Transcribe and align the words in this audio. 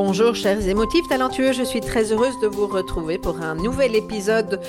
Bonjour 0.00 0.36
chers 0.36 0.68
émotifs 0.68 1.08
talentueux, 1.08 1.52
je 1.52 1.64
suis 1.64 1.80
très 1.80 2.12
heureuse 2.12 2.38
de 2.38 2.46
vous 2.46 2.68
retrouver 2.68 3.18
pour 3.18 3.42
un 3.42 3.56
nouvel 3.56 3.96
épisode 3.96 4.60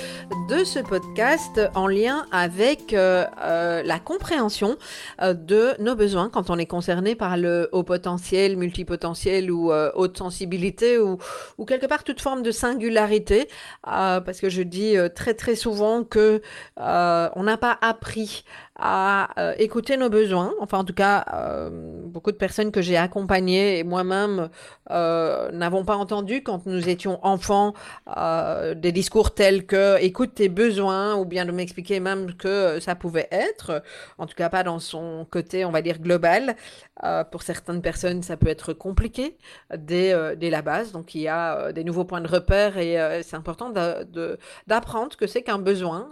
de 0.48 0.64
ce 0.64 0.80
podcast 0.80 1.60
en 1.76 1.86
lien 1.86 2.26
avec 2.32 2.92
euh, 2.92 3.24
euh, 3.40 3.84
la 3.84 4.00
compréhension 4.00 4.76
euh, 5.22 5.32
de 5.32 5.80
nos 5.80 5.94
besoins 5.94 6.30
quand 6.30 6.50
on 6.50 6.58
est 6.58 6.66
concerné 6.66 7.14
par 7.14 7.36
le 7.36 7.68
haut 7.70 7.84
potentiel, 7.84 8.56
multipotentiel 8.56 9.52
ou 9.52 9.70
haute 9.70 10.18
sensibilité 10.18 10.98
ou, 10.98 11.18
ou, 11.58 11.64
quelque 11.64 11.86
part 11.86 12.02
toute 12.02 12.20
forme 12.20 12.42
de 12.42 12.50
singularité. 12.50 13.48
Parce 13.84 14.40
que 14.40 14.48
je 14.48 14.62
dis 14.62 14.96
très 15.14 15.34
très 15.34 15.54
souvent 15.54 16.02
que 16.02 16.42
on 16.76 17.42
n'a 17.44 17.56
pas 17.56 17.78
appris 17.82 18.44
à 18.80 19.28
euh, 19.38 19.54
écouter 19.58 19.98
nos 19.98 20.08
besoins. 20.08 20.54
Enfin, 20.58 20.78
en 20.78 20.84
tout 20.84 20.94
cas, 20.94 21.26
euh, 21.34 21.68
beaucoup 21.70 22.32
de 22.32 22.36
personnes 22.36 22.72
que 22.72 22.80
j'ai 22.80 22.96
accompagnées 22.96 23.78
et 23.78 23.84
moi-même 23.84 24.48
euh, 24.90 25.52
n'avons 25.52 25.84
pas 25.84 25.96
entendu 25.96 26.42
quand 26.42 26.64
nous 26.66 26.88
étions 26.88 27.18
enfants 27.24 27.74
des 28.76 28.92
discours 28.92 29.34
tels 29.34 29.66
que 29.66 30.00
écoute 30.00 30.34
tes 30.34 30.48
besoins 30.48 31.14
ou 31.16 31.24
bien 31.24 31.44
de 31.44 31.52
m'expliquer 31.52 32.00
même 32.00 32.34
que 32.34 32.80
ça 32.80 32.94
pouvait 32.94 33.28
être, 33.30 33.82
en 34.18 34.26
tout 34.26 34.34
cas 34.34 34.48
pas 34.48 34.62
dans 34.62 34.78
son 34.78 35.26
côté, 35.30 35.64
on 35.64 35.70
va 35.70 35.82
dire, 35.82 35.98
global. 35.98 36.56
pour 37.30 37.42
certaines 37.42 37.82
personnes, 37.82 38.22
ça 38.22 38.36
peut 38.36 38.48
être 38.48 38.72
compliqué 38.72 39.36
dès, 39.76 40.14
la 40.50 40.62
base. 40.62 40.92
Donc, 40.92 41.14
il 41.14 41.22
y 41.22 41.28
a 41.28 41.72
des 41.72 41.84
nouveaux 41.84 42.04
points 42.04 42.20
de 42.20 42.28
repère 42.28 42.78
et 42.78 43.22
c'est 43.22 43.36
important 43.36 43.70
d'apprendre 44.66 45.16
que 45.16 45.26
c'est 45.26 45.42
qu'un 45.42 45.58
besoin, 45.58 46.08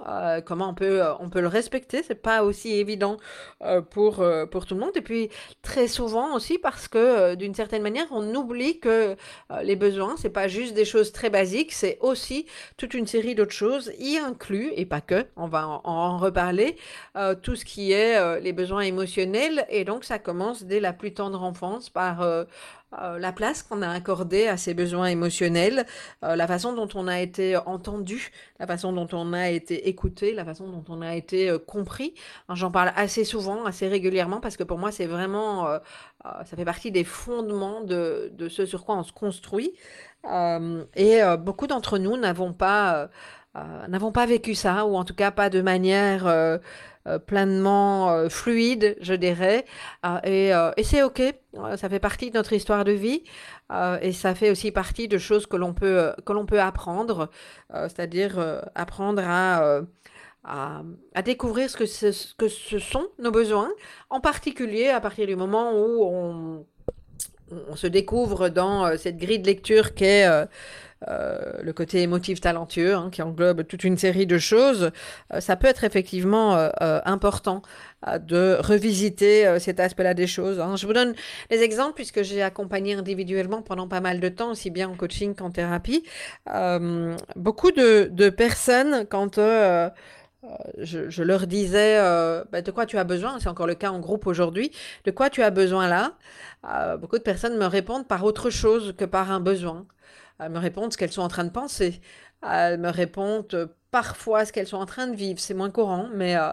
comment 0.47 0.69
on 0.71 0.75
peut, 0.75 1.03
on 1.21 1.31
peut 1.31 1.41
le 1.41 1.49
respecter. 1.49 2.03
C'est 2.03 2.23
pas 2.23 2.43
aussi 2.43 2.58
évident 2.67 3.17
euh, 3.63 3.81
pour, 3.81 4.21
euh, 4.21 4.47
pour 4.47 4.67
tout 4.67 4.75
le 4.75 4.81
monde. 4.81 4.97
Et 4.97 5.01
puis 5.01 5.31
très 5.63 5.89
souvent 5.89 6.35
aussi 6.35 6.59
parce 6.59 6.89
que 6.89 6.99
euh, 6.99 7.35
d'une 7.37 7.55
certaine 7.55 7.83
manière, 7.83 8.07
on 8.11 8.35
oublie 8.35 8.79
que 8.81 9.17
les 9.63 9.77
besoins, 9.77 10.17
c'est 10.17 10.31
pas 10.31 10.49
juste 10.49 10.75
des 10.75 10.85
choses 10.85 11.13
très 11.13 11.31
basiques, 11.31 11.73
c'est 11.73 11.99
aussi 12.01 12.47
toute 12.77 12.95
une 12.95 13.07
série 13.07 13.35
d'autres 13.35 13.53
choses, 13.53 13.93
y 13.99 14.17
inclut, 14.17 14.73
et 14.77 14.87
pas 14.87 15.01
que, 15.01 15.27
on 15.37 15.47
va 15.47 15.81
en 15.85 16.19
reparler, 16.19 16.77
tout 17.43 17.57
ce 17.57 17.65
qui 17.65 17.93
est 17.93 18.41
les 18.41 18.53
besoins 18.53 18.83
émotionnels. 18.83 19.67
Et 19.71 19.85
donc 19.85 20.05
ça 20.05 20.19
commence 20.19 20.65
dès 20.65 20.81
la 20.81 20.93
plus 20.93 21.15
tendre 21.15 21.43
enfance 21.43 21.91
par 21.91 22.47
euh, 22.95 23.19
la 23.19 23.33
place 23.33 23.63
qu'on 23.63 23.83
a 23.83 23.91
accordée 23.91 24.49
à 24.49 24.57
ces 24.57 24.73
besoins 24.73 25.07
émotionnels, 25.07 25.85
euh, 26.25 26.37
la 26.37 26.47
façon 26.47 26.73
dont 26.73 26.89
on 26.95 27.07
a 27.07 27.21
été 27.21 27.55
entendu, 27.59 28.31
la 28.59 28.67
façon 28.67 28.95
dont 28.95 29.09
on 29.13 29.35
a 29.35 29.51
été 29.51 29.91
écouté, 29.91 30.33
la 30.33 30.47
façon 30.47 30.69
dont 30.69 30.85
on 30.89 31.03
a 31.03 31.15
été 31.15 31.51
euh, 31.51 31.59
compris. 31.59 32.15
J'en 32.49 32.71
parle 32.71 32.93
assez 32.97 33.25
souvent, 33.25 33.67
assez 33.67 33.89
régulièrement, 33.89 34.41
parce 34.41 34.57
que 34.57 34.63
pour 34.65 34.79
moi, 34.79 34.91
c'est 34.91 35.05
vraiment, 35.05 35.69
ça 36.25 36.57
fait 36.57 36.65
partie 36.65 36.91
des 36.91 37.05
fondements 37.05 37.83
de, 37.83 38.33
de, 38.33 38.49
ce 38.49 38.65
sur 38.65 38.85
quoi 38.85 38.97
on 38.97 39.03
se 39.03 39.13
construit. 39.13 39.75
et 40.97 41.21
beaucoup 41.39 41.67
d'entre 41.67 41.99
nous 41.99 42.17
n'avons 42.17 42.53
pas, 42.53 43.11
n'avons 43.89 44.13
pas 44.13 44.27
vécu 44.27 44.55
ça, 44.55 44.87
ou 44.87 44.97
en 44.97 45.05
tout 45.05 45.15
cas 45.15 45.31
pas 45.31 45.51
de 45.51 45.61
manière 45.61 46.27
euh, 46.27 46.59
pleinement 47.17 48.11
euh, 48.11 48.29
fluide, 48.29 48.97
je 49.01 49.15
dirais. 49.15 49.65
Euh, 50.05 50.19
et, 50.25 50.81
et 50.81 50.85
c'est 50.85 51.03
OK, 51.03 51.23
ça 51.77 51.89
fait 51.89 51.99
partie 51.99 52.31
de 52.31 52.37
notre 52.37 52.53
histoire 52.53 52.85
de 52.85 52.93
vie. 52.93 53.23
Et 54.01 54.13
ça 54.13 54.35
fait 54.35 54.51
aussi 54.51 54.73
partie 54.73 55.09
de 55.09 55.19
choses 55.19 55.47
que 55.47 55.57
l'on 55.57 55.75
peut, 55.75 56.13
que 56.25 56.33
l'on 56.33 56.47
peut 56.47 56.61
apprendre, 56.61 57.31
c'est-à-dire 57.71 58.63
apprendre 58.75 59.23
à... 59.25 59.81
À, 60.45 60.83
à, 61.15 61.21
découvrir 61.21 61.69
ce 61.69 61.77
que, 61.77 61.85
ce 61.85 62.35
que 62.35 62.49
ce 62.49 62.79
sont 62.79 63.09
nos 63.19 63.33
besoins, 63.33 63.69
en 64.09 64.21
particulier 64.21 64.89
à 64.89 64.99
partir 64.99 65.27
du 65.27 65.37
moment 65.37 65.73
où 65.75 66.05
on, 66.05 66.65
on 67.51 67.77
se 67.77 67.87
découvre 67.87 68.49
dans 68.49 68.97
cette 68.97 69.17
grille 69.17 69.39
de 69.39 69.47
lecture 69.47 69.95
qu'est 69.95 70.27
euh, 70.27 70.47
le 71.07 71.73
côté 71.73 72.03
émotif 72.03 72.41
talentueux, 72.41 72.95
hein, 72.95 73.09
qui 73.13 73.23
englobe 73.23 73.67
toute 73.67 73.85
une 73.85 73.97
série 73.97 74.27
de 74.27 74.39
choses, 74.39 74.91
euh, 75.33 75.41
ça 75.41 75.57
peut 75.57 75.69
être 75.69 75.85
effectivement 75.85 76.57
euh, 76.57 77.01
important 77.05 77.63
de 78.21 78.57
revisiter 78.61 79.59
cet 79.59 79.81
aspect-là 79.81 80.15
des 80.15 80.29
choses. 80.29 80.61
Hein. 80.61 80.77
Je 80.77 80.87
vous 80.87 80.93
donne 80.93 81.15
des 81.51 81.63
exemples 81.63 81.95
puisque 81.95 82.23
j'ai 82.23 82.43
accompagné 82.43 82.95
individuellement 82.95 83.61
pendant 83.61 83.89
pas 83.89 84.01
mal 84.01 84.21
de 84.21 84.29
temps, 84.29 84.53
aussi 84.53 84.71
bien 84.71 84.89
en 84.89 84.95
coaching 84.95 85.35
qu'en 85.35 85.51
thérapie. 85.51 86.05
beaucoup 87.35 87.73
de, 87.73 88.29
personnes, 88.31 89.05
quand 89.09 89.41
je, 90.79 91.23
leur 91.23 91.49
disais 91.49 91.99
bah, 92.53 92.63
de 92.63 92.71
quoi 92.71 92.87
tu 92.87 92.99
as 92.99 93.05
besoin, 93.05 93.41
c'est 93.41 93.49
encore 93.49 93.67
le 93.67 93.75
cas 93.75 93.91
en 93.91 93.99
groupe 93.99 94.29
aujourd'hui, 94.29 94.71
de 95.05 95.11
quoi 95.11 95.29
tu 95.29 95.43
as 95.43 95.51
besoin 95.51 95.89
là, 95.89 96.97
beaucoup 96.99 97.19
de 97.19 97.25
personnes 97.25 97.59
me 97.59 97.67
répondent 97.67 98.07
par 98.07 98.23
autre 98.23 98.49
chose 98.49 98.95
que 98.97 99.05
par 99.05 99.33
un 99.33 99.41
besoin. 99.41 99.87
Elles 100.39 100.51
me 100.51 100.59
répondent 100.59 100.93
ce 100.93 100.99
qu'elles 100.99 101.13
sont 101.13 101.23
en 101.23 101.29
train 101.29 101.45
de 101.45 101.51
penser. 101.51 102.01
Elles 102.43 102.79
me 102.79 102.91
répondent 102.91 103.53
euh, 103.55 103.67
parfois 103.91 104.45
ce 104.45 104.53
qu'elles 104.53 104.67
sont 104.69 104.77
en 104.77 104.87
train 104.87 105.07
de 105.09 105.17
vivre. 105.17 105.41
C'est 105.41 105.55
moins 105.55 105.71
courant, 105.71 106.09
mais, 106.15 106.37
euh, 106.37 106.53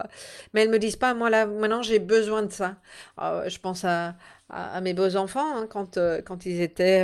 mais 0.52 0.62
elles 0.62 0.70
me 0.70 0.78
disent 0.78 0.96
pas, 0.96 1.14
moi 1.14 1.30
là, 1.30 1.46
maintenant 1.46 1.82
j'ai 1.82 1.98
besoin 1.98 2.42
de 2.42 2.50
ça. 2.52 2.76
Euh, 3.20 3.48
je 3.48 3.58
pense 3.60 3.84
à, 3.84 4.16
à, 4.50 4.80
mes 4.80 4.94
beaux-enfants, 4.94 5.56
hein, 5.56 5.66
quand, 5.70 5.98
quand 6.24 6.46
ils 6.46 6.60
étaient 6.60 7.02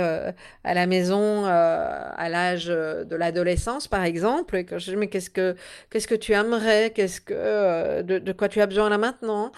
à 0.63 0.73
la 0.73 0.85
maison 0.87 1.45
à 1.45 2.29
l'âge 2.29 2.65
de 2.67 3.15
l'adolescence, 3.15 3.87
par 3.87 4.03
exemple, 4.03 4.63
que 4.63 4.79
je 4.79 4.91
dis, 4.91 4.97
mais 4.97 5.07
qu'est-ce 5.07 5.29
que, 5.29 5.55
que 5.89 6.15
tu 6.15 6.33
aimerais 6.33 6.91
Qu'est-ce 6.91 7.21
que, 7.21 8.01
de, 8.01 8.19
de, 8.19 8.31
quoi 8.33 8.49
tu 8.49 8.61
as 8.61 8.65
besoin 8.67 8.89
là 8.89 8.97
maintenant? 8.97 9.51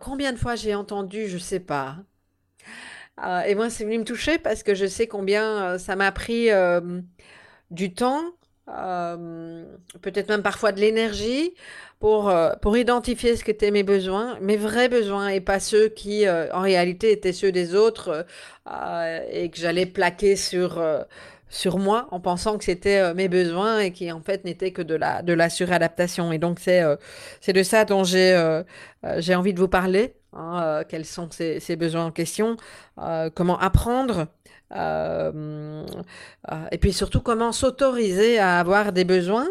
Combien 0.00 0.32
de 0.32 0.38
fois 0.38 0.54
j'ai 0.56 0.74
entendu, 0.74 1.28
je 1.28 1.38
sais 1.38 1.60
pas. 1.60 1.96
Euh, 3.22 3.42
et 3.42 3.54
moi, 3.54 3.70
c'est 3.70 3.84
venu 3.84 3.98
me 3.98 4.04
toucher 4.04 4.38
parce 4.38 4.62
que 4.62 4.74
je 4.74 4.86
sais 4.86 5.06
combien 5.06 5.62
euh, 5.62 5.78
ça 5.78 5.96
m'a 5.96 6.10
pris 6.12 6.50
euh, 6.50 7.00
du 7.70 7.94
temps, 7.94 8.24
peut-être 8.66 10.28
même 10.28 10.42
parfois 10.42 10.72
de 10.72 10.80
l'énergie, 10.80 11.54
pour, 12.00 12.32
pour 12.60 12.76
identifier 12.76 13.36
ce 13.36 13.44
qu'étaient 13.44 13.70
mes 13.70 13.82
besoins, 13.82 14.38
mes 14.40 14.56
vrais 14.56 14.88
besoins, 14.88 15.28
et 15.28 15.40
pas 15.40 15.60
ceux 15.60 15.88
qui, 15.88 16.26
en 16.28 16.60
réalité, 16.60 17.12
étaient 17.12 17.32
ceux 17.32 17.52
des 17.52 17.74
autres 17.74 18.26
et 19.30 19.50
que 19.50 19.58
j'allais 19.58 19.86
plaquer 19.86 20.36
sur 20.36 20.82
sur 21.54 21.78
moi 21.78 22.08
en 22.10 22.20
pensant 22.20 22.58
que 22.58 22.64
c'était 22.64 23.14
mes 23.14 23.28
besoins 23.28 23.80
et 23.80 23.92
qui 23.92 24.10
en 24.12 24.20
fait 24.20 24.44
n'étaient 24.44 24.72
que 24.72 24.82
de 24.82 24.94
la 24.94 25.22
de 25.22 25.32
la 25.32 25.48
suradaptation 25.48 26.32
et 26.32 26.38
donc 26.38 26.58
c'est 26.60 26.82
c'est 27.40 27.52
de 27.52 27.62
ça 27.62 27.84
dont 27.84 28.04
j'ai 28.04 28.62
j'ai 29.18 29.34
envie 29.34 29.54
de 29.54 29.60
vous 29.60 29.68
parler 29.68 30.14
Hein, 30.36 30.62
euh, 30.62 30.84
quels 30.86 31.04
sont 31.04 31.28
ces, 31.30 31.76
besoins 31.76 32.06
en 32.06 32.10
question, 32.10 32.56
euh, 32.98 33.30
comment 33.32 33.58
apprendre, 33.58 34.26
euh, 34.74 35.86
et 36.72 36.78
puis 36.78 36.92
surtout 36.92 37.20
comment 37.20 37.52
s'autoriser 37.52 38.38
à 38.38 38.58
avoir 38.58 38.92
des 38.92 39.04
besoins. 39.04 39.46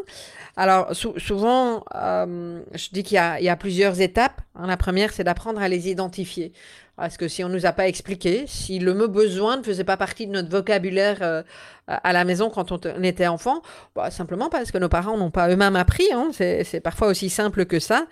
Alors 0.55 0.95
souvent, 0.95 1.83
je 1.94 2.89
dis 2.91 3.03
qu'il 3.03 3.15
y, 3.15 3.50
a 3.50 3.55
plusieurs 3.55 4.01
étapes. 4.01 4.41
Hein. 4.55 4.67
La 4.67 4.77
première, 4.77 5.11
c'est 5.11 5.23
d'apprendre 5.23 5.61
à 5.61 5.67
les 5.67 5.89
identifier. 5.89 6.53
Parce 6.95 7.17
que 7.17 7.27
si 7.27 7.44
on 7.44 7.50
ne 7.50 7.55
nous 7.55 7.65
a 7.65 7.71
pas 7.71 7.88
expliqué, 7.88 8.45
si 8.45 8.77
le 8.77 8.94
mot 8.94 9.07
besoin 9.07 9.57
ne 9.57 9.63
faisait 9.63 9.83
pas 9.83 9.97
partie 9.97 10.27
de 10.27 10.31
notre 10.31 10.50
vocabulaire 10.50 11.44
à 11.88 12.13
la 12.13 12.23
maison 12.23 12.51
quand 12.51 12.71
on, 12.71 13.03
était 13.03 13.25
enfant, 13.25 13.63
bah, 13.95 14.11
simplement 14.11 14.50
parce 14.50 14.71
que 14.71 14.77
nos 14.77 14.89
parents 14.89 15.17
n'ont 15.17 15.31
pas 15.31 15.50
eux-mêmes 15.50 15.75
appris, 15.75 16.05
hein. 16.13 16.29
c'est 16.33 16.81
parfois 16.83 17.07
aussi 17.07 17.31
simple 17.31 17.65
que 17.65 17.79
ça. 17.79 18.06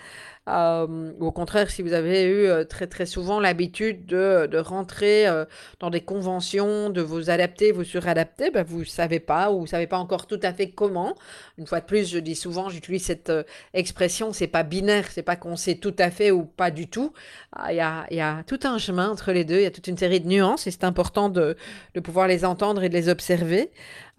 Euh, 0.50 1.14
au 1.20 1.32
contraire, 1.32 1.70
si 1.70 1.84
vous 1.84 1.94
avez 1.94 2.24
eu 2.24 2.48
euh, 2.48 2.64
très 2.64 2.88
très 2.88 3.06
souvent 3.06 3.40
l'habitude 3.40 4.08
de, 4.08 4.48
de 4.48 4.58
rentrer 4.58 5.28
euh, 5.28 5.46
dans 5.80 5.92
des 5.92 6.02
conventions, 6.02 6.90
de 6.90 7.02
vous 7.02 7.30
adapter, 7.30 7.72
vous 7.72 7.84
suradapter, 7.84 8.50
ben 8.50 8.64
vous 8.64 8.80
ne 8.80 8.86
savez 8.86 9.20
pas 9.20 9.52
ou 9.52 9.58
vous 9.58 9.64
ne 9.64 9.68
savez 9.68 9.86
pas 9.86 10.00
encore 10.00 10.26
tout 10.26 10.40
à 10.42 10.52
fait 10.52 10.72
comment. 10.72 11.16
Une 11.60 11.68
fois 11.68 11.80
de 11.80 11.86
plus, 11.86 12.10
je 12.10 12.18
dis 12.18 12.36
souvent, 12.36 12.70
j'utilise 12.70 13.06
cette 13.06 13.32
expression, 13.76 14.34
c'est 14.34 14.48
pas 14.48 14.64
binaire, 14.64 15.06
c'est 15.12 15.22
pas 15.22 15.36
qu'on 15.36 15.56
sait 15.56 15.76
tout 15.76 15.96
à 16.00 16.10
fait 16.10 16.32
ou 16.32 16.44
pas 16.44 16.72
du 16.72 16.88
tout. 16.88 17.14
Ah, 17.56 17.72
il 17.72 17.76
y, 17.76 17.80
a, 17.82 18.08
y, 18.10 18.20
a, 18.20 18.44
tout 18.48 18.60
un 18.64 18.80
chemin 18.80 19.12
entre 19.12 19.32
les 19.34 19.46
deux, 19.46 19.58
il 19.58 19.64
y 19.64 19.66
a 19.68 19.72
toute 19.72 19.88
une 19.88 19.98
série 19.98 20.22
de 20.22 20.28
nuances 20.28 20.66
et 20.66 20.72
c'est 20.72 20.86
important 20.86 21.30
de, 21.30 21.56
de, 21.94 22.00
pouvoir 22.00 22.28
les 22.28 22.46
entendre 22.46 22.82
et 22.82 22.90
de 22.90 22.96
les 22.96 23.10
observer. 23.10 23.70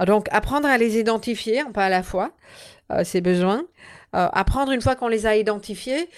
Donc, 0.07 0.29
apprendre 0.31 0.69
à 0.69 0.79
les 0.79 0.99
identifier, 0.99 1.63
pas 1.75 1.87
à 1.87 1.89
la 1.89 2.03
fois, 2.05 2.33
ces 3.05 3.21
besoins. 3.21 3.65
Euh, 4.15 4.29
apprendre, 4.33 4.73
une 4.73 4.83
fois 4.83 4.95
qu'on 4.95 5.09
les 5.09 5.27
a 5.27 5.37
identifiés, 5.37 6.09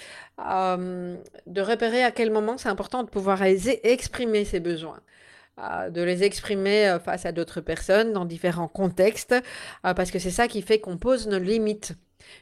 euh, 0.45 1.17
de 1.47 1.61
repérer 1.61 2.03
à 2.03 2.11
quel 2.11 2.31
moment 2.31 2.59
c'est 2.59 2.69
important 2.69 3.05
de 3.05 3.09
pouvoir 3.09 3.43
exprimer 3.43 4.45
ses 4.45 4.61
besoins. 4.61 5.01
Euh, 5.61 5.91
de 5.91 6.03
les 6.03 6.25
exprimer 6.25 6.97
face 7.05 7.27
à 7.27 7.33
d'autres 7.33 7.61
personnes 7.61 8.13
dans 8.13 8.25
différents 8.25 8.67
contextes, 8.67 9.35
parce 9.83 10.11
que 10.11 10.19
c'est 10.19 10.33
ça 10.33 10.49
qui 10.49 10.63
fait 10.63 10.81
qu'on 10.81 10.97
pose 10.97 11.29
nos 11.29 11.39
limites. 11.39 11.93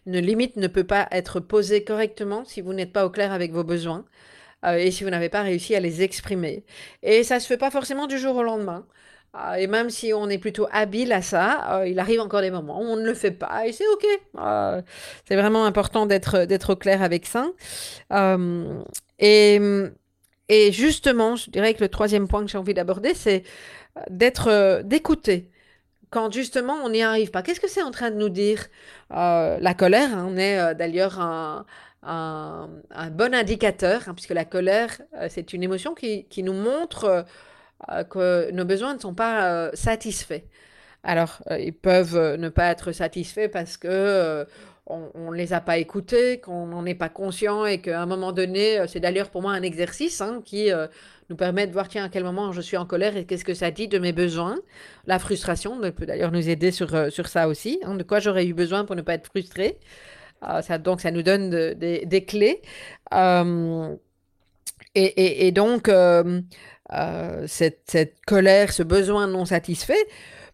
Une 0.06 0.18
limite 0.18 0.56
ne 0.56 0.68
peut 0.68 0.84
pas 0.84 1.08
être 1.10 1.40
posée 1.40 1.84
correctement 1.84 2.44
si 2.44 2.60
vous 2.62 2.72
n'êtes 2.72 2.92
pas 2.92 3.04
au 3.04 3.10
clair 3.10 3.32
avec 3.32 3.52
vos 3.52 3.64
besoins 3.64 4.04
et 4.64 4.92
si 4.92 5.02
vous 5.02 5.10
n'avez 5.10 5.28
pas 5.28 5.42
réussi 5.42 5.74
à 5.74 5.80
les 5.80 6.02
exprimer. 6.02 6.64
Et 7.02 7.24
ça 7.24 7.34
ne 7.34 7.40
se 7.40 7.48
fait 7.48 7.56
pas 7.58 7.72
forcément 7.72 8.06
du 8.06 8.16
jour 8.16 8.36
au 8.36 8.42
lendemain. 8.44 8.86
Ah, 9.34 9.58
et 9.58 9.66
même 9.66 9.88
si 9.88 10.12
on 10.12 10.28
est 10.28 10.36
plutôt 10.36 10.68
habile 10.72 11.10
à 11.12 11.22
ça, 11.22 11.78
euh, 11.80 11.88
il 11.88 11.98
arrive 11.98 12.20
encore 12.20 12.42
des 12.42 12.50
moments 12.50 12.80
où 12.80 12.84
on 12.84 12.96
ne 12.96 13.04
le 13.04 13.14
fait 13.14 13.30
pas 13.30 13.66
et 13.66 13.72
c'est 13.72 13.88
OK. 13.88 14.04
Euh, 14.38 14.82
c'est 15.26 15.36
vraiment 15.36 15.64
important 15.64 16.04
d'être, 16.04 16.44
d'être 16.44 16.74
clair 16.74 17.02
avec 17.02 17.24
ça. 17.26 17.46
Euh, 18.12 18.82
et, 19.18 20.72
justement, 20.72 21.36
je 21.36 21.50
dirais 21.50 21.72
que 21.72 21.80
le 21.80 21.88
troisième 21.88 22.28
point 22.28 22.44
que 22.44 22.50
j'ai 22.50 22.58
envie 22.58 22.74
d'aborder, 22.74 23.14
c'est 23.14 23.42
d'être, 24.10 24.82
d'écouter. 24.84 25.50
Quand 26.10 26.30
justement 26.32 26.74
on 26.84 26.90
n'y 26.90 27.02
arrive 27.02 27.30
pas, 27.30 27.42
qu'est-ce 27.42 27.60
que 27.60 27.68
c'est 27.68 27.82
en 27.82 27.90
train 27.90 28.10
de 28.10 28.16
nous 28.16 28.28
dire 28.28 28.66
La 29.10 29.74
colère, 29.74 30.14
hein, 30.14 30.26
on 30.28 30.36
est 30.36 30.74
d'ailleurs 30.74 31.20
un, 31.20 31.64
un, 32.02 32.68
bon 33.12 33.34
indicateur, 33.34 34.02
hein, 34.08 34.14
puisque 34.14 34.30
la 34.34 34.44
colère, 34.44 35.00
c'est 35.30 35.54
une 35.54 35.62
émotion 35.62 35.94
qui, 35.94 36.24
qui 36.26 36.42
nous 36.42 36.52
montre 36.52 37.24
que 38.10 38.50
nos 38.52 38.64
besoins 38.64 38.94
ne 38.94 39.00
sont 39.00 39.14
pas 39.14 39.44
euh, 39.44 39.70
satisfaits. 39.74 40.42
Alors, 41.02 41.42
euh, 41.50 41.58
ils 41.58 41.72
peuvent 41.72 42.36
ne 42.36 42.48
pas 42.48 42.70
être 42.70 42.92
satisfaits 42.92 43.48
parce 43.48 43.76
que 43.76 44.46
on 44.86 45.30
ne 45.30 45.36
les 45.36 45.52
a 45.52 45.60
pas 45.60 45.78
écoutés, 45.78 46.40
qu'on 46.40 46.66
n'en 46.66 46.84
est 46.84 46.96
pas 46.96 47.08
conscient 47.08 47.64
et 47.64 47.80
qu'à 47.80 48.02
un 48.02 48.06
moment 48.06 48.32
donné, 48.32 48.84
c'est 48.88 48.98
d'ailleurs 48.98 49.30
pour 49.30 49.40
moi 49.40 49.52
un 49.52 49.62
exercice 49.62 50.20
hein, 50.20 50.42
qui 50.44 50.70
nous 51.30 51.36
permet 51.36 51.68
de 51.68 51.72
voir, 51.72 51.88
tiens, 51.88 52.04
à 52.04 52.08
quel 52.08 52.24
moment 52.24 52.52
je 52.52 52.60
suis 52.60 52.76
en 52.76 52.84
colère 52.84 53.16
et 53.16 53.24
qu'est-ce 53.24 53.44
que 53.44 53.54
ça 53.54 53.70
dit 53.70 53.86
de 53.86 53.98
mes 53.98 54.12
besoins. 54.12 54.58
La 55.06 55.20
frustration 55.20 55.80
peut 55.92 56.04
d'ailleurs 56.04 56.32
nous 56.32 56.48
aider 56.48 56.72
sur, 56.72 57.12
sur 57.12 57.28
ça 57.28 57.48
aussi, 57.48 57.78
hein, 57.84 57.94
de 57.94 58.02
quoi 58.02 58.18
j'aurais 58.18 58.44
eu 58.44 58.54
besoin 58.54 58.84
pour 58.84 58.96
ne 58.96 59.02
pas 59.02 59.14
être 59.14 59.28
frustré. 59.28 59.78
donc, 60.80 61.00
ça 61.00 61.10
nous 61.12 61.22
donne 61.22 61.48
des 61.74 62.24
clés. 62.26 62.60
Et, 64.94 65.46
et, 65.46 65.52
donc, 65.52 65.88
euh, 65.88 66.40
cette, 67.46 67.82
cette, 67.86 68.16
colère, 68.26 68.72
ce 68.72 68.82
besoin 68.82 69.26
non 69.26 69.44
satisfait 69.44 70.06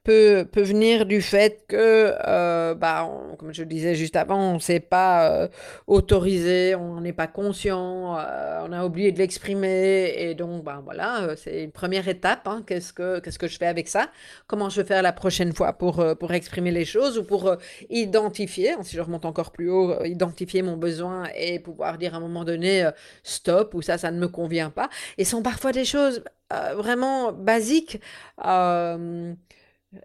peut, 0.09 0.63
venir 0.63 1.07
du 1.07 1.21
fait 1.21 1.65
que, 1.69 2.15
euh, 2.27 2.75
bah, 2.75 3.09
comme 3.39 3.53
je 3.53 3.63
le 3.63 3.69
disais 3.69 3.95
juste 3.95 4.17
avant, 4.17 4.53
on 4.53 4.55
ne 4.55 4.59
s'est 4.59 4.81
pas 4.81 5.31
euh, 5.31 5.49
autorisé, 5.87 6.75
on 6.75 7.01
n'est 7.01 7.13
pas 7.13 7.27
conscient, 7.27 8.17
on 8.17 8.73
a 8.73 8.85
oublié 8.85 9.13
de 9.13 9.19
l'exprimer, 9.19 10.15
et 10.17 10.35
donc, 10.35 10.65
bah, 10.65 10.81
voilà, 10.83 11.37
c'est 11.37 11.65
une 11.65 11.73
première 11.73 12.09
étape. 12.09 12.47
Hein. 12.47 12.63
qu'est-ce, 12.67 12.93
que, 12.93 13.21
qu'est-ce 13.21 13.39
que 13.39 13.49
je 13.49 13.59
fais 13.59 13.67
avec 13.67 13.89
ça? 13.89 14.09
Comment 14.47 14.69
je 14.69 14.81
vais 14.81 14.87
faire 14.87 15.03
la 15.03 15.13
prochaine 15.13 15.53
fois 15.53 15.73
pour, 15.75 16.05
pour 16.19 16.33
exprimer 16.33 16.71
les 16.71 16.85
choses 16.85 17.19
ou 17.19 17.25
pour 17.25 17.57
identifier, 17.91 18.75
si 18.83 18.97
je 18.97 19.01
remonte 19.01 19.25
encore 19.25 19.53
plus 19.53 19.71
haut, 19.71 20.05
identifier 20.05 20.63
mon 20.63 20.77
besoin 20.77 21.25
et 21.37 21.59
pouvoir 21.59 21.99
dire 21.99 22.15
à 22.15 22.17
un 22.17 22.21
moment 22.21 22.45
donné 22.45 22.89
stop 23.23 23.75
ou 23.75 23.83
ça, 23.83 23.99
ça 23.99 24.11
ne 24.11 24.19
me 24.19 24.29
convient 24.29 24.71
pas. 24.71 24.89
Et 25.19 25.25
sont 25.25 25.43
parfois 25.43 25.73
des 25.73 25.85
choses 25.85 26.23
euh, 26.53 26.75
vraiment 26.77 27.33
basique. 27.33 28.01
Euh, 28.45 29.35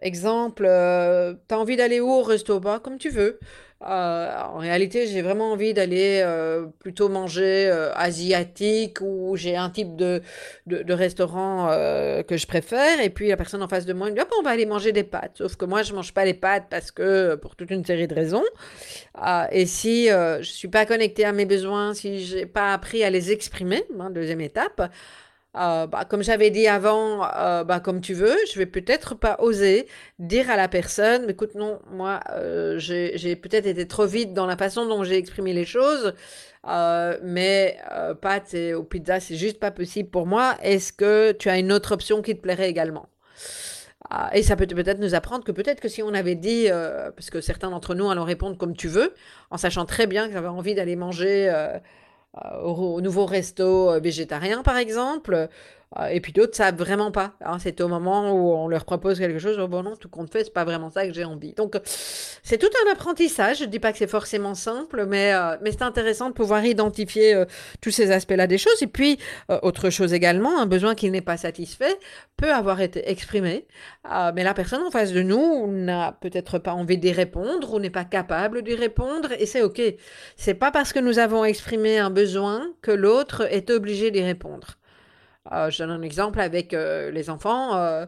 exemple, 0.00 0.64
euh, 0.66 1.34
tu 1.48 1.54
as 1.54 1.58
envie 1.58 1.76
d'aller 1.76 2.00
où? 2.00 2.10
Au 2.10 2.22
resto? 2.22 2.60
Bah, 2.60 2.80
comme 2.82 2.98
tu 2.98 3.10
veux. 3.10 3.38
en 3.80 4.56
réalité, 4.58 5.06
j'ai 5.06 5.20
vraiment 5.20 5.52
envie 5.52 5.74
d'aller 5.74 6.24
plutôt 6.78 7.10
manger 7.10 7.70
asiatique 7.94 8.98
ou 9.02 9.36
j'ai 9.36 9.56
un 9.56 9.68
type 9.68 9.94
de, 9.96 10.22
de, 10.66 10.92
restaurant 10.94 11.68
que 12.26 12.36
je 12.36 12.46
préfère. 12.46 13.00
Et 13.00 13.10
puis 13.10 13.28
la 13.28 13.36
personne 13.36 13.62
en 13.62 13.68
face 13.68 13.84
de 13.84 13.92
moi 13.92 14.08
me 14.08 14.14
dit 14.14 14.22
on 14.38 14.42
va 14.42 14.50
aller 14.50 14.64
manger 14.64 14.92
des 14.92 15.04
pâtes. 15.04 15.32
Sauf 15.34 15.56
que 15.56 15.66
moi, 15.66 15.82
je 15.82 15.92
mange 15.92 16.14
pas 16.14 16.24
les 16.24 16.34
pâtes 16.34 16.64
parce 16.70 16.90
que 16.90 17.34
pour 17.34 17.56
toute 17.56 17.70
une 17.70 17.84
série 17.84 18.08
de 18.08 18.14
raisons. 18.14 18.44
et 19.52 19.66
si 19.66 20.06
je 20.08 20.42
suis 20.42 20.68
pas 20.68 20.86
connectée 20.86 21.26
à 21.26 21.32
mes 21.32 21.44
besoins, 21.44 21.92
si 21.92 22.24
j'ai 22.24 22.46
pas 22.46 22.72
appris 22.72 23.04
à 23.04 23.10
les 23.10 23.32
exprimer, 23.32 23.84
hein, 24.00 24.08
deuxième 24.08 24.40
étape, 24.40 24.80
euh, 25.56 25.86
bah, 25.86 26.04
comme 26.04 26.22
j'avais 26.22 26.50
dit 26.50 26.66
avant, 26.66 27.24
euh, 27.36 27.62
bah, 27.62 27.78
comme 27.78 28.00
tu 28.00 28.12
veux, 28.12 28.36
je 28.52 28.58
vais 28.58 28.66
peut-être 28.66 29.14
pas 29.14 29.36
oser 29.38 29.86
dire 30.18 30.50
à 30.50 30.56
la 30.56 30.66
personne, 30.68 31.30
écoute, 31.30 31.54
non, 31.54 31.78
moi, 31.90 32.20
euh, 32.32 32.76
j'ai 32.78 33.36
peut-être 33.36 33.66
été 33.66 33.86
trop 33.86 34.06
vite 34.06 34.34
dans 34.34 34.46
la 34.46 34.56
façon 34.56 34.86
dont 34.86 35.04
j'ai 35.04 35.16
exprimé 35.16 35.52
les 35.52 35.64
choses, 35.64 36.14
mais 37.22 37.78
pâtes 38.20 38.54
et, 38.54 38.74
ou 38.74 38.82
pizza, 38.82 39.20
c'est 39.20 39.36
juste 39.36 39.60
pas 39.60 39.70
possible 39.70 40.10
pour 40.10 40.26
moi. 40.26 40.56
Est-ce 40.62 40.92
que 40.92 41.32
tu 41.32 41.48
as 41.48 41.58
une 41.58 41.72
autre 41.72 41.92
option 41.92 42.20
qui 42.22 42.34
te 42.34 42.40
plairait 42.40 42.68
également? 42.68 43.08
Et 44.34 44.42
ça 44.42 44.54
peut 44.54 44.66
peut-être 44.66 45.00
nous 45.00 45.14
apprendre 45.14 45.44
que 45.44 45.52
peut-être 45.52 45.80
que 45.80 45.88
si 45.88 46.02
on 46.02 46.14
avait 46.14 46.34
dit, 46.34 46.68
parce 47.16 47.30
que 47.30 47.40
certains 47.40 47.70
d'entre 47.70 47.94
nous 47.94 48.10
allons 48.10 48.24
répondre 48.24 48.56
comme 48.56 48.76
tu 48.76 48.88
veux, 48.88 49.14
en 49.50 49.56
sachant 49.56 49.84
très 49.86 50.06
bien 50.06 50.26
que 50.26 50.32
j'avais 50.32 50.48
envie 50.48 50.74
d'aller 50.74 50.96
manger 50.96 51.50
au, 52.64 53.00
nouveau 53.00 53.26
resto 53.26 53.90
euh, 53.90 54.00
végétarien, 54.00 54.62
par 54.62 54.76
exemple. 54.76 55.48
Euh, 55.98 56.06
et 56.06 56.20
puis 56.20 56.32
d'autres 56.32 56.56
savent 56.56 56.76
vraiment 56.76 57.10
pas. 57.10 57.34
Hein. 57.44 57.58
c'est 57.60 57.80
au 57.80 57.88
moment 57.88 58.32
où 58.32 58.52
on 58.52 58.68
leur 58.68 58.84
propose 58.84 59.18
quelque 59.18 59.38
chose, 59.38 59.58
oh, 59.60 59.68
bon 59.68 59.82
non, 59.82 59.96
tout 59.96 60.08
compte 60.08 60.30
fait, 60.30 60.44
c'est 60.44 60.52
pas 60.52 60.64
vraiment 60.64 60.90
ça 60.90 61.06
que 61.06 61.12
j'ai 61.12 61.24
envie. 61.24 61.52
Donc 61.54 61.76
c'est 62.42 62.58
tout 62.58 62.70
un 62.84 62.92
apprentissage. 62.92 63.58
Je 63.60 63.64
dis 63.64 63.78
pas 63.78 63.92
que 63.92 63.98
c'est 63.98 64.08
forcément 64.08 64.54
simple, 64.54 65.06
mais, 65.06 65.32
euh, 65.34 65.56
mais 65.62 65.70
c'est 65.72 65.82
intéressant 65.82 66.28
de 66.30 66.34
pouvoir 66.34 66.64
identifier 66.64 67.34
euh, 67.34 67.44
tous 67.80 67.90
ces 67.90 68.10
aspects-là 68.10 68.46
des 68.46 68.58
choses. 68.58 68.82
Et 68.82 68.86
puis 68.86 69.18
autre 69.62 69.90
chose 69.90 70.12
également, 70.12 70.60
un 70.60 70.66
besoin 70.66 70.94
qui 70.94 71.10
n'est 71.10 71.20
pas 71.20 71.36
satisfait 71.36 71.98
peut 72.36 72.52
avoir 72.52 72.80
été 72.80 73.08
exprimé, 73.08 73.66
mais 74.34 74.42
la 74.42 74.54
personne 74.54 74.82
en 74.82 74.90
face 74.90 75.12
de 75.12 75.22
nous 75.22 75.66
n'a 75.66 76.12
peut-être 76.20 76.58
pas 76.58 76.72
envie 76.72 76.98
d'y 76.98 77.12
répondre 77.12 77.74
ou 77.74 77.78
n'est 77.78 77.90
pas 77.90 78.04
capable 78.04 78.62
d'y 78.62 78.74
répondre, 78.74 79.32
et 79.38 79.46
c'est 79.46 79.62
ok. 79.62 79.80
C'est 80.36 80.54
pas 80.54 80.70
parce 80.70 80.92
que 80.92 80.98
nous 80.98 81.18
avons 81.18 81.44
exprimé 81.44 81.98
un 81.98 82.10
besoin 82.10 82.66
que 82.82 82.90
l'autre 82.90 83.46
est 83.52 83.70
obligé 83.70 84.10
d'y 84.10 84.22
répondre. 84.22 84.78
Euh, 85.52 85.68
je 85.68 85.78
donne 85.78 85.90
un 85.90 86.02
exemple 86.02 86.40
avec 86.40 86.72
euh, 86.72 87.10
les 87.10 87.28
enfants. 87.28 87.76
Euh, 87.76 88.06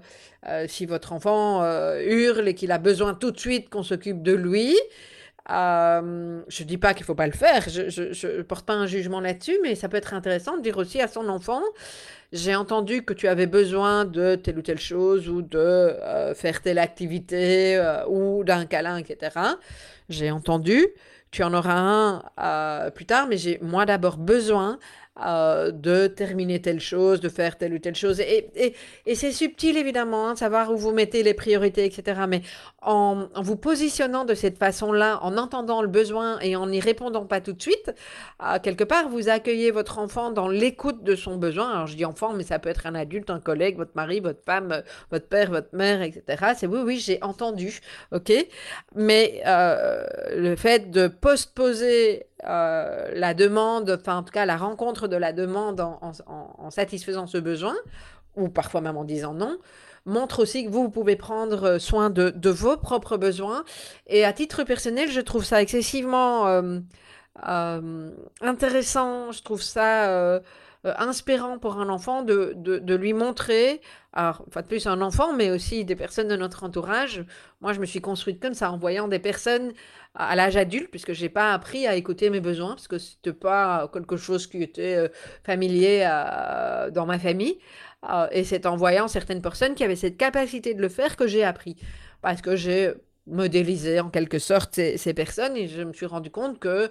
si 0.69 0.87
votre 0.87 1.13
enfant 1.13 1.63
hurle 1.99 2.49
et 2.49 2.55
qu'il 2.55 2.71
a 2.71 2.79
besoin 2.79 3.15
tout 3.15 3.33
de 3.33 3.39
suite 3.39 3.69
qu'on 3.69 3.83
s'occupe 3.83 4.23
de 4.23 4.33
lui, 4.33 4.77
je 5.49 5.53
ne 6.01 6.65
dis 6.65 6.79
pas 6.79 6.95
qu'il 6.95 7.03
ne 7.03 7.07
faut 7.07 7.17
pas 7.17 7.27
le 7.27 7.33
faire, 7.33 7.69
je 7.69 8.37
ne 8.37 8.43
porte 8.43 8.65
pas 8.65 8.75
un 8.75 8.87
jugement 8.87 9.19
là-dessus, 9.19 9.59
mais 9.65 9.75
ça 9.75 9.89
peut 9.89 9.97
être 9.97 10.15
intéressant 10.15 10.57
de 10.57 10.63
dire 10.63 10.77
aussi 10.77 11.01
à 11.01 11.09
son 11.09 11.29
enfant, 11.29 11.63
j'ai 12.33 12.55
entendu 12.55 13.05
que 13.05 13.13
tu 13.13 13.27
avais 13.27 13.49
besoin 13.49 14.05
de 14.05 14.37
telle 14.37 14.57
ou 14.59 14.63
telle 14.63 14.79
chose, 14.79 15.29
ou 15.29 15.43
de 15.43 15.97
faire 16.37 16.63
telle 16.63 16.79
activité, 16.79 17.83
ou 18.09 18.45
d'un 18.45 18.67
câlin, 18.67 18.99
etc. 18.99 19.37
J'ai 20.09 20.31
entendu, 20.31 20.87
tu 21.33 21.43
en 21.43 21.53
auras 21.55 22.23
un 22.37 22.91
plus 22.93 23.07
tard, 23.07 23.27
mais 23.27 23.37
j'ai 23.37 23.59
moi 23.63 23.85
d'abord 23.85 24.17
besoin 24.17 24.79
euh, 25.25 25.71
de 25.71 26.09
terminer 26.09 26.61
telle 26.61 26.79
chose, 26.79 27.21
de 27.21 27.31
faire 27.31 27.57
telle 27.57 27.73
ou 27.73 27.79
telle 27.79 27.95
chose. 27.95 28.21
Et, 28.21 28.51
et, 28.55 28.75
et 29.07 29.15
c'est 29.15 29.33
subtil, 29.33 29.79
évidemment, 29.79 30.29
hein, 30.29 30.37
savoir 30.37 30.71
où 30.71 30.77
vous 30.77 30.93
mettez 30.93 31.23
les 31.23 31.33
priorités, 31.33 31.87
etc. 31.87 32.21
Mais 32.29 32.43
en, 32.83 33.27
en 33.35 33.43
vous 33.43 33.57
positionnant 33.57 34.27
de 34.27 34.35
cette 34.35 34.59
façon-là, 34.59 35.19
en 35.23 35.39
entendant 35.39 35.81
le 35.81 35.89
besoin 35.89 36.39
et 36.41 36.55
en 36.55 36.67
n'y 36.67 36.81
répondant 36.81 37.25
pas 37.25 37.41
tout 37.41 37.55
de 37.55 37.63
suite, 37.63 37.95
euh, 38.43 38.59
quelque 38.63 38.85
part, 38.85 39.09
vous 39.09 39.31
accueillez 39.31 39.71
votre 39.71 39.99
enfant 39.99 40.31
dans 40.31 40.49
l'écoute 40.49 41.03
de 41.03 41.17
son 41.17 41.37
besoin. 41.37 41.71
Alors, 41.71 41.87
je 41.87 41.97
dis 41.97 42.05
enfant, 42.05 42.35
mais 42.35 42.45
ça 42.45 42.59
peut 42.59 42.69
être 42.69 42.87
un 42.87 42.95
adulte, 42.95 43.31
un 43.31 43.41
collègue, 43.41 43.77
votre 43.79 43.93
mari, 43.95 44.21
votre 44.21 44.45
femme, 44.45 44.71
euh, 44.71 44.83
votre 45.11 45.29
père, 45.29 45.51
votre 45.51 45.75
mère, 45.75 46.03
etc. 46.03 46.53
C'est 46.59 46.67
oui, 46.67 46.81
oui, 46.85 46.99
j'ai 46.99 47.23
entendu, 47.23 47.81
ok 48.13 48.33
Mais 48.95 49.43
le 49.47 50.57
fait 50.57 50.91
de 50.91 51.09
postposer 51.09 52.27
euh, 52.45 53.11
la 53.15 53.35
demande, 53.35 53.99
enfin 54.01 54.19
en 54.19 54.23
tout 54.23 54.33
cas 54.33 54.45
la 54.45 54.57
rencontre 54.57 55.09
de 55.09 55.17
la 55.17 55.33
demande 55.33 55.81
en, 55.81 56.71
satisfaisant 56.71 57.27
ce 57.27 57.39
besoin, 57.39 57.75
ou 58.37 58.49
parfois 58.49 58.81
même 58.81 58.97
en 58.97 59.05
disant 59.05 59.35
non, 59.35 59.57
montre 60.05 60.43
aussi 60.43 60.65
que 60.65 60.71
vous, 60.71 60.91
pouvez 60.91 61.17
prendre 61.17 61.79
soin 61.79 62.11
de, 62.11 62.51
vos 62.51 62.77
propres 62.77 63.17
besoins. 63.17 63.65
Et 64.07 64.25
à 64.25 64.33
titre 64.33 64.65
personnel, 64.65 65.11
je 65.11 65.21
trouve 65.21 65.45
ça 65.45 65.63
excessivement... 65.63 66.47
Euh, 66.47 68.11
intéressant, 68.41 69.31
je 69.31 69.43
trouve 69.43 69.61
ça 69.61 70.41
inspirant 70.99 71.59
pour 71.59 71.79
un 71.79 71.89
enfant 71.89 72.23
de, 72.23 72.53
de, 72.57 72.95
lui 72.95 73.13
montrer, 73.13 73.81
alors, 74.13 74.45
enfin, 74.49 74.63
de 74.63 74.67
plus 74.67 74.87
un 74.87 75.01
enfant, 75.01 75.35
mais 75.35 75.51
aussi 75.51 75.85
des 75.85 75.97
personnes 75.97 76.29
de 76.29 76.37
notre 76.37 76.65
entourage. 76.65 77.25
Moi, 77.61 77.73
je 77.73 77.81
me 77.81 77.87
suis 77.87 78.01
construite 78.01 78.41
comme 78.41 78.55
ça, 78.55 78.71
en 78.71 78.79
voyant 78.79 79.09
des 79.09 79.19
personnes 79.19 79.73
à 80.15 80.35
l'âge 80.37 80.57
adulte, 80.57 80.91
puisque 80.91 81.13
j'ai 81.13 81.29
pas 81.29 81.53
appris 81.53 81.87
à 81.87 81.97
écouter 81.97 82.31
mes 82.31 82.41
besoins, 82.41 82.71
parce 82.71 82.89
que 82.89 82.99
c'était 82.99 83.33
pas 83.33 83.91
quelque 83.93 84.17
chose 84.17 84.47
qui 84.47 84.63
était 84.63 85.11
familier 85.45 86.09
dans 86.93 87.07
ma 87.07 87.19
famille. 87.19 87.59
et 88.31 88.45
c'est 88.45 88.67
en 88.67 88.77
voyant 88.77 89.09
certaines 89.09 89.43
personnes 89.43 89.75
qui 89.75 89.85
avaient 89.85 89.97
cette 89.97 90.17
capacité 90.17 90.75
de 90.75 90.81
le 90.81 90.89
faire 90.89 91.17
que 91.17 91.27
j'ai 91.27 91.45
appris. 91.45 91.77
Parce 92.23 92.41
que 92.41 92.57
j'ai 92.57 92.95
modélisé 93.27 94.01
en 94.01 94.11
quelque 94.11 94.39
sorte 94.39 94.75
ces, 94.75 95.15
personnes 95.15 95.57
et 95.57 95.69
je 95.69 95.83
me 95.83 95.93
suis 95.93 96.07
rendu 96.07 96.31
compte 96.31 96.59
que 96.59 96.91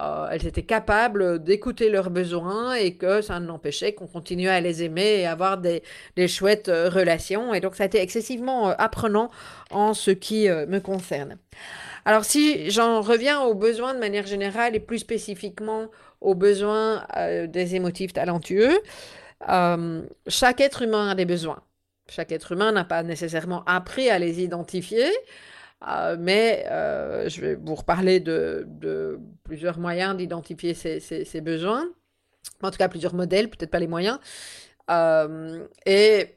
euh, 0.00 0.28
elles 0.30 0.46
étaient 0.46 0.62
capables 0.62 1.42
d'écouter 1.42 1.88
leurs 1.88 2.10
besoins 2.10 2.74
et 2.74 2.94
que 2.94 3.22
ça 3.22 3.38
n'empêchait 3.38 3.92
qu'on 3.92 4.06
continuait 4.06 4.48
à 4.50 4.60
les 4.60 4.82
aimer 4.82 5.20
et 5.20 5.26
avoir 5.26 5.58
des, 5.58 5.82
chouettes 6.26 6.68
euh, 6.68 6.88
relations. 6.88 7.54
Et 7.54 7.60
donc, 7.60 7.76
ça 7.76 7.84
a 7.84 7.86
été 7.86 8.00
excessivement 8.00 8.70
euh, 8.70 8.74
apprenant 8.78 9.30
en 9.70 9.94
ce 9.94 10.10
qui 10.10 10.48
me 10.48 10.78
concerne. 10.78 11.38
Alors, 12.04 12.24
si 12.24 12.70
j'en 12.70 13.00
reviens 13.00 13.40
aux 13.42 13.54
besoins 13.54 13.94
de 13.94 13.98
manière 13.98 14.26
générale 14.26 14.74
et 14.74 14.80
plus 14.80 14.98
spécifiquement 14.98 15.88
aux 16.20 16.34
besoins 16.34 17.06
des 17.48 17.74
émotifs 17.74 18.12
talentueux, 18.12 18.78
chaque 20.26 20.60
être 20.60 20.82
humain 20.82 21.10
a 21.10 21.14
des 21.14 21.24
besoins. 21.24 21.62
Chaque 22.08 22.32
être 22.32 22.52
humain 22.52 22.72
n'a 22.72 22.84
pas 22.84 23.02
nécessairement 23.02 23.64
appris 23.64 24.10
à 24.10 24.18
les 24.18 24.42
identifier. 24.42 25.10
Euh, 25.88 26.16
mais 26.18 26.64
euh, 26.70 27.28
je 27.28 27.40
vais 27.40 27.54
vous 27.54 27.74
reparler 27.74 28.20
de, 28.20 29.18
plusieurs 29.42 29.78
moyens 29.78 30.16
d'identifier 30.16 30.74
ces, 30.74 31.40
besoins. 31.40 31.84
En 32.62 32.70
tout 32.70 32.78
cas, 32.78 32.88
plusieurs 32.88 33.14
modèles, 33.14 33.48
peut-être 33.48 33.70
pas 33.70 33.78
les 33.78 33.86
moyens. 33.86 34.18
Euh, 34.90 35.66
et 35.86 36.36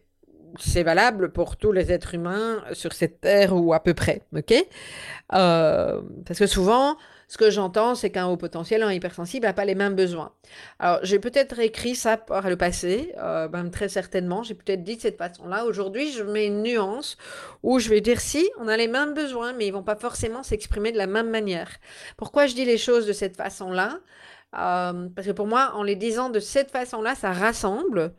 c'est 0.60 0.84
valable 0.84 1.32
pour 1.32 1.58
tous 1.58 1.72
les 1.72 1.92
êtres 1.92 2.16
humains 2.16 2.64
sur 2.74 2.94
cette 2.94 3.22
terre 3.22 3.54
ou 3.56 3.74
à 3.74 3.82
peu 3.82 3.94
près. 3.94 4.22
OK? 4.36 4.54
Parce 5.30 6.40
que 6.40 6.48
souvent, 6.48 6.98
ce 7.30 7.38
que 7.38 7.50
j'entends, 7.50 7.94
c'est 7.94 8.10
qu'un 8.10 8.28
haut 8.28 8.38
potentiel, 8.38 8.84
un 8.84 8.92
hypersensible 8.94 9.46
n'a 9.46 9.54
pas 9.54 9.66
les 9.66 9.76
mêmes 9.76 9.96
besoins. 9.96 10.32
Alors, 10.80 11.00
j'ai 11.04 11.20
peut-être 11.20 11.60
écrit 11.60 11.94
ça 11.94 12.16
par 12.16 12.50
le 12.50 12.56
passé, 12.56 13.14
euh, 13.18 13.50
ben, 13.50 13.70
très 13.70 13.90
certainement. 13.90 14.44
J'ai 14.44 14.54
peut-être 14.54 14.82
dit 14.82 14.96
de 14.96 15.02
cette 15.02 15.18
façon-là. 15.18 15.66
Aujourd'hui, 15.66 16.10
je 16.14 16.24
mets 16.24 16.48
une 16.48 16.64
nuance 16.64 17.18
où 17.64 17.80
je 17.80 17.90
vais 17.90 18.00
dire 18.00 18.22
si, 18.22 18.50
on 18.60 18.70
a 18.70 18.78
les 18.78 18.88
mêmes 18.88 19.14
besoins, 19.14 19.52
mais 19.52 19.68
ils 19.68 19.74
vont 19.74 19.84
pas 19.84 19.98
forcément 19.98 20.42
s'exprimer 20.42 20.94
de 20.94 20.98
la 20.98 21.08
même 21.08 21.30
manière. 21.30 21.70
Pourquoi 22.16 22.48
je 22.48 22.56
dis 22.56 22.64
les 22.64 22.78
choses 22.78 23.06
de 23.06 23.14
cette 23.14 23.36
façon-là? 23.36 24.00
Euh, 24.58 25.10
Parce 25.14 25.28
que 25.28 25.34
pour 25.34 25.48
moi, 25.48 25.74
en 25.76 25.84
les 25.84 25.98
disant 25.98 26.30
de 26.30 26.40
cette 26.40 26.72
façon-là, 26.72 27.14
ça 27.14 27.34
rassemble. 27.34 28.14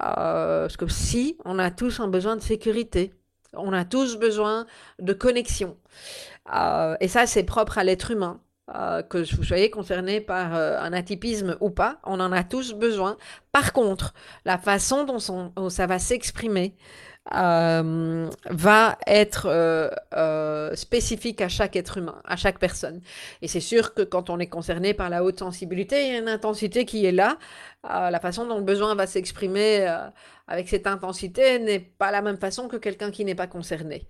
Euh, 0.00 0.62
parce 0.62 0.76
que 0.76 0.86
si, 0.86 1.38
on 1.44 1.58
a 1.58 1.72
tous 1.72 1.98
un 1.98 2.08
besoin 2.08 2.36
de 2.36 2.42
sécurité. 2.42 3.12
On 3.52 3.72
a 3.72 3.84
tous 3.84 4.16
besoin 4.16 4.66
de 5.00 5.12
connexion. 5.12 5.76
et 7.00 7.08
ça, 7.08 7.26
c'est 7.26 7.44
propre 7.44 7.78
à 7.78 7.84
l'être 7.84 8.10
humain. 8.12 8.40
Euh, 8.74 9.02
que 9.02 9.18
vous 9.36 9.44
soyez 9.44 9.68
concerné 9.68 10.22
par 10.22 10.54
euh, 10.54 10.78
un 10.80 10.94
atypisme 10.94 11.58
ou 11.60 11.68
pas, 11.68 11.98
on 12.02 12.18
en 12.18 12.32
a 12.32 12.42
tous 12.44 12.72
besoin. 12.72 13.18
Par 13.52 13.74
contre, 13.74 14.14
la 14.46 14.56
façon 14.56 15.04
dont, 15.04 15.18
ça 15.68 15.86
va 15.86 15.98
s'exprimer 15.98 16.74
euh, 17.34 18.26
va 18.48 18.98
être 19.06 19.92
spécifique 20.74 21.42
à 21.42 21.48
chaque 21.50 21.76
être 21.76 21.98
humain, 21.98 22.22
à 22.24 22.36
chaque 22.36 22.58
personne. 22.58 23.02
Et 23.42 23.48
c'est 23.48 23.60
sûr 23.60 23.92
que 23.92 24.00
quand 24.00 24.30
on 24.30 24.38
est 24.38 24.46
concerné 24.46 24.94
par 24.94 25.10
la 25.10 25.24
haute 25.24 25.40
sensibilité, 25.40 26.06
il 26.06 26.12
y 26.14 26.16
a 26.16 26.18
une 26.20 26.28
intensité 26.28 26.86
qui 26.86 27.04
est 27.04 27.12
là. 27.12 27.36
la 27.84 28.18
façon 28.18 28.46
dont 28.46 28.56
le 28.56 28.64
besoin 28.64 28.94
va 28.94 29.06
s'exprimer 29.06 29.86
avec 30.48 30.68
cette 30.70 30.86
intensité 30.86 31.58
n'est 31.58 31.80
pas 31.80 32.10
la 32.10 32.22
même 32.22 32.38
façon 32.38 32.66
que 32.68 32.76
quelqu'un 32.76 33.10
qui 33.10 33.26
n'est 33.26 33.34
pas 33.34 33.46
concerné. 33.46 34.08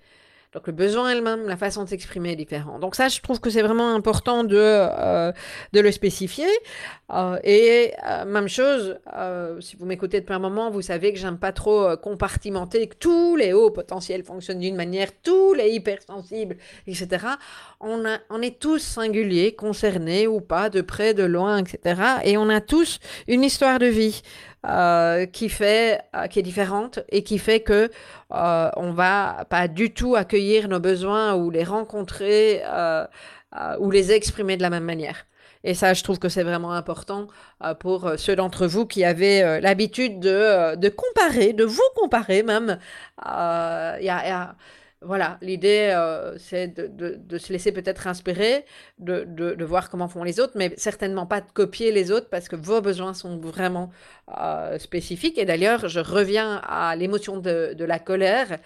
Donc 0.54 0.68
le 0.68 0.72
besoin 0.72 1.10
elle-même, 1.10 1.48
la 1.48 1.56
façon 1.56 1.82
de 1.82 1.88
s'exprimer 1.88 2.32
est 2.32 2.36
différente. 2.36 2.80
Donc 2.80 2.94
ça, 2.94 3.08
je 3.08 3.20
trouve 3.20 3.40
que 3.40 3.50
c'est 3.50 3.62
vraiment 3.62 3.92
important 3.92 4.44
de, 4.44 4.56
euh, 4.56 5.32
de 5.72 5.80
le 5.80 5.90
spécifier. 5.90 6.46
Euh, 7.12 7.38
et 7.42 7.92
euh, 8.08 8.24
même 8.24 8.48
chose, 8.48 8.96
si 9.60 9.74
vous 9.76 9.84
m'écoutez 9.84 10.20
depuis 10.20 10.32
un 10.34 10.38
moment, 10.38 10.70
vous 10.70 10.82
savez 10.82 11.12
que 11.12 11.18
j'aime 11.18 11.38
pas 11.38 11.52
trop 11.52 11.96
compartimenter, 11.96 12.86
que 12.86 12.94
tous 12.94 13.34
les 13.34 13.52
hauts 13.52 13.70
potentiels 13.70 14.22
fonctionnent 14.22 14.60
d'une 14.60 14.76
manière, 14.76 15.08
tous 15.22 15.54
les 15.54 15.70
hypersensibles, 15.70 16.56
etc. 16.86 17.26
On, 17.80 18.04
a, 18.06 18.18
on 18.30 18.40
est 18.40 18.60
tous 18.60 18.78
singuliers, 18.78 19.54
concernés 19.56 20.28
ou 20.28 20.40
pas, 20.40 20.70
de 20.70 20.82
près, 20.82 21.14
de 21.14 21.24
loin, 21.24 21.58
etc. 21.58 22.00
Et 22.24 22.36
on 22.38 22.48
a 22.48 22.60
tous 22.60 23.00
une 23.26 23.42
histoire 23.42 23.80
de 23.80 23.86
vie. 23.86 24.22
Euh, 24.66 25.26
qui 25.26 25.50
fait, 25.50 26.00
euh, 26.16 26.26
qui 26.26 26.38
est 26.38 26.42
différente 26.42 27.00
et 27.10 27.22
qui 27.22 27.38
fait 27.38 27.60
que 27.60 27.90
euh, 28.32 28.70
on 28.76 28.92
va 28.92 29.44
pas 29.50 29.68
du 29.68 29.92
tout 29.92 30.16
accueillir 30.16 30.68
nos 30.68 30.80
besoins 30.80 31.34
ou 31.34 31.50
les 31.50 31.64
rencontrer 31.64 32.62
ou 33.78 33.90
les 33.90 34.12
exprimer 34.12 34.56
de 34.56 34.62
la 34.62 34.70
même 34.70 34.84
manière. 34.84 35.26
Et 35.64 35.74
ça, 35.74 35.92
je 35.92 36.02
trouve 36.02 36.18
que 36.18 36.28
c'est 36.28 36.42
vraiment 36.42 36.72
important 36.72 37.28
pour 37.78 38.12
ceux 38.16 38.36
d'entre 38.36 38.66
vous 38.66 38.86
qui 38.86 39.04
avaient 39.04 39.60
l'habitude 39.60 40.18
de, 40.20 40.76
de, 40.76 40.88
comparer, 40.88 41.52
de 41.52 41.64
vous 41.64 41.80
comparer 41.94 42.42
même. 42.42 42.78
Il 43.18 44.04
y 44.04 44.10
a 44.10 44.56
voilà, 45.04 45.38
l'idée, 45.42 45.92
euh, 45.94 46.36
c'est 46.38 46.68
de, 46.68 47.38
se 47.38 47.52
laisser 47.52 47.72
peut-être 47.72 48.06
inspirer, 48.06 48.64
de, 48.98 49.64
voir 49.64 49.90
comment 49.90 50.08
font 50.08 50.24
les 50.24 50.40
autres, 50.40 50.54
mais 50.56 50.72
certainement 50.76 51.26
pas 51.26 51.40
de 51.40 51.50
copier 51.52 51.92
les 51.92 52.10
autres 52.10 52.28
parce 52.30 52.48
que 52.48 52.56
vos 52.56 52.80
besoins 52.80 53.14
sont 53.14 53.38
vraiment 53.38 53.90
euh, 54.38 54.78
spécifiques. 54.78 55.38
Et 55.38 55.44
d'ailleurs, 55.44 55.88
je 55.88 56.00
reviens 56.00 56.60
à 56.66 56.96
l'émotion 56.96 57.38
de, 57.38 57.84
la 57.84 57.98
colère. 57.98 58.58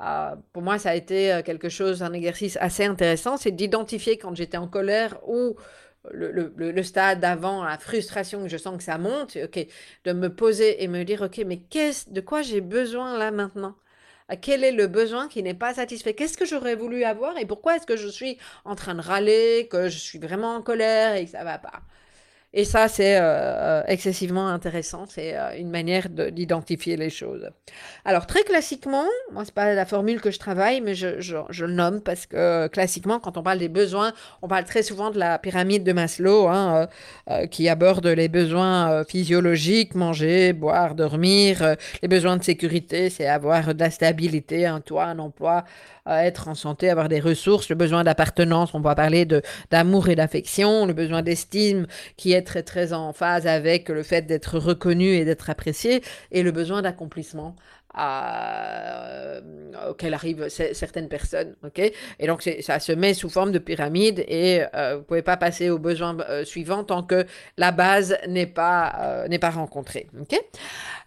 Euh, 0.00 0.36
pour 0.52 0.62
moi, 0.62 0.78
ça 0.78 0.90
a 0.90 0.94
été 0.94 1.40
quelque 1.44 1.68
chose, 1.68 2.02
un 2.02 2.12
exercice 2.12 2.56
assez 2.60 2.84
intéressant, 2.84 3.36
c'est 3.36 3.50
d'identifier 3.50 4.18
quand 4.18 4.34
j'étais 4.34 4.58
en 4.58 4.68
colère 4.68 5.18
ou 5.26 5.56
le, 6.12 6.82
stade 6.82 7.20
d'avant, 7.20 7.64
la 7.64 7.78
frustration 7.78 8.42
que 8.42 8.48
je 8.48 8.56
sens 8.56 8.76
que 8.76 8.84
ça 8.84 8.98
monte, 8.98 9.36
ok, 9.42 9.66
de 10.04 10.12
me 10.12 10.28
poser 10.28 10.82
et 10.82 10.88
me 10.88 11.04
dire, 11.04 11.22
ok, 11.22 11.42
mais 11.46 11.56
de 11.56 12.20
quoi 12.20 12.42
j'ai 12.42 12.60
besoin 12.60 13.18
là 13.18 13.30
maintenant? 13.30 13.74
Quel 14.36 14.64
est 14.64 14.72
le 14.72 14.86
besoin 14.86 15.28
qui 15.28 15.42
n'est 15.42 15.54
pas 15.54 15.74
satisfait? 15.74 16.14
Qu'est-ce 16.14 16.36
que 16.36 16.44
j'aurais 16.46 16.74
voulu 16.76 17.04
avoir 17.04 17.38
et 17.38 17.46
pourquoi 17.46 17.76
est-ce 17.76 17.86
que 17.86 17.96
je 17.96 18.08
suis 18.08 18.38
en 18.64 18.74
train 18.74 18.94
de 18.94 19.00
râler, 19.00 19.68
que 19.70 19.88
je 19.88 19.98
suis 19.98 20.18
vraiment 20.18 20.54
en 20.56 20.62
colère 20.62 21.14
et 21.16 21.24
que 21.24 21.30
ça 21.30 21.44
va 21.44 21.58
pas? 21.58 21.82
Et 22.54 22.64
ça, 22.64 22.88
c'est 22.88 23.16
euh, 23.16 23.20
euh, 23.20 23.82
excessivement 23.88 24.48
intéressant. 24.48 25.04
C'est 25.06 25.36
euh, 25.36 25.58
une 25.58 25.68
manière 25.70 26.08
d'identifier 26.08 26.96
les 26.96 27.10
choses. 27.10 27.50
Alors, 28.06 28.26
très 28.26 28.42
classiquement, 28.42 29.04
moi, 29.32 29.44
c'est 29.44 29.52
pas 29.52 29.74
la 29.74 29.84
formule 29.84 30.22
que 30.22 30.30
je 30.30 30.38
travaille, 30.38 30.80
mais 30.80 30.94
je, 30.94 31.06
le 31.06 31.72
nomme 31.72 32.00
parce 32.00 32.24
que 32.24 32.66
classiquement, 32.68 33.20
quand 33.20 33.36
on 33.36 33.42
parle 33.42 33.58
des 33.58 33.68
besoins, 33.68 34.14
on 34.40 34.48
parle 34.48 34.64
très 34.64 34.82
souvent 34.82 35.10
de 35.10 35.18
la 35.18 35.38
pyramide 35.38 35.84
de 35.84 35.92
Maslow, 35.92 36.48
hein, 36.48 36.88
qui 37.50 37.68
aborde 37.68 38.06
les 38.06 38.28
besoins 38.28 39.04
physiologiques, 39.04 39.94
manger, 39.94 40.54
boire, 40.54 40.94
dormir. 40.94 41.76
les 42.02 42.08
besoins 42.08 42.38
de 42.38 42.42
sécurité, 42.44 43.10
c'est 43.10 43.26
avoir 43.26 43.74
de 43.74 43.80
la 43.80 43.90
stabilité, 43.90 44.64
un 44.64 44.80
toit, 44.80 45.04
un 45.04 45.18
emploi, 45.18 45.64
être 46.08 46.48
en 46.48 46.54
santé, 46.54 46.90
avoir 46.90 47.08
des 47.08 47.20
ressources, 47.20 47.68
le 47.68 47.74
besoin 47.76 48.04
d'appartenance, 48.04 48.74
on 48.74 48.80
va 48.80 48.94
parler 48.94 49.26
d'amour 49.70 50.08
et 50.08 50.16
d'affection, 50.16 50.86
le 50.86 50.92
besoin 50.92 51.22
d'estime 51.22 51.86
qui 52.16 52.32
est 52.32 52.42
très 52.42 52.62
très 52.62 52.92
en 52.92 53.12
phase 53.12 53.46
avec 53.46 53.88
le 53.88 54.02
fait 54.02 54.22
d'être 54.22 54.58
reconnu 54.58 55.08
et 55.08 55.24
d'être 55.24 55.50
apprécié, 55.50 56.02
et 56.32 56.42
le 56.42 56.52
besoin 56.52 56.82
d'accomplissement 56.82 57.56
euh, 57.98 59.40
auquel 59.90 60.14
arrivent 60.14 60.48
certaines 60.48 61.08
personnes. 61.08 61.56
ok? 61.64 61.92
Et 62.18 62.26
donc, 62.26 62.48
ça 62.60 62.78
se 62.80 62.92
met 62.92 63.14
sous 63.14 63.30
forme 63.30 63.50
de 63.50 63.58
pyramide 63.58 64.24
et 64.28 64.62
euh, 64.74 64.94
vous 64.94 64.98
ne 65.00 65.04
pouvez 65.04 65.22
pas 65.22 65.36
passer 65.36 65.70
au 65.70 65.78
besoin 65.78 66.16
euh, 66.28 66.44
suivant 66.44 66.84
tant 66.84 67.02
que 67.02 67.26
la 67.56 67.72
base 67.72 68.16
n'est 68.28 68.46
pas, 68.46 69.24
n'est 69.28 69.38
pas 69.38 69.50
rencontrée. 69.50 70.06
ok? 70.20 70.38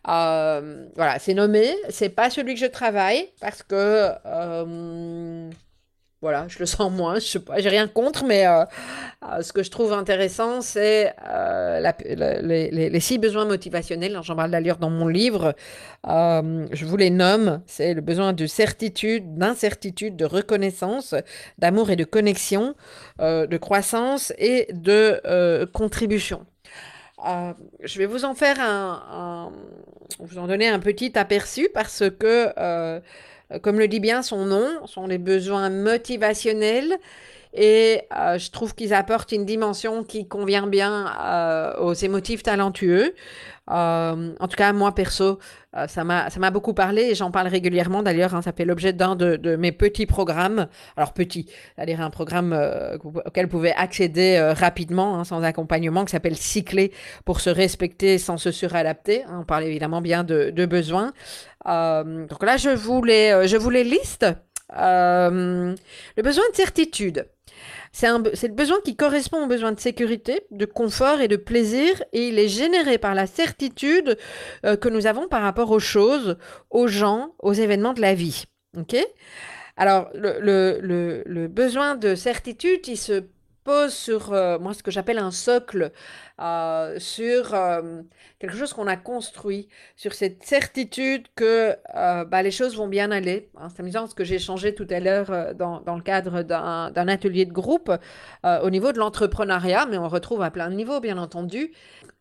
Voilà, 0.06 1.20
c'est 1.20 1.34
nommé. 1.34 1.76
C'est 1.90 2.10
pas 2.10 2.30
celui 2.30 2.54
que 2.54 2.60
je 2.60 2.66
travaille 2.66 3.30
parce 3.40 3.64
que 3.64 4.12
voilà, 6.22 6.48
je 6.48 6.60
le 6.60 6.68
sens 6.68 6.92
moins. 6.92 7.16
Je 7.16 7.26
sais 7.26 7.40
pas, 7.40 7.60
j'ai 7.60 7.70
rien 7.70 7.88
contre, 7.88 8.26
mais 8.26 8.46
euh, 8.46 8.64
euh, 9.24 9.42
ce 9.42 9.52
que 9.52 9.64
je 9.64 9.72
trouve 9.72 9.92
intéressant, 9.92 10.62
c'est 10.62 11.14
euh, 11.28 11.92
les, 12.06 13.00
six 13.00 13.18
besoins 13.18 13.46
motivationnels. 13.46 14.20
J'en 14.22 14.36
parle 14.36 14.52
d'ailleurs 14.52 14.78
dans 14.78 14.92
mon 14.92 15.08
livre. 15.08 15.56
je 16.06 16.86
vous 16.86 16.98
les 16.98 17.10
nomme. 17.10 17.64
C'est 17.66 17.96
le 17.96 18.02
besoin 18.02 18.34
de 18.34 18.46
certitude, 18.46 19.36
d'incertitude, 19.36 20.16
de 20.16 20.26
reconnaissance, 20.26 21.16
d'amour 21.58 21.90
et 21.90 21.96
de 21.96 22.04
connexion, 22.04 22.76
de 23.20 23.58
croissance 23.58 24.32
et 24.38 24.68
de 24.74 25.66
contribution. 25.74 26.46
je 27.84 27.98
vais 27.98 28.06
vous 28.06 28.26
en 28.26 28.36
faire 28.36 28.58
un, 28.60 29.52
vous 30.20 30.38
en 30.38 30.48
donner 30.48 30.68
un 30.68 30.80
petit 30.80 31.18
aperçu 31.18 31.70
parce 31.74 32.04
que 32.20 33.02
comme 33.62 33.80
le 33.80 33.88
dit 33.88 34.00
bien 34.00 34.22
son 34.22 34.46
nom, 34.46 34.88
sont 34.88 35.08
les 35.08 35.18
besoins 35.18 35.70
motivationnels. 35.70 36.98
Et 37.54 38.04
je 38.12 38.50
trouve 38.52 38.76
qu'ils 38.76 38.94
apportent 38.94 39.32
une 39.32 39.46
dimension 39.46 40.04
qui 40.04 40.28
convient 40.28 40.68
bien 40.68 41.76
aux 41.80 41.94
émotifs 41.94 42.44
talentueux. 42.44 43.14
Euh, 43.70 44.34
en 44.40 44.48
tout 44.48 44.58
cas, 44.58 44.74
moi 44.74 44.94
perso, 44.94 45.40
euh, 45.78 45.88
ça 45.88 46.04
m'a 46.04 46.52
beaucoup 46.52 46.74
parlé 46.74 47.04
et 47.04 47.16
j'en 47.16 47.32
parle 47.32 47.48
régulièrement 47.48 48.04
d'ailleurs. 48.04 48.36
Hein, 48.36 48.42
ça 48.42 48.52
fait 48.52 48.66
l'objet 48.66 48.92
d'un 48.92 49.16
de, 49.16 49.56
mes 49.56 49.72
petits 49.72 50.06
programmes. 50.06 50.68
Alors 50.98 51.14
petit, 51.14 51.48
c'est-à-dire 51.76 52.02
un 52.02 52.10
programme 52.10 52.54
euh, 52.54 52.98
auquel 52.98 53.46
vous 53.46 53.52
pouvez 53.52 53.74
accéder 53.74 54.40
rapidement, 54.58 55.20
hein, 55.20 55.24
sans 55.24 55.44
accompagnement, 55.44 56.06
qui 56.06 56.12
s'appelle 56.12 56.36
Cycler 56.36 56.92
pour 57.24 57.40
se 57.40 57.50
respecter 57.50 58.18
sans 58.18 58.38
se 58.38 58.52
suradapter. 58.52 59.24
Hein, 59.26 59.40
on 59.42 59.46
parle 59.46 59.64
évidemment 59.64 60.02
bien 60.02 60.24
de, 60.24 60.66
besoins. 60.66 61.12
donc 61.66 62.44
là, 62.44 62.58
je 62.58 62.70
vous 62.70 63.02
je 63.06 63.58
vous 63.58 63.70
les 63.70 63.84
liste. 63.84 64.26
le 64.74 65.76
besoin 66.22 66.44
de 66.52 66.56
certitude. 66.56 67.28
C'est 67.92 68.08
le 68.08 68.54
besoin 68.54 68.78
qui 68.84 68.96
correspond 68.96 69.44
au 69.44 69.48
besoin 69.48 69.74
de 69.74 69.80
sécurité, 69.80 70.42
de 70.52 70.66
confort 70.66 71.20
et 71.20 71.28
de 71.28 71.36
plaisir, 71.36 72.02
et 72.14 72.30
il 72.30 72.40
est 72.40 72.48
généré 72.48 72.98
par 72.98 73.16
la 73.16 73.28
certitude 73.28 74.18
euh, 74.66 74.78
que 74.78 74.88
nous 74.88 75.08
avons 75.08 75.28
par 75.28 75.42
rapport 75.42 75.72
aux 75.72 75.80
choses, 75.80 76.38
aux 76.70 76.88
gens, 76.88 77.36
aux 77.40 77.54
événements 77.54 77.94
de 77.94 78.02
la 78.02 78.14
vie. 78.14 78.46
Alors, 79.76 80.10
le, 80.14 81.48
besoin 81.48 81.96
de 81.96 82.16
certitude, 82.16 82.88
il 82.88 82.98
se 82.98 83.24
pose 83.64 83.94
sur, 83.94 84.34
euh, 84.34 84.60
moi, 84.60 84.74
ce 84.74 84.84
que 84.84 84.92
j'appelle 84.92 85.18
un 85.18 85.32
socle, 85.32 85.92
euh, 86.40 87.00
sur 87.00 87.54
euh, 87.54 88.02
quelque 88.40 88.56
chose 88.56 88.74
qu'on 88.74 88.88
a 88.88 88.98
construit, 88.98 89.68
sur 89.96 90.14
cette 90.14 90.44
certitude 90.44 91.28
que 91.36 91.76
bah, 92.26 92.42
les 92.42 92.52
choses 92.52 92.76
vont 92.76 92.88
bien 92.88 93.12
aller. 93.12 93.50
Hein, 93.58 93.68
c'est 93.70 93.82
amusant 93.82 94.08
ce 94.08 94.16
que 94.16 94.24
j'ai 94.24 94.40
changé 94.40 94.74
tout 94.74 94.88
à 94.90 95.00
l'heure 95.00 95.56
dans, 95.56 95.82
dans, 95.82 95.96
le 95.96 96.02
cadre 96.02 96.42
d'un 96.42 97.08
atelier 97.08 97.46
de 97.46 97.52
groupe 97.52 97.92
au 98.44 98.70
niveau 98.70 98.92
de 98.92 98.98
l'entrepreneuriat, 98.98 99.86
mais 99.86 99.98
on 99.98 100.08
retrouve 100.08 100.42
à 100.42 100.50
plein 100.52 100.70
de 100.70 100.76
niveaux, 100.76 101.00
bien 101.00 101.18
entendu. 101.18 101.72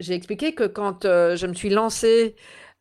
J'ai 0.00 0.14
expliqué 0.14 0.54
que 0.54 0.64
quand 0.64 1.04
je 1.04 1.47
me 1.47 1.54
suis 1.54 1.70
lancée 1.70 2.37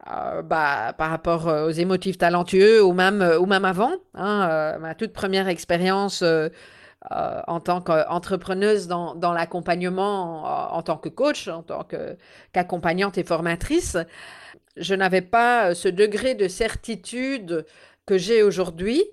bah, 0.06 0.94
par 0.98 1.10
rapport 1.10 1.46
aux 1.48 1.72
émotifs 1.72 2.18
talentueux 2.18 2.84
ou 2.84 2.94
même, 2.94 3.22
ou 3.40 3.46
même 3.46 3.66
avant, 3.66 3.94
hein, 4.16 4.78
ma 4.80 4.96
toute 4.96 5.14
première 5.14 5.48
expérience 5.48 6.24
en 7.12 7.60
tant 7.60 7.82
qu'entrepreneuse 7.82 8.88
dans, 8.88 9.34
l'accompagnement, 9.34 10.76
en, 10.76 10.82
tant 10.84 10.98
que 10.98 11.10
coach, 11.10 11.48
en 11.48 11.64
tant 11.64 11.84
qu'accompagnante 11.84 13.18
et 13.18 13.24
formatrice, 13.24 13.98
je 14.78 14.96
n'avais 14.96 15.22
pas 15.22 15.74
ce 15.74 15.88
degré 15.88 16.36
de 16.36 16.48
certitude 16.48 17.66
que 18.06 18.18
j'ai 18.18 18.44
aujourd'hui. 18.44 19.04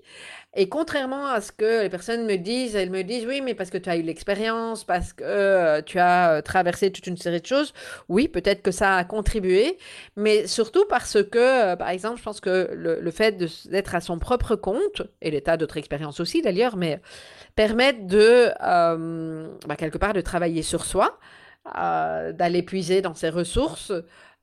Et 0.58 0.68
contrairement 0.68 1.26
à 1.26 1.40
ce 1.42 1.52
que 1.52 1.82
les 1.82 1.90
personnes 1.90 2.24
me 2.24 2.36
disent, 2.36 2.74
elles 2.74 2.90
me 2.90 3.02
disent 3.02 3.26
oui, 3.26 3.42
mais 3.42 3.54
parce 3.54 3.70
que 3.70 3.76
tu 3.78 3.90
as 3.90 3.96
eu 3.96 4.02
l'expérience, 4.02 4.84
parce 4.84 5.12
que 5.12 5.22
euh, 5.22 5.82
tu 5.82 5.98
as 5.98 6.32
euh, 6.32 6.40
traversé 6.40 6.90
toute 6.90 7.06
une 7.06 7.18
série 7.18 7.42
de 7.42 7.46
choses. 7.46 7.74
Oui, 8.08 8.26
peut-être 8.26 8.62
que 8.62 8.70
ça 8.70 8.96
a 8.96 9.04
contribué, 9.04 9.76
mais 10.16 10.46
surtout 10.46 10.86
parce 10.88 11.22
que, 11.22 11.74
par 11.74 11.90
exemple, 11.90 12.18
je 12.18 12.22
pense 12.22 12.40
que 12.40 12.70
le, 12.72 13.10
fait 13.10 13.36
d'être 13.68 13.94
à 13.94 14.00
son 14.00 14.18
propre 14.18 14.56
compte, 14.56 15.02
et 15.20 15.30
l'état 15.30 15.58
d'autres 15.58 15.76
expériences 15.76 16.20
aussi 16.20 16.40
d'ailleurs, 16.40 16.76
mais 16.76 17.00
permettent 17.54 18.06
de, 18.06 18.50
euh, 18.62 19.48
bah, 19.66 19.76
quelque 19.76 19.98
part, 19.98 20.12
de 20.12 20.20
travailler 20.20 20.62
sur 20.62 20.84
soi, 20.84 21.18
euh, 21.76 22.32
d'aller 22.32 22.62
puiser 22.62 23.02
dans 23.02 23.14
ses 23.14 23.30
ressources, 23.30 23.92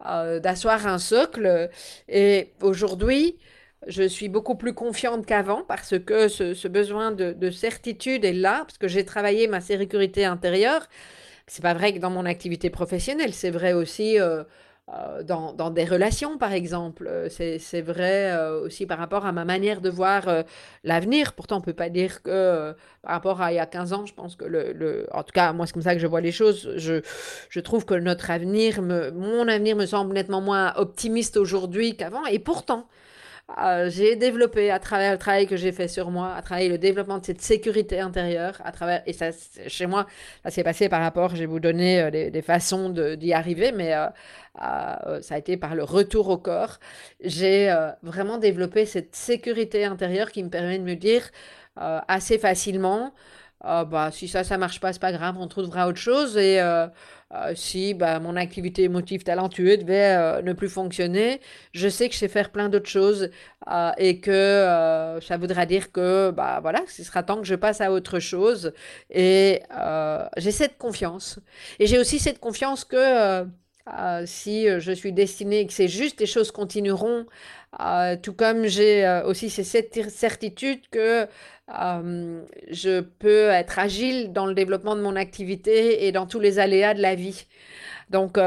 euh, 0.05 0.39
d'asseoir 0.39 0.85
un 0.87 0.99
socle. 0.99 1.69
Et 2.09 2.53
aujourd'hui, 2.61 3.37
je 3.87 4.03
suis 4.03 4.29
beaucoup 4.29 4.55
plus 4.55 4.73
confiante 4.73 5.25
qu'avant 5.25 5.63
parce 5.67 5.97
que 5.99 6.27
ce, 6.27 6.67
besoin 6.67 7.11
de, 7.11 7.49
certitude 7.51 8.25
est 8.25 8.33
là, 8.33 8.63
parce 8.65 8.77
que 8.77 8.87
j'ai 8.87 9.05
travaillé 9.05 9.47
ma 9.47 9.61
sécurité 9.61 10.25
intérieure. 10.25 10.87
C'est 11.47 11.61
pas 11.61 11.73
vrai 11.73 11.93
que 11.93 11.99
dans 11.99 12.09
mon 12.09 12.25
activité 12.25 12.69
professionnelle, 12.69 13.33
c'est 13.33 13.51
vrai 13.51 13.73
aussi 13.73 14.17
euh, 14.89 15.23
dans, 15.23 15.53
dans, 15.53 15.69
des 15.69 15.85
relations, 15.85 16.37
par 16.37 16.51
exemple. 16.51 17.07
Euh, 17.07 17.29
c'est 17.29 17.81
vrai 17.81 18.31
euh, 18.31 18.63
aussi 18.63 18.85
par 18.85 18.97
rapport 18.97 19.25
à 19.25 19.31
ma 19.31 19.45
manière 19.45 19.79
de 19.79 19.89
voir 19.89 20.25
l'avenir. 20.83 21.33
Pourtant, 21.33 21.57
on 21.57 21.59
ne 21.59 21.65
peut 21.65 21.73
pas 21.73 21.87
dire 21.87 22.21
que 22.21 22.75
par 23.01 23.11
rapport 23.13 23.41
à 23.41 23.53
il 23.53 23.55
y 23.55 23.59
a 23.59 23.65
15 23.65 23.93
ans, 23.93 24.05
je 24.05 24.13
pense 24.13 24.35
que 24.35 24.43
le... 24.43 25.07
en 25.13 25.23
tout 25.23 25.31
cas, 25.33 25.53
moi, 25.53 25.65
c'est 25.65 25.73
comme 25.73 25.81
ça 25.81 25.93
que 25.93 26.01
je 26.01 26.07
vois 26.07 26.19
les 26.19 26.33
choses. 26.33 26.73
Je, 26.75 27.59
trouve 27.61 27.85
que 27.85 27.93
notre 27.93 28.29
avenir, 28.29 28.81
mon 28.81 29.47
avenir 29.47 29.77
me 29.77 29.85
semble 29.85 30.13
nettement 30.13 30.41
moins 30.41 30.73
optimiste 30.75 31.37
aujourd'hui 31.37 31.95
qu'avant. 31.95 32.25
Et 32.25 32.39
pourtant, 32.39 32.87
euh, 33.61 33.89
j'ai 33.89 34.15
développé 34.15 34.71
à 34.71 34.79
travers 34.79 35.11
le 35.11 35.17
travail 35.17 35.47
que 35.47 35.57
j'ai 35.57 35.71
fait 35.73 35.87
sur 35.87 36.09
moi, 36.11 36.33
à 36.33 36.41
travers 36.41 36.69
le 36.69 36.77
développement 36.77 37.19
de 37.19 37.25
cette 37.25 37.41
sécurité 37.41 37.99
intérieure, 37.99 38.59
à 38.63 38.71
travers, 38.71 39.03
et 39.05 39.13
ça, 39.13 39.31
chez 39.67 39.85
moi, 39.85 40.07
ça 40.43 40.49
s'est 40.49 40.63
passé 40.63 40.87
par 40.87 41.01
rapport, 41.01 41.31
je 41.31 41.41
vais 41.41 41.45
vous 41.45 41.59
donner 41.59 42.01
euh, 42.01 42.09
des, 42.09 42.41
façons 42.41 42.89
d'y 42.89 43.33
arriver, 43.33 43.71
mais 43.73 43.93
euh, 43.93 45.21
ça 45.21 45.35
a 45.35 45.37
été 45.37 45.57
par 45.57 45.75
le 45.75 45.83
retour 45.83 46.29
au 46.29 46.37
corps. 46.37 46.79
J'ai 47.21 47.73
vraiment 48.01 48.37
développé 48.37 48.85
cette 48.85 49.15
sécurité 49.15 49.85
intérieure 49.85 50.31
qui 50.31 50.43
me 50.43 50.49
permet 50.49 50.79
de 50.79 50.83
me 50.83 50.95
dire 50.95 51.29
assez 51.75 52.37
facilement, 52.37 53.13
bah, 53.63 54.09
si 54.11 54.27
ça, 54.27 54.43
ça 54.43 54.57
marche 54.57 54.79
pas, 54.79 54.93
c'est 54.93 54.99
pas 55.01 55.11
grave, 55.11 55.35
on 55.39 55.47
trouvera 55.47 55.87
autre 55.87 55.99
chose, 55.99 56.37
et 56.37 56.59
euh, 57.33 57.53
si 57.55 57.95
bah, 57.95 58.19
mon 58.19 58.35
activité 58.35 58.83
émotive 58.83 59.23
talentueuse 59.23 59.79
devait 59.79 60.15
euh, 60.15 60.41
ne 60.43 60.53
plus 60.53 60.69
fonctionner, 60.69 61.41
je 61.73 61.87
sais 61.89 62.07
que 62.07 62.13
je 62.13 62.19
sais 62.19 62.27
faire 62.27 62.51
plein 62.51 62.69
d'autres 62.69 62.89
choses 62.89 63.31
euh, 63.71 63.91
et 63.97 64.19
que 64.19 65.19
ça 65.21 65.37
voudra 65.37 65.65
dire 65.65 65.91
que 65.91 66.31
bah, 66.31 66.59
voilà, 66.61 66.83
ce 66.87 67.03
sera 67.03 67.23
temps 67.23 67.37
que 67.37 67.47
je 67.47 67.55
passe 67.55 67.81
à 67.81 67.91
autre 67.91 68.19
chose. 68.19 68.73
Et 69.09 69.61
j'ai 70.37 70.51
cette 70.51 70.77
confiance. 70.77 71.39
Et 71.79 71.87
j'ai 71.87 71.97
aussi 71.99 72.19
cette 72.19 72.39
confiance 72.39 72.85
que 72.85 73.45
si 74.25 74.67
je 74.79 74.91
suis 74.91 75.11
destinée 75.11 75.59
et 75.61 75.67
que 75.67 75.73
c'est 75.73 75.87
juste, 75.87 76.19
les 76.19 76.25
choses 76.25 76.51
continueront. 76.51 77.25
tout 78.21 78.33
comme 78.33 78.65
j'ai 78.65 79.21
aussi 79.25 79.49
cette 79.49 80.09
certitude 80.09 80.79
que 80.89 81.27
je 81.67 83.01
peux 83.01 83.49
être 83.49 83.79
agile 83.79 84.31
dans 84.31 84.45
le 84.45 84.53
développement 84.53 84.95
de 84.95 85.01
mon 85.01 85.15
activité 85.15 86.05
et 86.05 86.11
dans 86.11 86.27
tous 86.27 86.39
les 86.39 86.59
aléas 86.59 86.93
de 86.93 87.01
la 87.01 87.15
vie. 87.15 87.45
Donc, 88.09 88.37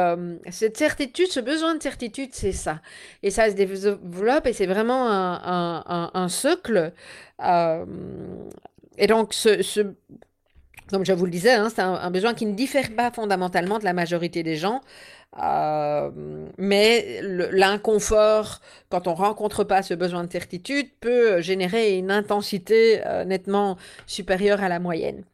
cette 0.50 0.76
certitude, 0.76 1.28
ce 1.28 1.40
besoin 1.40 1.74
de 1.74 1.82
certitude, 1.82 2.30
c'est 2.32 2.52
ça. 2.52 2.80
Et 3.22 3.30
ça 3.30 3.50
se 3.50 3.54
développe 3.54 4.46
et 4.46 4.52
c'est 4.52 4.66
vraiment 4.66 5.08
un, 5.10 6.28
socle. 6.28 6.92
et 8.98 9.06
donc, 9.06 9.34
ce, 9.34 9.94
comme 10.88 11.04
je 11.04 11.12
vous 11.12 11.24
le 11.24 11.30
disais, 11.30 11.52
hein, 11.52 11.68
c'est 11.68 11.82
un, 11.82 12.10
besoin 12.10 12.34
qui 12.34 12.46
ne 12.46 12.54
diffère 12.54 12.94
pas 12.94 13.10
fondamentalement 13.10 13.78
de 13.78 13.84
la 13.84 13.92
majorité 13.92 14.42
des 14.42 14.56
gens. 14.56 14.80
Euh, 15.42 16.10
mais 16.56 17.20
l'inconfort, 17.22 18.60
quand 18.88 19.06
on 19.06 19.14
rencontre 19.14 19.64
pas 19.64 19.82
ce 19.82 19.94
besoin 19.94 20.24
de 20.24 20.32
certitude, 20.32 20.88
peut 21.00 21.40
générer 21.40 21.98
une 21.98 22.10
intensité 22.10 23.06
euh, 23.06 23.24
nettement 23.24 23.76
supérieure 24.06 24.62
à 24.62 24.68
la 24.68 24.78
moyenne. 24.78 25.24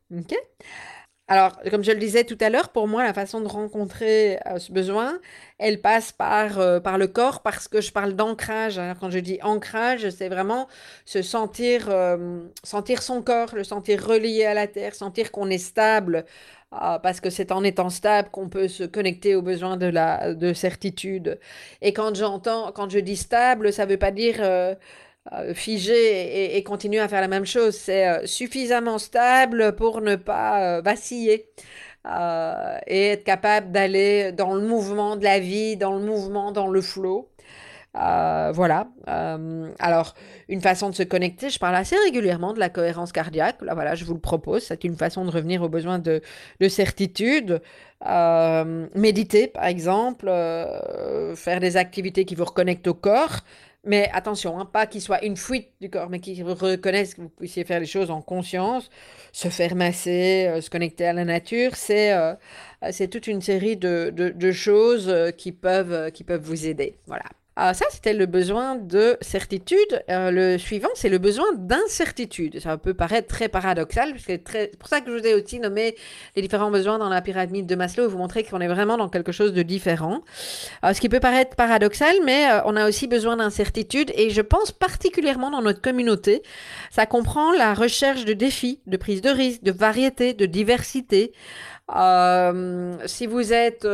alors, 1.28 1.52
comme 1.70 1.84
je 1.84 1.92
le 1.92 1.98
disais 1.98 2.24
tout 2.24 2.36
à 2.40 2.50
l'heure, 2.50 2.70
pour 2.70 2.88
moi, 2.88 3.04
la 3.04 3.14
façon 3.14 3.40
de 3.40 3.46
rencontrer 3.48 4.38
euh, 4.46 4.58
ce 4.58 4.72
besoin, 4.72 5.18
elle 5.58 5.80
passe 5.80 6.12
par, 6.12 6.82
par 6.82 6.98
le 6.98 7.06
corps 7.06 7.42
parce 7.42 7.68
que 7.68 7.80
je 7.80 7.92
parle 7.92 8.14
d'ancrage. 8.14 8.80
quand 9.00 9.10
je 9.10 9.20
dis 9.20 9.38
ancrage, 9.42 10.10
c'est 10.10 10.28
vraiment 10.28 10.68
se 11.04 11.22
sentir, 11.22 11.88
sentir 12.64 13.02
son 13.02 13.22
corps, 13.22 13.54
le 13.54 13.64
sentir 13.64 14.04
relié 14.04 14.44
à 14.44 14.54
la 14.54 14.66
terre, 14.66 14.94
sentir 14.94 15.30
qu'on 15.30 15.48
est 15.48 15.58
stable 15.58 16.24
ah, 16.72 16.98
parce 17.02 17.20
que 17.20 17.28
c'est 17.28 17.52
en 17.52 17.62
étant 17.64 17.90
stable 17.90 18.30
qu'on 18.30 18.48
peut 18.48 18.66
se 18.66 18.84
connecter 18.84 19.34
aux 19.36 19.42
besoins 19.42 19.76
de 19.76 19.86
la 19.86 20.32
de 20.34 20.54
certitude. 20.54 21.38
Et 21.82 21.92
quand 21.92 22.14
j'entends, 22.16 22.72
quand 22.72 22.88
je 22.90 22.98
dis 22.98 23.16
stable, 23.16 23.72
ça 23.74 23.84
ne 23.84 23.90
veut 23.90 23.98
pas 23.98 24.10
dire 24.10 24.36
euh, 24.40 24.74
euh, 25.32 25.54
figé 25.54 26.56
et, 26.56 26.62
continuer 26.64 27.00
à 27.00 27.08
faire 27.08 27.20
la 27.20 27.28
même 27.28 27.46
chose. 27.46 27.76
C'est 27.76 28.08
euh, 28.08 28.26
suffisamment 28.26 28.98
stable 28.98 29.76
pour 29.76 30.00
ne 30.00 30.16
pas 30.16 30.80
vaciller. 30.82 31.50
et 32.86 33.08
être 33.12 33.24
capable 33.24 33.70
d'aller 33.72 34.32
dans 34.32 34.54
le 34.54 34.62
mouvement 34.66 35.16
de 35.16 35.24
la 35.24 35.38
vie, 35.40 35.76
dans 35.76 35.92
le 35.98 36.04
mouvement, 36.04 36.52
dans 36.52 36.68
le 36.68 36.80
flot. 36.82 37.31
Euh, 37.94 38.52
voilà. 38.54 38.88
Euh, 39.08 39.70
alors, 39.78 40.14
une 40.48 40.60
façon 40.60 40.90
de 40.90 40.94
se 40.94 41.02
connecter, 41.02 41.50
je 41.50 41.58
parle 41.58 41.74
assez 41.74 41.96
régulièrement 41.96 42.52
de 42.52 42.58
la 42.58 42.68
cohérence 42.68 43.12
cardiaque. 43.12 43.60
Là, 43.62 43.74
voilà, 43.74 43.94
je 43.94 44.04
vous 44.04 44.14
le 44.14 44.20
propose. 44.20 44.62
C'est 44.64 44.84
une 44.84 44.96
façon 44.96 45.24
de 45.24 45.30
revenir 45.30 45.62
aux 45.62 45.68
besoins 45.68 45.98
de, 45.98 46.22
certitude. 46.68 47.60
Euh, 48.06 48.86
méditer, 48.94 49.46
par 49.46 49.66
exemple, 49.66 50.26
faire 51.36 51.60
des 51.60 51.76
activités 51.76 52.24
qui 52.24 52.34
vous 52.34 52.44
reconnectent 52.44 52.88
au 52.88 52.94
corps. 52.94 53.40
Mais 53.84 54.08
attention, 54.12 54.60
hein, 54.60 54.64
pas 54.64 54.86
qu'il 54.86 55.00
soit 55.00 55.24
une 55.24 55.36
fuite 55.36 55.70
du 55.80 55.90
corps, 55.90 56.08
mais 56.08 56.20
qu'il 56.20 56.44
reconnaisse 56.44 57.14
que 57.14 57.22
vous 57.22 57.28
puissiez 57.28 57.64
faire 57.64 57.80
les 57.80 57.86
choses 57.86 58.12
en 58.12 58.22
conscience, 58.22 58.88
se 59.32 59.48
faire 59.48 59.74
masser, 59.74 60.60
se 60.60 60.70
connecter 60.70 61.04
à 61.04 61.12
la 61.12 61.24
nature, 61.24 61.74
c'est 61.74 62.38
toute 63.10 63.26
une 63.26 63.42
série 63.42 63.76
de, 63.76 64.52
choses 64.52 65.12
qui 65.36 65.50
peuvent 65.50 66.10
vous 66.40 66.66
aider. 66.66 66.94
Voilà. 67.08 67.24
Ah, 67.54 67.74
ça, 67.74 67.84
c'était 67.90 68.14
le 68.14 68.24
besoin 68.24 68.76
de 68.76 69.18
certitude. 69.20 70.02
Euh, 70.08 70.30
le 70.30 70.56
suivant, 70.56 70.88
c'est 70.94 71.10
le 71.10 71.18
besoin 71.18 71.52
d'incertitude. 71.52 72.58
Ça 72.60 72.78
peut 72.78 72.94
paraître 72.94 73.28
très 73.28 73.50
paradoxal, 73.50 74.14
c'est 74.18 74.38
pour 74.78 74.88
ça 74.88 75.02
que 75.02 75.12
je 75.12 75.18
vous 75.18 75.26
ai 75.26 75.34
aussi 75.34 75.60
nommé 75.60 75.94
les 76.34 76.40
différents 76.40 76.70
besoins 76.70 76.98
dans 76.98 77.10
la 77.10 77.20
pyramide 77.20 77.66
de 77.66 77.74
Maslow, 77.74 78.08
vous 78.08 78.16
montrer 78.16 78.44
qu'on 78.44 78.62
est 78.62 78.68
vraiment 78.68 78.96
dans 78.96 79.10
quelque 79.10 79.32
chose 79.32 79.52
de 79.52 79.62
différent. 79.62 80.22
Euh, 80.82 80.94
ce 80.94 81.00
qui 81.02 81.10
peut 81.10 81.20
paraître 81.20 81.54
paradoxal, 81.54 82.16
mais 82.24 82.50
euh, 82.50 82.60
on 82.64 82.74
a 82.74 82.88
aussi 82.88 83.06
besoin 83.06 83.36
d'incertitude, 83.36 84.10
et 84.14 84.30
je 84.30 84.40
pense 84.40 84.72
particulièrement 84.72 85.50
dans 85.50 85.60
notre 85.60 85.82
communauté, 85.82 86.42
ça 86.90 87.04
comprend 87.04 87.52
la 87.52 87.74
recherche 87.74 88.24
de 88.24 88.32
défis, 88.32 88.80
de 88.86 88.96
prise 88.96 89.20
de 89.20 89.28
risque, 89.28 89.62
de 89.62 89.72
variété, 89.72 90.32
de 90.32 90.46
diversité. 90.46 91.32
si 93.06 93.26
vous 93.26 93.52
êtes 93.52 93.86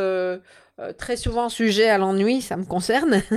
euh, 0.80 0.92
très 0.92 1.16
souvent 1.16 1.48
sujet 1.48 1.88
à 1.88 1.98
l'ennui, 1.98 2.40
ça 2.40 2.56
me 2.56 2.64
concerne. 2.64 3.22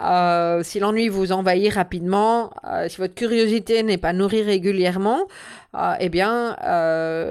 Euh, 0.00 0.62
si 0.62 0.78
l'ennui 0.78 1.08
vous 1.08 1.32
envahit 1.32 1.72
rapidement, 1.72 2.52
euh, 2.64 2.88
si 2.88 2.98
votre 2.98 3.14
curiosité 3.14 3.82
n'est 3.82 3.98
pas 3.98 4.12
nourrie 4.12 4.42
régulièrement, 4.42 5.26
eh 5.98 6.08
bien, 6.08 6.56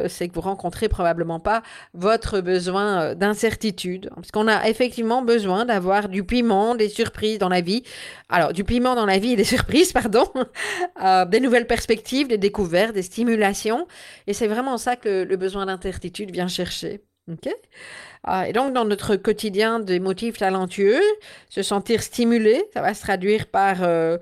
c'est 0.09 0.27
que 0.27 0.33
vous 0.33 0.41
rencontrez 0.41 0.89
probablement 0.89 1.39
pas 1.39 1.63
votre 1.93 2.41
besoin 2.41 3.15
d'incertitude. 3.15 4.09
Parce 4.15 4.31
qu'on 4.31 4.49
a 4.49 4.67
effectivement 4.67 5.21
besoin 5.21 5.63
d'avoir 5.65 6.09
du 6.09 6.25
piment, 6.25 6.75
des 6.75 6.89
surprises 6.89 7.39
dans 7.39 7.49
la 7.49 7.61
vie. 7.61 7.83
Alors, 8.27 8.51
du 8.51 8.65
piment 8.65 8.95
dans 8.95 9.05
la 9.05 9.17
vie 9.17 9.31
et 9.31 9.35
des 9.37 9.43
surprises, 9.55 9.93
pardon. 9.93 10.29
des 11.29 11.39
nouvelles 11.39 11.67
perspectives, 11.67 12.27
des 12.27 12.37
découvertes, 12.37 12.93
des 12.93 13.01
stimulations. 13.01 13.87
Et 14.27 14.33
c'est 14.33 14.47
vraiment 14.47 14.77
ça 14.77 14.97
que 14.97 15.23
le 15.23 15.37
besoin 15.37 15.65
d'incertitude 15.65 16.31
vient 16.31 16.49
chercher. 16.49 17.01
OK? 17.31 17.49
Et 18.47 18.53
donc, 18.53 18.73
dans 18.73 18.85
notre 18.85 19.15
quotidien 19.15 19.79
des 19.79 19.99
motifs 19.99 20.37
talentueux, 20.37 21.01
se 21.49 21.61
sentir 21.61 22.01
stimulé, 22.01 22.63
ça 22.73 22.81
va 22.81 22.93
se 22.93 23.01
traduire 23.01 23.47
par, 23.47 23.83
euh, 23.83 24.17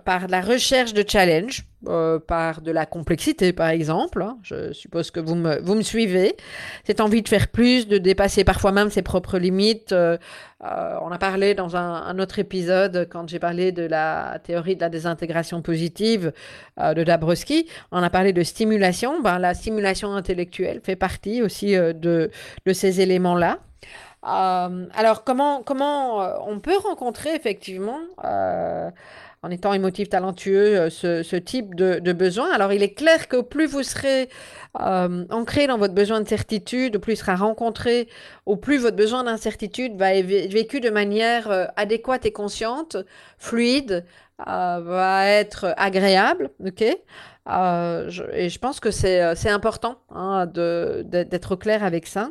par 0.00 0.28
la 0.28 0.40
recherche 0.40 0.94
de 0.94 1.04
challenge, 1.06 1.64
euh, 1.88 2.18
par 2.18 2.60
de 2.60 2.70
la 2.70 2.86
complexité, 2.86 3.52
par 3.52 3.68
exemple. 3.68 4.22
Hein. 4.22 4.38
Je 4.42 4.72
suppose 4.72 5.10
que 5.10 5.20
vous 5.20 5.34
me, 5.34 5.60
vous 5.60 5.74
me 5.74 5.82
suivez. 5.82 6.36
Cette 6.84 7.00
envie 7.00 7.22
de 7.22 7.28
faire 7.28 7.48
plus, 7.48 7.86
de 7.86 7.98
dépasser 7.98 8.44
parfois 8.44 8.72
même 8.72 8.90
ses 8.90 9.02
propres 9.02 9.38
limites. 9.38 9.92
Euh, 9.92 10.16
on 10.60 11.10
a 11.10 11.18
parlé 11.18 11.54
dans 11.54 11.76
un, 11.76 12.18
autre 12.18 12.38
épisode, 12.38 13.06
quand 13.10 13.28
j'ai 13.28 13.38
parlé 13.38 13.70
de 13.70 13.82
la 13.82 14.38
théorie 14.42 14.76
de 14.76 14.80
la 14.80 14.88
désintégration 14.88 15.60
positive 15.60 16.32
de 16.78 17.04
Dabrowski, 17.04 17.68
on 17.92 18.02
a 18.02 18.08
parlé 18.08 18.32
de 18.32 18.42
stimulation. 18.42 19.20
Ben, 19.20 19.38
la 19.38 19.52
stimulation 19.52 20.14
intellectuelle 20.14 20.80
fait 20.82 20.96
partie 20.96 21.42
aussi 21.42 21.72
de, 21.74 22.30
de 22.64 22.72
ces 22.72 23.02
éléments-là 23.02 23.58
euh, 24.26 24.86
alors, 24.94 25.24
comment, 25.24 25.62
comment 25.62 26.22
euh, 26.22 26.36
on 26.46 26.58
peut 26.58 26.76
rencontrer 26.78 27.34
effectivement, 27.34 28.00
euh, 28.24 28.90
en 29.44 29.50
étant 29.50 29.74
émotif 29.74 30.08
talentueux, 30.08 30.88
ce, 30.88 31.36
type 31.36 31.74
de, 31.74 32.12
besoin 32.12 32.50
Alors, 32.52 32.72
il 32.72 32.82
est 32.82 32.94
clair 32.94 33.28
que 33.28 33.42
plus 33.42 33.66
vous 33.66 33.82
serez 33.82 34.30
ancré 34.74 35.66
dans 35.66 35.76
votre 35.76 35.92
besoin 35.92 36.22
de 36.22 36.26
certitude, 36.28 36.96
plus 36.98 37.12
il 37.12 37.16
sera 37.16 37.36
rencontré, 37.36 38.08
au 38.46 38.56
plus 38.56 38.78
votre 38.78 38.96
besoin 38.96 39.22
d'incertitude 39.24 39.96
va 39.96 40.14
être 40.14 40.26
vécu 40.26 40.80
de 40.80 40.88
manière 40.88 41.70
adéquate 41.76 42.24
et 42.24 42.32
consciente, 42.32 42.96
fluide, 43.36 44.04
va 44.38 45.26
être 45.28 45.74
agréable, 45.76 46.50
ok? 46.64 46.82
Et 46.82 48.48
je 48.48 48.58
pense 48.58 48.80
que 48.80 48.90
c'est 48.90 49.50
important 49.50 49.98
hein, 50.10 50.46
d'être 50.46 51.56
clair 51.56 51.84
avec 51.84 52.06
ça. 52.06 52.30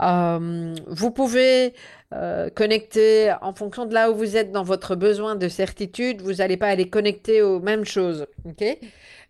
Euh, 0.00 0.74
vous 0.86 1.10
pouvez 1.10 1.72
euh, 2.12 2.50
connecter 2.50 3.32
en 3.42 3.52
fonction 3.52 3.86
de 3.86 3.94
là 3.94 4.10
où 4.10 4.14
vous 4.14 4.36
êtes 4.36 4.50
dans 4.50 4.62
votre 4.62 4.96
besoin 4.96 5.36
de 5.36 5.48
certitude. 5.48 6.20
Vous 6.20 6.34
n'allez 6.34 6.56
pas 6.56 6.68
aller 6.68 6.88
connecter 6.88 7.42
aux 7.42 7.60
mêmes 7.60 7.84
choses. 7.84 8.26
ok? 8.44 8.78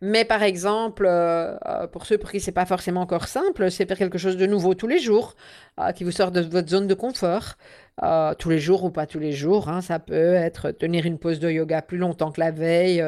Mais 0.00 0.24
par 0.24 0.42
exemple, 0.42 1.06
euh, 1.06 1.86
pour 1.92 2.06
ceux 2.06 2.18
pour 2.18 2.30
qui 2.30 2.40
c'est 2.40 2.52
pas 2.52 2.66
forcément 2.66 3.00
encore 3.02 3.28
simple, 3.28 3.70
c'est 3.70 3.86
faire 3.86 3.98
quelque 3.98 4.18
chose 4.18 4.36
de 4.36 4.46
nouveau 4.46 4.74
tous 4.74 4.88
les 4.88 4.98
jours, 4.98 5.34
qui 5.96 6.04
vous 6.04 6.10
sort 6.10 6.30
de 6.30 6.40
votre 6.40 6.68
zone 6.68 6.86
de 6.86 6.94
confort. 6.94 7.54
tous 8.38 8.50
les 8.50 8.58
jours 8.58 8.84
ou 8.84 8.90
pas 8.90 9.06
tous 9.06 9.18
les 9.20 9.32
jours. 9.32 9.68
Hein. 9.68 9.80
ça 9.80 9.98
peut 9.98 10.34
être 10.34 10.72
tenir 10.72 11.06
une 11.06 11.18
pause 11.18 11.38
de 11.40 11.50
yoga 11.50 11.80
plus 11.80 11.98
longtemps 11.98 12.32
que 12.32 12.40
la 12.40 12.50
veille, 12.50 13.02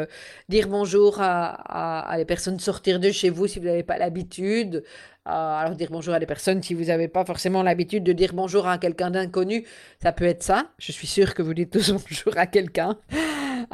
dire 0.48 0.68
bonjour 0.68 1.20
à, 1.20 2.10
à, 2.10 2.16
les 2.16 2.24
personnes, 2.24 2.60
sortir 2.60 3.00
de 3.00 3.10
chez 3.10 3.30
vous 3.30 3.46
si 3.46 3.58
vous 3.58 3.66
n'avez 3.66 3.82
pas 3.82 3.98
l'habitude, 3.98 4.84
alors 5.26 5.74
dire 5.74 5.88
bonjour 5.90 6.14
à 6.14 6.20
des 6.20 6.26
personnes, 6.26 6.62
si 6.62 6.74
vous 6.74 6.84
n'avez 6.84 7.08
pas 7.08 7.24
forcément 7.24 7.62
l'habitude 7.62 8.04
de 8.04 8.12
dire 8.12 8.30
bonjour 8.32 8.68
à 8.68 8.78
quelqu'un 8.78 9.10
d'inconnu, 9.10 9.64
ça 10.02 10.12
peut 10.12 10.24
être 10.24 10.42
ça. 10.42 10.66
Je 10.78 10.92
suis 10.92 11.06
sûre 11.06 11.34
que 11.34 11.42
vous 11.42 11.54
dites 11.54 11.70
tous 11.70 11.90
bonjour 12.08 12.36
à 12.36 12.46
quelqu'un. 12.46 12.96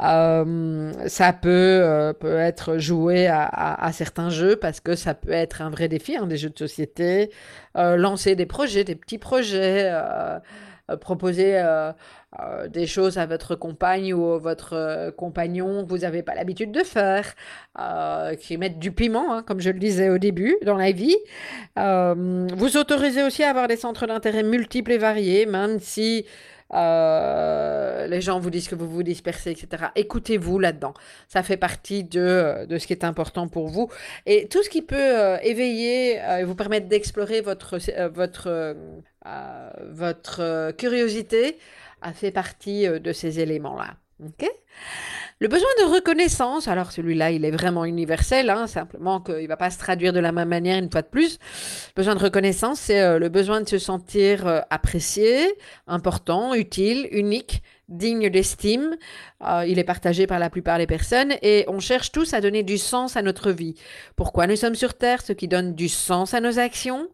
Euh, 0.01 0.91
ça 1.07 1.33
peut, 1.33 1.49
euh, 1.49 2.13
peut 2.13 2.37
être 2.37 2.77
joué 2.77 3.27
à, 3.27 3.89
certains 3.93 4.29
jeux 4.29 4.55
parce 4.55 4.79
que 4.79 4.95
ça 4.95 5.13
peut 5.13 5.31
être 5.31 5.61
un 5.61 5.69
vrai 5.69 5.87
défi, 5.87 6.15
hein, 6.15 6.25
des 6.25 6.37
jeux 6.37 6.49
de 6.49 6.57
société, 6.57 7.29
lancer 7.75 8.35
des 8.35 8.45
projets, 8.45 8.83
des 8.83 8.95
petits 8.95 9.19
projets, 9.19 9.91
proposer 10.99 11.61
euh, 12.39 12.67
des 12.67 12.87
choses 12.87 13.17
à 13.17 13.25
votre 13.25 13.55
compagne 13.55 14.13
ou 14.13 14.33
à 14.33 14.37
votre 14.39 14.73
euh, 14.73 15.11
compagnon 15.11 15.83
que 15.83 15.89
vous 15.89 15.99
n'avez 15.99 16.23
pas 16.23 16.33
l'habitude 16.33 16.71
de 16.71 16.83
faire, 16.83 17.35
euh, 17.79 18.33
qui 18.35 18.57
mettent 18.57 18.79
du 18.79 18.91
piment, 18.91 19.33
hein, 19.33 19.43
comme 19.43 19.59
je 19.59 19.69
le 19.69 19.77
disais 19.77 20.09
au 20.09 20.17
début, 20.17 20.55
dans 20.65 20.77
la 20.77 20.91
vie. 20.91 21.15
vous 21.75 22.77
autorisez 22.77 23.23
aussi 23.23 23.43
à 23.43 23.49
avoir 23.49 23.67
des 23.67 23.77
centres 23.77 24.07
d'intérêt 24.07 24.43
multiples 24.43 24.93
et 24.93 24.97
variés, 24.97 25.45
même 25.45 25.79
si 25.79 26.25
les 26.73 28.21
gens 28.21 28.39
vous 28.39 28.49
disent 28.49 28.67
que 28.67 28.75
vous 28.75 28.89
vous 28.89 29.03
dispersez, 29.03 29.51
etc. 29.51 29.85
Écoutez-vous 29.95 30.59
là-dedans. 30.59 30.93
Ça 31.27 31.43
fait 31.43 31.57
partie 31.57 32.03
de, 32.03 32.65
de, 32.65 32.77
ce 32.77 32.87
qui 32.87 32.93
est 32.93 33.03
important 33.03 33.47
pour 33.47 33.67
vous. 33.67 33.89
Et 34.25 34.47
tout 34.47 34.63
ce 34.63 34.69
qui 34.69 34.81
peut 34.81 35.37
éveiller 35.41 36.15
et 36.39 36.43
vous 36.43 36.55
permettre 36.55 36.87
d'explorer 36.87 37.41
votre, 37.41 37.77
votre, 38.09 38.75
votre 39.91 40.71
curiosité, 40.77 41.57
a 42.03 42.13
fait 42.13 42.31
partie 42.31 42.87
euh, 42.87 42.99
de 42.99 43.11
ces 43.11 43.39
éléments-là. 43.39 43.95
Le 45.39 45.47
besoin 45.47 45.69
de 45.79 45.93
reconnaissance, 45.93 46.67
alors 46.67 46.91
celui-là, 46.91 47.31
il 47.31 47.43
est 47.43 47.51
vraiment 47.51 47.85
universel, 47.85 48.49
hein, 48.49 48.67
simplement 48.67 49.19
qu'il 49.19 49.43
ne 49.43 49.47
va 49.47 49.57
pas 49.57 49.69
se 49.69 49.79
traduire 49.79 50.13
de 50.13 50.19
la 50.19 50.31
même 50.31 50.49
manière 50.49 50.77
une 50.77 50.89
fois 50.89 51.01
de 51.01 51.07
plus. 51.07 51.39
Le 51.95 52.01
besoin 52.01 52.15
de 52.15 52.23
reconnaissance, 52.23 52.79
c'est 52.79 53.01
euh, 53.01 53.19
le 53.19 53.29
besoin 53.29 53.61
de 53.61 53.67
se 53.67 53.79
sentir 53.79 54.47
euh, 54.47 54.61
apprécié, 54.69 55.53
important, 55.87 56.53
utile, 56.53 57.07
unique, 57.11 57.63
digne 57.89 58.29
d'estime. 58.29 58.95
il 59.67 59.77
est 59.77 59.83
partagé 59.83 60.25
par 60.25 60.39
la 60.39 60.49
plupart 60.49 60.77
des 60.77 60.87
personnes 60.87 61.33
et 61.41 61.65
on 61.67 61.79
cherche 61.79 62.11
tous 62.11 62.33
à 62.33 62.41
donner 62.41 62.63
du 62.63 62.77
sens 62.77 63.17
à 63.17 63.21
notre 63.21 63.51
vie. 63.51 63.75
Pourquoi 64.15 64.47
nous 64.47 64.55
sommes 64.55 64.75
sur 64.75 64.93
Terre, 64.93 65.21
ce 65.21 65.33
qui 65.33 65.47
donne 65.47 65.75
du 65.75 65.89
sens 65.89 66.33
à 66.33 66.39
nos 66.39 66.59
actions, 66.59 67.09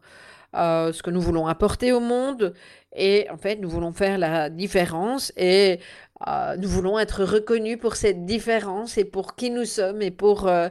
ce 0.54 1.02
que 1.02 1.10
nous 1.10 1.22
voulons 1.22 1.48
apporter 1.48 1.92
au 1.92 2.00
monde 2.00 2.54
et 2.96 3.28
en 3.30 3.38
fait, 3.38 3.58
nous 3.58 3.70
voulons 3.70 3.92
faire 3.92 4.18
la 4.18 4.50
différence 4.50 5.32
et 5.38 5.80
euh, 6.28 6.56
nous 6.58 6.68
voulons 6.68 7.00
être 7.00 7.24
reconnus 7.24 7.78
pour 7.80 7.96
cette 7.96 8.26
différence 8.26 8.98
et 8.98 9.06
pour 9.06 9.36
qui 9.36 9.52
nous 9.52 9.66
sommes 9.66 10.02
et 10.02 10.12
pour 10.12 10.48
euh, 10.48 10.70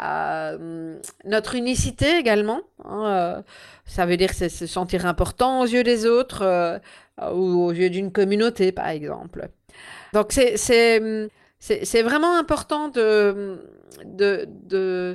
euh, 0.00 0.98
notre 1.24 1.54
unicité 1.54 2.16
également. 2.18 2.62
Hein, 2.84 3.42
ça 3.84 4.06
veut 4.06 4.16
dire 4.16 4.32
se 4.32 4.66
sentir 4.66 5.06
important 5.06 5.60
aux 5.60 5.66
yeux 5.66 5.82
des 5.82 6.06
autres 6.06 6.80
ou 7.32 7.64
aux 7.64 7.72
yeux 7.72 7.90
d'une 7.90 8.12
communauté, 8.12 8.72
par 8.72 8.88
exemple. 8.88 9.48
Donc, 10.12 10.32
c'est 10.32 10.98
vraiment 12.02 12.38
important 12.38 12.88
de, 12.88 13.58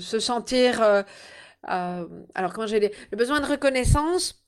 se 0.02 0.20
sentir... 0.20 0.82
alors, 1.64 2.54
quand 2.54 2.68
j'ai 2.68 2.92
le 3.12 3.18
besoin 3.18 3.40
de 3.40 3.46
reconnaissance, 3.46 4.41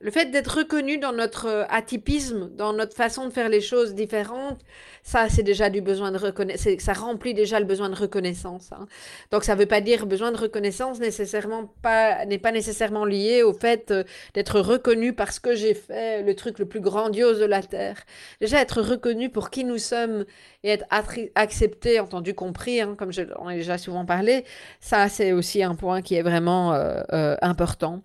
le 0.00 0.10
fait 0.10 0.30
d'être 0.30 0.58
reconnu 0.58 0.96
dans 0.96 1.12
notre 1.12 1.46
euh, 1.46 1.64
atypisme, 1.68 2.50
dans 2.56 2.72
notre 2.72 2.96
façon 2.96 3.26
de 3.26 3.30
faire 3.30 3.50
les 3.50 3.60
choses 3.60 3.94
différentes, 3.94 4.60
ça, 5.02 5.28
c'est 5.28 5.42
déjà 5.42 5.68
du 5.68 5.82
besoin 5.82 6.10
de 6.10 6.18
reconnaissance. 6.18 6.78
Ça 6.78 6.92
remplit 6.94 7.34
déjà 7.34 7.60
le 7.60 7.66
besoin 7.66 7.90
de 7.90 7.94
reconnaissance. 7.94 8.70
Hein. 8.72 8.86
Donc, 9.30 9.44
ça 9.44 9.54
ne 9.54 9.60
veut 9.60 9.66
pas 9.66 9.80
dire 9.82 10.06
besoin 10.06 10.32
de 10.32 10.38
reconnaissance 10.38 11.00
nécessairement 11.00 11.72
pas 11.82 12.24
n'est 12.24 12.38
pas 12.38 12.52
nécessairement 12.52 13.04
lié 13.04 13.42
au 13.42 13.52
fait 13.52 13.90
euh, 13.90 14.04
d'être 14.34 14.60
reconnu 14.60 15.12
parce 15.12 15.38
que 15.38 15.54
j'ai 15.54 15.74
fait 15.74 16.22
le 16.22 16.34
truc 16.34 16.58
le 16.58 16.66
plus 16.66 16.80
grandiose 16.80 17.38
de 17.38 17.44
la 17.44 17.62
terre. 17.62 17.96
Déjà, 18.40 18.60
être 18.60 18.80
reconnu 18.80 19.28
pour 19.28 19.50
qui 19.50 19.64
nous 19.64 19.78
sommes 19.78 20.24
et 20.62 20.70
être 20.70 20.86
accepté, 21.34 22.00
entendu, 22.00 22.34
compris, 22.34 22.80
hein, 22.80 22.94
comme 22.98 23.12
je, 23.12 23.22
on 23.38 23.48
a 23.48 23.54
déjà 23.54 23.78
souvent 23.78 24.04
parlé, 24.06 24.44
ça, 24.80 25.08
c'est 25.08 25.32
aussi 25.32 25.62
un 25.62 25.74
point 25.74 26.02
qui 26.02 26.14
est 26.14 26.22
vraiment 26.22 26.74
euh, 26.74 27.36
important. 27.40 28.02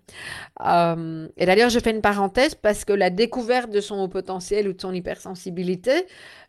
et 0.60 1.46
d'ailleurs, 1.46 1.70
je 1.70 1.78
fais 1.86 1.94
une 1.94 2.02
parenthèse 2.02 2.54
parce 2.54 2.84
que 2.84 2.92
la 2.92 3.10
découverte 3.10 3.70
de 3.70 3.80
son 3.80 4.00
haut 4.00 4.08
potentiel 4.08 4.68
ou 4.68 4.72
de 4.72 4.80
son 4.80 4.92
hypersensibilité, 4.92 6.06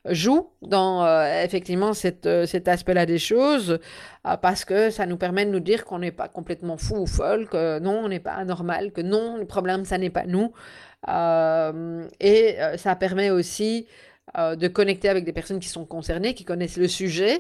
joue 0.10 0.50
dans 0.62 1.06
euh, 1.06 1.44
effectivement 1.44 1.92
euh, 2.26 2.46
cet 2.46 2.68
aspect-là 2.68 3.06
des 3.06 3.20
choses 3.20 3.80
euh, 4.26 4.38
parce 4.38 4.66
que 4.66 4.90
ça 4.90 5.06
nous 5.06 5.18
permet 5.18 5.46
de 5.46 5.52
nous 5.52 5.60
dire 5.60 5.86
qu'on 5.86 6.00
n'est 6.00 6.12
pas 6.12 6.28
complètement 6.28 6.78
fou 6.78 6.98
ou 6.98 7.08
folle, 7.08 7.48
que 7.48 7.80
non, 7.80 8.00
on 8.06 8.10
n'est 8.10 8.20
pas 8.20 8.34
anormal, 8.34 8.92
que 8.92 9.02
non, 9.02 9.38
le 9.38 9.46
problème, 9.46 9.86
ça 9.86 9.98
n'est 9.98 10.10
pas 10.10 10.26
nous. 10.26 10.52
et 12.20 12.58
ça 12.78 12.96
permet 12.96 13.30
aussi 13.30 13.88
euh, 14.38 14.58
de 14.58 14.68
connecter 14.68 15.08
avec 15.08 15.24
des 15.24 15.32
personnes 15.32 15.62
qui 15.62 15.70
sont 15.70 15.86
concernées, 15.86 16.34
qui 16.34 16.44
connaissent 16.44 16.76
le 16.76 16.90
sujet. 16.90 17.40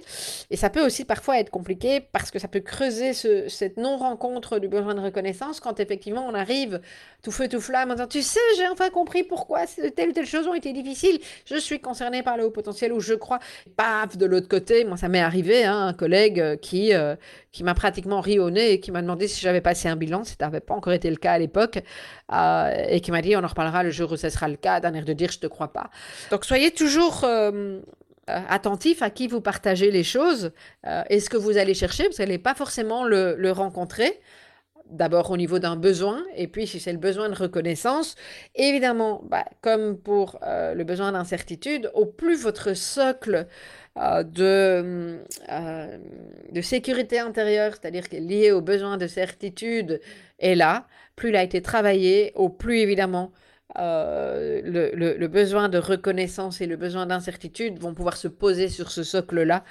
Et 0.50 0.56
ça 0.56 0.69
peut 0.69 0.86
aussi 0.86 1.04
parfois 1.04 1.38
être 1.38 1.50
compliqué 1.50 2.00
parce 2.13 2.32
que 2.32 2.39
ça 2.39 2.47
peut 2.47 2.62
creuser 2.62 3.12
cette 3.13 3.76
non-rencontre 3.76 4.60
du 4.60 4.69
besoin 4.69 4.95
de 4.95 5.02
reconnaissance 5.02 5.60
quand 5.60 5.82
effectivement 5.82 6.26
on 6.26 6.34
arrive 6.34 6.80
tout 7.23 7.32
feu, 7.32 7.50
tout 7.50 7.60
flamme 7.60 7.91
en 7.91 7.95
disant 7.95 8.08
Tu 8.08 8.21
sais, 8.21 8.39
j'ai 8.56 8.69
enfin 8.69 8.89
compris 8.89 9.23
pourquoi 9.23 9.65
telle 9.97 10.10
ou 10.10 10.13
telle 10.13 10.26
chose 10.26 10.47
ont 10.47 10.54
été 10.54 10.71
difficiles. 10.71 11.19
Je 11.45 11.58
suis 11.58 11.82
concerné 11.82 12.23
par 12.23 12.38
le 12.38 12.45
haut 12.45 12.52
potentiel 12.52 12.93
ou 12.93 13.02
je 13.02 13.15
crois. 13.15 13.39
Paf, 13.76 14.15
de 14.15 14.26
l'autre 14.26 14.47
côté, 14.47 14.86
moi 14.86 14.95
ça 14.95 15.10
m'est 15.10 15.19
arrivé, 15.19 15.65
hein, 15.65 15.88
un 15.88 15.93
collègue 15.93 16.58
qui, 16.62 16.93
euh, 16.93 17.15
qui 17.58 17.63
m'a 17.63 17.74
pratiquement 17.74 18.22
ri 18.22 18.38
au 18.38 18.52
nez 18.52 18.74
et 18.74 18.80
qui 18.80 18.91
m'a 18.91 19.02
demandé 19.02 19.28
si 19.28 19.41
j'avais 19.41 19.62
passé 19.62 19.88
un 19.88 19.96
bilan. 19.96 20.24
Ça 20.24 20.36
n'avait 20.41 20.60
pas 20.60 20.76
encore 20.76 20.93
été 20.93 21.10
le 21.10 21.15
cas 21.15 21.32
à 21.32 21.39
l'époque. 21.39 21.80
et 21.80 23.02
qui 23.02 23.10
m'a 23.10 23.24
dit 23.24 23.36
On 23.36 23.43
en 23.43 23.48
reparlera 23.48 23.82
le 23.82 23.89
jour 23.89 24.12
où 24.12 24.15
ce 24.15 24.30
sera 24.30 24.48
le 24.48 24.58
cas, 24.58 24.80
d'un 24.80 24.93
air 24.93 25.06
de 25.06 25.13
dire 25.13 25.32
Je 25.32 25.39
te 25.39 25.48
crois 25.48 25.74
pas. 25.74 25.89
Donc 26.30 26.46
soyez 26.46 26.70
toujours 26.70 27.24
euh, 27.24 27.80
euh, 28.30 28.39
attentif 28.48 29.02
à 29.02 29.10
qui 29.10 29.28
vous 29.28 29.41
partagez 29.41 29.89
les 29.89 30.04
choses 30.04 30.52
euh, 30.86 31.02
et 31.10 31.20
ce 31.20 31.32
que 31.32 31.38
vous 31.38 31.58
allez 31.58 31.74
chercher, 31.74 32.08
vous 32.08 32.17
n'allez 32.20 32.38
pas 32.38 32.54
forcément 32.54 33.04
le, 33.04 33.52
rencontrer. 33.52 34.20
D'abord 34.86 35.32
au 35.32 35.36
niveau 35.36 35.58
d'un 35.58 35.76
besoin, 35.76 36.24
et 36.36 36.48
puis 36.48 36.67
si 36.67 36.80
c'est 36.80 36.93
le 36.93 37.00
besoin 37.00 37.28
de 37.28 37.36
reconnaissance, 37.36 38.15
évidemment, 38.56 39.22
bah, 39.26 39.43
comme 39.62 39.98
pour 39.98 40.39
le 40.43 40.82
besoin 40.84 41.12
d'incertitude, 41.12 41.91
au 41.93 42.06
plus 42.06 42.41
votre 42.41 42.74
socle 42.74 43.48
de, 44.23 45.19
de 46.51 46.62
sécurité 46.62 47.19
intérieure, 47.19 47.73
c'est-à-dire 47.73 48.07
qui 48.10 48.17
est 48.17 48.21
lié 48.21 48.51
au 48.51 48.62
besoin 48.62 48.97
de 48.97 49.07
certitude, 49.07 50.01
est 50.39 50.55
là, 50.55 50.88
plus 51.15 51.29
il 51.29 51.36
a 51.36 51.43
été 51.43 51.62
travaillé, 51.62 52.31
au 52.36 52.49
plus 52.49 52.79
évidemment 52.79 53.31
euh, 53.79 54.62
le, 54.63 55.27
besoin 55.27 55.69
de 55.69 55.77
reconnaissance 55.77 56.62
et 56.62 56.67
le 56.67 56.77
besoin 56.77 57.05
d'incertitude 57.05 57.79
vont 57.79 57.93
pouvoir 57.93 58.17
se 58.17 58.27
poser 58.27 58.69
sur 58.69 58.89
ce 58.91 59.03
socle-là 59.03 59.63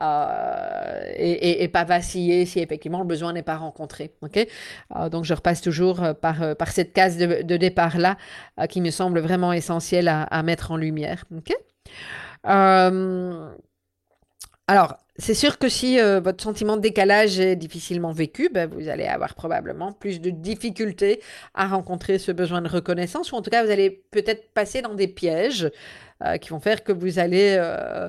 euh, 0.00 1.12
et, 1.16 1.68
pas 1.68 1.84
vaciller 1.84 2.46
si 2.46 2.60
effectivement 2.60 3.00
le 3.00 3.06
besoin 3.06 3.32
n'est 3.32 3.42
pas 3.42 3.56
rencontré. 3.56 4.14
euh, 4.96 5.08
donc 5.10 5.24
je 5.24 5.34
repasse 5.34 5.60
toujours 5.60 6.02
par, 6.20 6.56
par 6.56 6.68
cette 6.68 6.92
case 6.92 7.18
de, 7.18 7.56
départ-là 7.56 8.16
qui 8.68 8.80
me 8.80 8.90
semble 8.90 9.20
vraiment 9.20 9.52
essentielle 9.52 10.08
à, 10.08 10.22
à 10.22 10.42
mettre 10.42 10.70
en 10.70 10.76
lumière. 10.76 11.24
ok? 11.36 11.52
Alors, 14.68 14.96
c'est 15.16 15.34
sûr 15.34 15.58
que 15.58 15.68
si 15.68 16.00
euh, 16.00 16.20
votre 16.20 16.42
sentiment 16.42 16.76
de 16.76 16.82
décalage 16.82 17.38
est 17.40 17.56
difficilement 17.56 18.12
vécu, 18.12 18.48
ben, 18.48 18.70
vous 18.70 18.88
allez 18.88 19.06
avoir 19.06 19.34
probablement 19.34 19.92
plus 19.92 20.20
de 20.20 20.30
difficultés 20.30 21.20
à 21.54 21.66
rencontrer 21.66 22.18
ce 22.18 22.32
besoin 22.32 22.62
de 22.62 22.68
reconnaissance, 22.68 23.32
ou 23.32 23.36
en 23.36 23.42
tout 23.42 23.50
cas, 23.50 23.64
vous 23.64 23.70
allez 23.70 23.90
peut-être 24.10 24.52
passer 24.54 24.80
dans 24.80 24.94
des 24.94 25.08
pièges 25.08 25.70
euh, 26.24 26.38
qui 26.38 26.50
vont 26.50 26.60
faire 26.60 26.84
que 26.84 26.92
vous 26.92 27.18
allez 27.18 27.56
euh, 27.58 28.08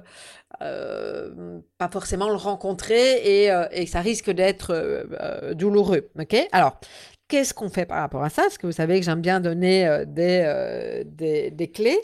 pas 1.77 1.89
forcément 1.89 2.29
le 2.29 2.35
rencontrer 2.35 3.43
et, 3.43 3.51
et 3.71 3.85
ça 3.85 3.99
risque 3.99 4.29
d'être 4.29 5.53
douloureux. 5.53 6.09
Ok? 6.17 6.37
Alors, 6.53 6.79
Qu'est-ce 7.27 7.53
qu'on 7.53 7.69
fait 7.69 7.85
par 7.85 7.99
rapport 7.99 8.23
à 8.23 8.29
ça? 8.29 8.43
Parce 8.43 8.57
que 8.57 8.67
vous 8.67 8.73
savez 8.73 8.99
que 8.99 9.05
j'aime 9.05 9.21
bien 9.21 9.39
donner 9.39 9.87
euh, 9.87 10.05
euh, 10.17 11.03
des, 11.05 11.51
des, 11.51 11.71
clés. 11.71 11.99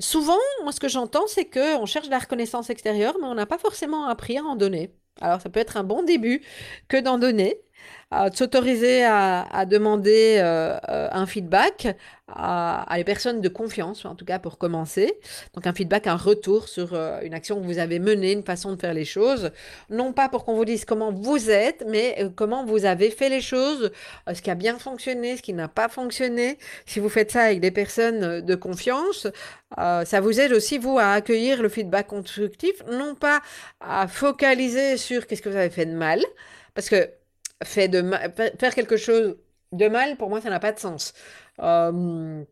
Souvent, 0.00 0.36
moi, 0.62 0.72
ce 0.72 0.80
que 0.80 0.88
j'entends, 0.88 1.26
c'est 1.28 1.46
qu'on 1.46 1.86
cherche 1.86 2.08
la 2.08 2.18
reconnaissance 2.18 2.68
extérieure, 2.68 3.16
mais 3.20 3.26
on 3.26 3.34
n'a 3.34 3.46
pas 3.46 3.58
forcément 3.58 4.06
appris 4.06 4.36
à 4.38 4.42
en 4.42 4.56
donner. 4.56 4.92
Alors, 5.20 5.40
ça 5.40 5.48
peut 5.48 5.60
être 5.60 5.76
un 5.76 5.84
bon 5.84 6.02
début 6.02 6.42
que 6.88 7.00
d'en 7.00 7.18
donner 7.18 7.62
de 8.12 8.36
s'autoriser 8.36 9.04
à, 9.04 9.66
demander 9.66 10.36
euh, 10.38 10.76
euh, 10.88 11.08
un 11.10 11.26
feedback 11.26 11.96
à, 12.28 12.82
à, 12.82 12.98
les 12.98 13.04
personnes 13.04 13.40
de 13.40 13.48
confiance, 13.48 14.04
en 14.04 14.14
tout 14.14 14.24
cas 14.24 14.38
pour 14.38 14.58
commencer. 14.58 15.12
Donc 15.54 15.66
un 15.66 15.72
feedback, 15.72 16.06
un 16.06 16.16
retour 16.16 16.68
sur 16.68 16.94
euh, 16.94 17.20
une 17.22 17.34
action 17.34 17.60
que 17.60 17.66
vous 17.66 17.78
avez 17.78 17.98
menée, 17.98 18.30
une 18.30 18.44
façon 18.44 18.72
de 18.72 18.80
faire 18.80 18.94
les 18.94 19.04
choses. 19.04 19.50
Non 19.90 20.12
pas 20.12 20.28
pour 20.28 20.44
qu'on 20.44 20.54
vous 20.54 20.64
dise 20.64 20.84
comment 20.84 21.12
vous 21.12 21.50
êtes, 21.50 21.84
mais 21.88 22.30
comment 22.36 22.64
vous 22.64 22.84
avez 22.84 23.10
fait 23.10 23.28
les 23.28 23.40
choses, 23.40 23.90
ce 24.32 24.40
qui 24.40 24.50
a 24.50 24.54
bien 24.54 24.78
fonctionné, 24.78 25.36
ce 25.36 25.42
qui 25.42 25.52
n'a 25.52 25.68
pas 25.68 25.88
fonctionné. 25.88 26.58
Si 26.86 27.00
vous 27.00 27.08
faites 27.08 27.32
ça 27.32 27.42
avec 27.42 27.60
des 27.60 27.72
personnes 27.72 28.40
de 28.40 28.54
confiance, 28.54 29.26
ça 29.76 30.20
vous 30.20 30.40
aide 30.40 30.52
aussi, 30.52 30.78
vous, 30.78 30.98
à 30.98 31.12
accueillir 31.12 31.60
le 31.60 31.68
feedback 31.68 32.06
constructif, 32.06 32.82
non 32.90 33.16
pas 33.16 33.40
à 33.80 34.06
focaliser 34.06 34.96
sur 34.96 35.26
qu'est-ce 35.26 35.42
que 35.42 35.48
vous 35.48 35.56
avez 35.56 35.70
fait 35.70 35.86
de 35.86 35.94
mal, 35.94 36.20
parce 36.74 36.88
que 36.88 37.08
faire 37.64 38.74
quelque 38.74 38.96
chose 38.96 39.36
de 39.72 39.88
mal, 39.88 40.16
pour 40.16 40.28
moi, 40.28 40.40
ça 40.40 40.50
n'a 40.50 40.60
pas 40.60 40.72
de 40.72 40.78
sens. 40.78 41.12
Euh, 41.60 42.44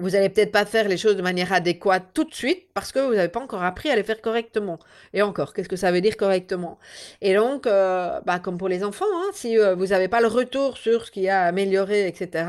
vous 0.00 0.10
n'allez 0.10 0.28
peut-être 0.28 0.52
pas 0.52 0.66
faire 0.66 0.88
les 0.88 0.96
choses 0.96 1.16
de 1.16 1.22
manière 1.22 1.52
adéquate 1.52 2.04
tout 2.14 2.24
de 2.24 2.34
suite 2.34 2.68
parce 2.74 2.90
que 2.92 2.98
vous 2.98 3.14
n'avez 3.14 3.28
pas 3.28 3.40
encore 3.40 3.62
appris 3.62 3.90
à 3.90 3.96
les 3.96 4.02
faire 4.02 4.20
correctement. 4.20 4.78
Et 5.12 5.22
encore, 5.22 5.54
qu'est-ce 5.54 5.68
que 5.68 5.76
ça 5.76 5.92
veut 5.92 6.00
dire 6.00 6.16
correctement? 6.16 6.78
Et 7.20 7.34
donc, 7.34 7.66
euh, 7.66 8.20
bah, 8.26 8.38
comme 8.40 8.58
pour 8.58 8.68
les 8.68 8.84
enfants, 8.84 9.04
hein, 9.14 9.30
si 9.34 9.58
euh, 9.58 9.74
vous 9.74 9.88
n'avez 9.88 10.08
pas 10.08 10.20
le 10.20 10.28
retour 10.28 10.78
sur 10.78 11.06
ce 11.06 11.10
qui 11.10 11.28
a 11.28 11.42
amélioré, 11.44 12.08
etc., 12.08 12.46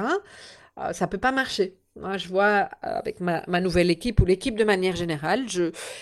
ça 0.92 1.06
ne 1.06 1.10
peut 1.10 1.18
pas 1.18 1.32
marcher. 1.32 1.78
Moi, 1.98 2.18
je 2.18 2.28
vois 2.28 2.70
euh, 2.84 3.00
avec 3.00 3.22
ma, 3.22 3.42
nouvelle 3.62 3.90
équipe 3.90 4.20
ou 4.20 4.26
l'équipe 4.26 4.58
de 4.58 4.66
manière 4.66 4.98
générale, 4.98 5.46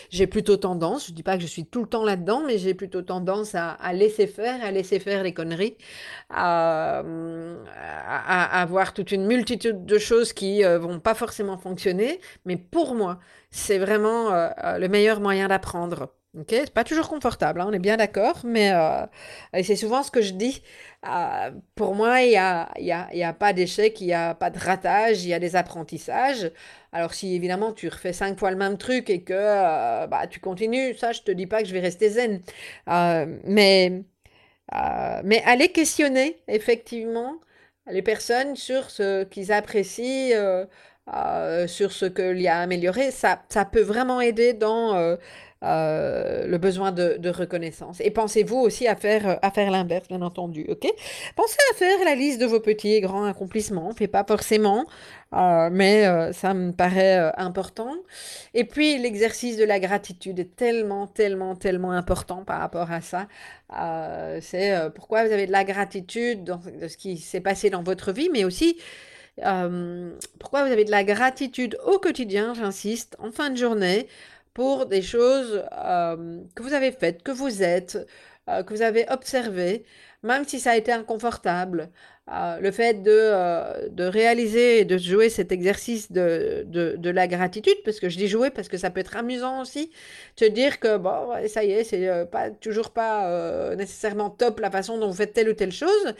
j'ai 0.09 0.25
plutôt 0.25 0.57
tendance, 0.57 1.05
je 1.05 1.11
ne 1.11 1.15
dis 1.15 1.21
pas 1.21 1.35
que 1.37 1.43
je 1.43 1.47
suis 1.47 1.65
tout 1.67 1.83
le 1.83 1.87
temps 1.87 2.03
là-dedans, 2.03 2.41
mais 2.47 2.57
j'ai 2.57 2.73
plutôt 2.73 3.03
tendance 3.03 3.53
à, 3.53 3.77
laisser 3.93 4.25
faire, 4.25 4.63
à 4.65 4.71
laisser 4.71 4.99
faire 4.99 5.21
les 5.21 5.35
conneries, 5.35 5.77
à, 6.31 7.03
avoir 8.61 8.93
toute 8.93 9.11
une 9.11 9.27
multitude 9.27 9.85
de 9.85 9.97
choses 9.99 10.33
qui 10.33 10.65
euh, 10.65 10.79
vont 10.79 10.99
pas 10.99 11.13
forcément 11.13 11.57
fonctionner. 11.57 12.19
Mais 12.45 12.57
pour 12.57 12.95
moi, 12.95 13.19
c'est 13.51 13.77
vraiment 13.77 14.31
euh, 14.33 14.49
le 14.79 14.87
meilleur 14.87 15.19
moyen 15.19 15.47
d'apprendre. 15.47 16.09
Ok, 16.37 16.47
c'est 16.49 16.73
pas 16.73 16.83
toujours 16.83 17.09
confortable, 17.09 17.61
hein, 17.61 17.67
on 17.69 17.73
est 17.73 17.79
bien 17.79 17.95
d'accord, 17.95 18.39
mais 18.43 18.71
c'est 19.63 19.75
souvent 19.75 20.01
ce 20.01 20.09
que 20.09 20.21
je 20.21 20.33
dis 20.33 20.63
ah, 21.05 21.51
pour 21.75 21.95
moi, 21.95 22.21
il 22.21 22.29
n'y 22.29 22.37
a, 22.37 22.69
y 22.79 23.23
a, 23.23 23.33
pas 23.33 23.51
d'échec, 23.51 23.99
il 23.99 24.07
n'y 24.07 24.13
a 24.13 24.33
pas 24.35 24.49
de 24.49 24.57
ratage, 24.57 25.23
il 25.25 25.29
y 25.29 25.33
a 25.33 25.39
des 25.39 25.55
apprentissages. 25.57 26.49
Alors 26.93 27.13
si 27.13 27.35
évidemment 27.35 27.73
tu 27.73 27.89
refais 27.89 28.13
cinq 28.13 28.39
fois 28.39 28.51
le 28.51 28.57
même 28.57 28.77
truc 28.77 29.09
et 29.09 29.21
que 29.23 29.33
euh, 29.35 30.07
bah, 30.07 30.27
tu 30.27 30.39
continues, 30.39 30.95
ça 30.95 31.11
je 31.11 31.21
te 31.21 31.31
dis 31.31 31.47
pas 31.47 31.61
que 31.61 31.67
je 31.67 31.73
vais 31.73 31.81
rester 31.81 32.09
zen. 32.09 32.41
Euh, 32.89 33.25
mais, 33.43 34.03
euh, 34.75 35.21
mais 35.25 35.43
allez 35.45 35.69
questionner 35.69 36.41
effectivement 36.47 37.35
les 37.87 38.01
personnes 38.01 38.55
sur 38.55 38.89
ce 38.89 39.23
qu'ils 39.25 39.51
apprécient, 39.51 40.37
sur 41.67 41.91
ce 41.91 42.05
qu'il 42.05 42.41
y 42.41 42.47
a 42.47 42.59
amélioré. 42.59 43.11
Ça, 43.11 43.43
ça 43.49 43.65
peut 43.65 43.81
vraiment 43.81 44.21
aider 44.21 44.53
dans 44.53 45.17
euh, 45.63 46.45
le 46.45 46.57
besoin 46.57 46.91
de, 46.91 47.29
reconnaissance. 47.29 48.01
Et 48.01 48.11
pensez-vous 48.11 48.57
aussi 48.57 48.85
à 48.85 48.97
faire, 48.97 49.39
à 49.41 49.49
faire 49.49 49.71
l'inverse, 49.71 50.09
bien 50.09 50.21
entendu, 50.21 50.65
ok? 50.67 50.85
Pensez 51.37 51.57
à 51.71 51.75
faire 51.75 52.03
la 52.03 52.15
liste 52.15 52.41
de 52.41 52.45
vos 52.45 52.59
petits 52.59 52.93
et 52.93 53.01
grands 53.01 53.23
accomplissements. 53.23 53.91
Fait 53.93 54.07
pas 54.07 54.25
forcément, 54.27 54.85
euh, 55.33 55.69
mais 55.71 56.05
euh, 56.05 56.33
ça 56.33 56.53
me 56.53 56.73
paraît 56.73 57.31
important. 57.37 57.93
Et 58.53 58.65
puis, 58.65 58.97
l'exercice 58.97 59.55
de 59.55 59.63
la 59.63 59.79
gratitude 59.79 60.37
est 60.39 60.53
tellement, 60.55 61.07
tellement, 61.07 61.55
tellement 61.55 61.91
important 61.91 62.43
par 62.43 62.59
rapport 62.59 62.91
à 62.91 62.99
ça. 62.99 63.27
C'est 64.41 64.73
pourquoi 64.95 65.25
vous 65.25 65.31
avez 65.31 65.47
de 65.47 65.51
la 65.51 65.63
gratitude 65.63 66.43
de 66.43 66.87
ce 66.87 66.97
qui 66.97 67.17
s'est 67.17 67.41
passé 67.41 67.69
dans 67.69 67.83
votre 67.83 68.11
vie, 68.11 68.29
mais 68.31 68.43
aussi... 68.43 68.77
pourquoi 70.39 70.65
vous 70.65 70.71
avez 70.71 70.83
de 70.83 70.91
la 70.91 71.05
gratitude 71.05 71.77
au 71.85 71.99
quotidien, 71.99 72.53
j'insiste, 72.53 73.15
en 73.19 73.31
fin 73.31 73.49
de 73.49 73.55
journée, 73.55 74.07
pour 74.53 74.85
des 74.85 75.01
choses 75.01 75.63
euh, 75.73 76.41
que 76.55 76.63
vous 76.63 76.73
avez 76.73 76.91
faites, 76.91 77.23
que 77.23 77.31
vous 77.31 77.63
êtes, 77.63 77.97
euh, 78.49 78.63
que 78.63 78.73
vous 78.73 78.81
avez 78.81 79.05
observées, 79.09 79.85
même 80.21 80.45
si 80.45 80.59
ça 80.59 80.71
a 80.71 80.75
été 80.77 80.91
inconfortable. 80.91 81.89
Euh, 82.31 82.57
le 82.61 82.71
fait 82.71 83.03
de, 83.03 83.89
de 83.89 84.03
réaliser 84.05 84.79
et 84.79 84.85
de 84.85 84.97
jouer 84.97 85.27
cet 85.27 85.51
exercice 85.51 86.09
de, 86.09 86.63
de, 86.65 87.09
la 87.09 87.27
gratitude, 87.27 87.75
parce 87.83 87.99
que 87.99 88.07
je 88.07 88.17
dis 88.17 88.29
jouer 88.29 88.49
parce 88.49 88.69
que 88.69 88.77
ça 88.77 88.89
peut 88.89 89.01
être 89.01 89.17
amusant 89.17 89.61
aussi, 89.61 89.91
te 90.37 90.45
dire 90.45 90.79
que 90.79 90.95
bon, 90.95 91.31
ça 91.49 91.65
y 91.65 91.71
est, 91.71 91.83
c'est 91.83 92.25
pas 92.31 92.49
toujours 92.49 92.91
pas 92.91 93.75
nécessairement 93.75 94.29
top 94.29 94.61
la 94.61 94.71
façon 94.71 94.97
dont 94.97 95.07
vous 95.07 95.17
faites 95.17 95.33
telle 95.33 95.49
ou 95.49 95.53
telle 95.53 95.73
chose, 95.73 96.13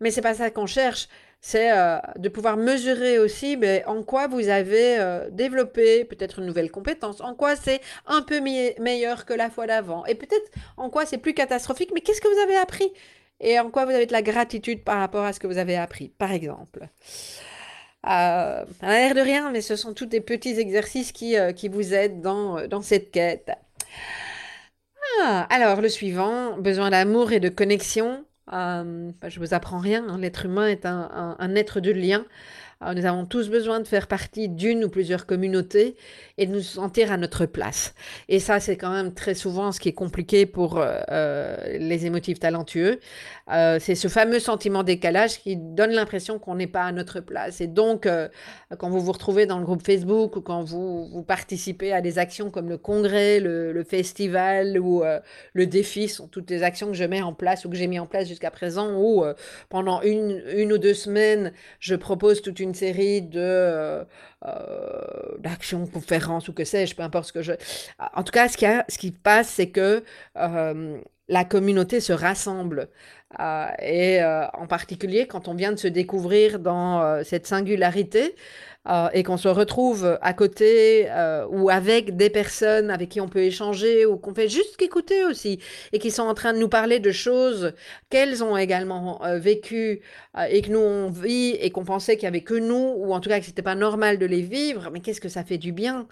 mais 0.00 0.10
c'est 0.10 0.22
pas 0.22 0.32
ça 0.32 0.50
qu'on 0.50 0.64
cherche 0.64 1.08
c'est 1.40 1.72
euh, 1.72 1.98
de 2.16 2.28
pouvoir 2.28 2.56
mesurer 2.56 3.18
aussi 3.18 3.56
ben, 3.56 3.82
en 3.86 4.02
quoi 4.02 4.26
vous 4.26 4.48
avez 4.48 4.98
euh, 4.98 5.30
développé 5.30 6.04
peut-être 6.04 6.40
une 6.40 6.46
nouvelle 6.46 6.70
compétence, 6.70 7.20
en 7.20 7.34
quoi 7.34 7.56
c'est 7.56 7.80
un 8.06 8.22
peu 8.22 8.40
meilleur 8.40 9.24
que 9.24 9.32
la 9.32 9.50
fois 9.50 9.66
d'avant, 9.66 10.04
et 10.06 10.14
peut-être 10.14 10.50
en 10.76 10.90
quoi 10.90 11.06
c'est 11.06 11.18
plus 11.18 11.34
catastrophique, 11.34 11.90
mais 11.94 12.00
qu'est-ce 12.02 12.20
que 12.20 12.28
vous 12.28 12.40
avez 12.40 12.56
appris? 12.56 12.92
Et 13.40 13.58
en 13.58 13.70
quoi 13.70 13.86
vous 13.86 13.92
avez 13.92 14.04
de 14.04 14.12
la 14.12 14.22
gratitude 14.22 14.84
par 14.84 14.98
rapport 14.98 15.24
à 15.24 15.32
ce 15.32 15.40
que 15.40 15.46
vous 15.46 15.56
avez 15.56 15.76
appris, 15.76 16.08
par 16.08 16.30
exemple? 16.32 16.88
Euh, 18.06 18.64
ça 18.80 18.86
n'a 18.86 18.98
l'air 18.98 19.14
de 19.14 19.20
rien, 19.20 19.50
mais 19.50 19.62
ce 19.62 19.76
sont 19.76 19.94
tous 19.94 20.06
des 20.06 20.20
petits 20.20 20.58
exercices 20.58 21.12
qui, 21.12 21.36
qui 21.56 21.68
vous 21.68 21.94
aident 21.94 22.20
dans, 22.20 22.66
dans 22.66 22.82
cette 22.82 23.10
quête. 23.10 23.50
Ah, 25.22 25.46
alors, 25.50 25.80
le 25.80 25.88
suivant, 25.88 26.56
besoin 26.58 26.90
d'amour 26.90 27.32
et 27.32 27.40
de 27.40 27.48
connexion. 27.48 28.24
Euh, 28.52 29.12
je 29.28 29.38
vous 29.38 29.54
apprends 29.54 29.78
rien, 29.78 30.08
hein. 30.08 30.18
l'être 30.18 30.46
humain 30.46 30.66
est 30.66 30.86
un, 30.86 31.54
être 31.54 31.80
de 31.80 31.90
lien. 31.90 32.24
Nous 32.80 33.04
avons 33.04 33.26
tous 33.26 33.50
besoin 33.50 33.80
de 33.80 33.86
faire 33.86 34.06
partie 34.06 34.48
d'une 34.48 34.84
ou 34.84 34.88
plusieurs 34.88 35.26
communautés 35.26 35.96
et 36.38 36.46
de 36.46 36.52
nous 36.52 36.62
sentir 36.62 37.12
à 37.12 37.18
notre 37.18 37.44
place. 37.44 37.94
Et 38.28 38.40
ça, 38.40 38.58
c'est 38.58 38.76
quand 38.76 38.90
même 38.90 39.12
très 39.12 39.34
souvent 39.34 39.70
ce 39.70 39.80
qui 39.80 39.90
est 39.90 39.94
compliqué 39.94 40.46
pour 40.46 40.82
les 41.10 42.06
émotifs 42.06 42.40
talentueux. 42.40 42.98
c'est 43.48 43.94
ce 43.94 44.08
fameux 44.08 44.38
sentiment 44.38 44.82
décalage 44.82 45.40
qui 45.40 45.56
donne 45.56 45.90
l'impression 45.90 46.38
qu'on 46.38 46.54
n'est 46.54 46.66
pas 46.66 46.84
à 46.84 46.92
notre 46.92 47.20
place. 47.20 47.60
Et 47.60 47.66
donc, 47.66 48.08
quand 48.78 48.88
vous 48.88 49.00
vous 49.00 49.12
retrouvez 49.12 49.44
dans 49.44 49.58
le 49.58 49.64
groupe 49.64 49.84
Facebook 49.84 50.36
ou 50.36 50.40
quand 50.40 50.62
vous, 50.62 51.06
vous 51.08 51.22
participez 51.22 51.92
à 51.92 52.00
des 52.00 52.18
actions 52.18 52.50
comme 52.50 52.70
le 52.70 52.78
congrès, 52.78 53.40
le, 53.40 53.84
festival 53.84 54.78
ou 54.78 55.02
le 55.52 55.66
défi, 55.66 56.08
sont 56.08 56.28
toutes 56.28 56.48
les 56.48 56.62
actions 56.62 56.88
que 56.88 56.94
je 56.94 57.04
mets 57.04 57.22
en 57.22 57.34
place 57.34 57.66
ou 57.66 57.68
que 57.68 57.76
j'ai 57.76 57.88
mis 57.88 57.98
en 57.98 58.06
place 58.06 58.26
jusqu'à 58.26 58.50
présent, 58.50 58.94
où 58.96 59.22
pendant 59.68 60.00
une, 60.00 60.42
une 60.56 60.72
ou 60.72 60.78
deux 60.78 60.94
semaines, 60.94 61.52
je 61.78 61.94
propose 61.94 62.40
toute 62.40 62.60
une 62.60 62.69
série 62.74 63.22
de 63.22 63.40
euh, 63.40 64.04
euh, 64.46 65.38
d'actions, 65.38 65.86
conférences 65.86 66.48
ou 66.48 66.52
que 66.52 66.64
sais-je, 66.64 66.94
peu 66.94 67.02
importe 67.02 67.26
ce 67.26 67.32
que 67.32 67.42
je. 67.42 67.52
En 68.14 68.22
tout 68.22 68.32
cas, 68.32 68.48
ce 68.48 68.56
qui, 68.56 68.66
ce 68.88 68.98
qui 68.98 69.10
passe, 69.10 69.48
c'est 69.48 69.70
que 69.70 70.04
euh, 70.36 70.98
la 71.28 71.44
communauté 71.44 72.00
se 72.00 72.12
rassemble. 72.12 72.88
et 73.80 74.20
en 74.54 74.66
particulier 74.66 75.28
quand 75.28 75.46
on 75.46 75.54
vient 75.54 75.70
de 75.70 75.78
se 75.78 75.86
découvrir 75.86 76.58
dans 76.58 77.22
cette 77.22 77.46
singularité, 77.46 78.34
euh, 78.88 79.08
et 79.12 79.22
qu'on 79.22 79.36
se 79.36 79.48
retrouve 79.48 80.18
à 80.22 80.32
côté 80.32 81.06
euh, 81.10 81.46
ou 81.50 81.68
avec 81.68 82.16
des 82.16 82.30
personnes 82.30 82.90
avec 82.90 83.10
qui 83.10 83.20
on 83.20 83.28
peut 83.28 83.42
échanger 83.42 84.06
ou 84.06 84.16
qu'on 84.16 84.32
fait 84.32 84.48
juste 84.48 84.78
qu'écouter 84.78 85.26
aussi 85.26 85.60
et 85.92 85.98
qui 85.98 86.10
sont 86.10 86.22
en 86.22 86.32
train 86.32 86.54
de 86.54 86.58
nous 86.58 86.68
parler 86.68 86.98
de 86.98 87.12
choses 87.12 87.74
qu'elles 88.08 88.42
ont 88.42 88.56
également 88.56 89.22
euh, 89.24 89.38
vécues 89.38 90.00
et 90.48 90.62
que 90.62 90.70
nous 90.70 90.78
on 90.78 91.10
vit 91.10 91.50
et 91.60 91.70
qu'on 91.70 91.84
pensait 91.84 92.16
qu'il 92.16 92.24
n'y 92.24 92.28
avait 92.28 92.40
que 92.40 92.54
nous 92.54 92.94
ou 92.96 93.12
en 93.12 93.20
tout 93.20 93.28
cas 93.28 93.40
que 93.40 93.44
c'était 93.44 93.60
pas 93.60 93.74
normal 93.74 94.18
de 94.18 94.24
les 94.24 94.40
vivre, 94.40 94.88
mais 94.90 95.00
qu'est-ce 95.00 95.20
que 95.20 95.28
ça 95.28 95.44
fait 95.44 95.58
du 95.58 95.72
bien? 95.72 96.06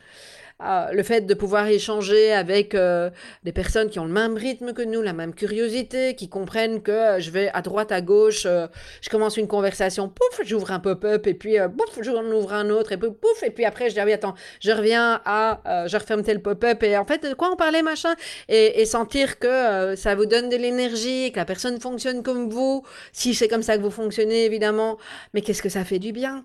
Le 0.61 1.03
fait 1.03 1.23
de 1.23 1.35
pouvoir 1.35 1.69
échanger 1.69 2.33
avec 2.33 2.75
euh, 2.75 3.11
des 3.45 3.53
personnes 3.53 3.91
qui 3.91 3.99
ont 3.99 4.05
le 4.05 4.13
même 4.13 4.37
rythme 4.37 4.73
que 4.73 4.83
nous, 4.83 5.03
la 5.03 5.13
même 5.13 5.35
curiosité, 5.35 6.15
qui 6.17 6.29
comprennent 6.29 6.83
que 6.83 6.91
euh, 6.91 7.21
je 7.21 7.31
vais 7.31 7.51
à 7.55 7.63
droite, 7.63 7.93
à 7.93 8.01
gauche, 8.01 8.45
euh, 8.47 8.67
je 9.01 9.09
commence 9.09 9.37
une 9.37 9.47
conversation, 9.47 10.09
pouf, 10.09 10.41
j'ouvre 10.45 10.73
un 10.73 10.81
pop-up, 10.81 11.27
et 11.27 11.35
puis 11.35 11.57
pouf, 11.77 12.03
j'en 12.03 12.25
ouvre 12.25 12.53
un 12.53 12.71
autre, 12.71 12.93
et 12.93 12.97
puis 12.97 13.11
pouf, 13.11 13.43
et 13.43 13.51
puis 13.51 13.65
après 13.65 13.89
je 13.89 13.95
dis, 13.95 14.01
ah 14.01 14.05
oui, 14.05 14.13
attends, 14.13 14.35
je 14.61 14.73
reviens 14.73 15.21
à, 15.25 15.87
je 15.87 15.97
referme 15.97 16.23
tel 16.23 16.43
pop-up, 16.43 16.83
et 16.83 16.97
en 16.97 17.05
fait, 17.05 17.23
de 17.23 17.35
quoi 17.35 17.51
on 17.53 17.57
parlait, 17.57 17.83
machin, 17.83 18.15
et 18.49 18.85
sentir 18.85 19.39
que 19.39 19.95
ça 19.97 20.15
vous 20.15 20.27
donne 20.27 20.49
de 20.49 20.57
l'énergie, 20.57 21.31
que 21.33 21.39
la 21.39 21.45
personne 21.45 21.81
fonctionne 21.81 22.23
comme 22.23 22.51
vous, 22.51 22.85
si 23.13 23.35
c'est 23.35 23.49
comme 23.49 23.63
ça 23.63 23.77
que 23.77 23.83
vous 23.83 23.91
fonctionnez, 23.91 24.45
évidemment, 24.45 24.99
mais 25.35 25.41
qu'est-ce 25.41 25.63
que 25.63 25.69
ça 25.69 25.85
fait 25.85 25.99
du 25.99 26.13
bien? 26.13 26.45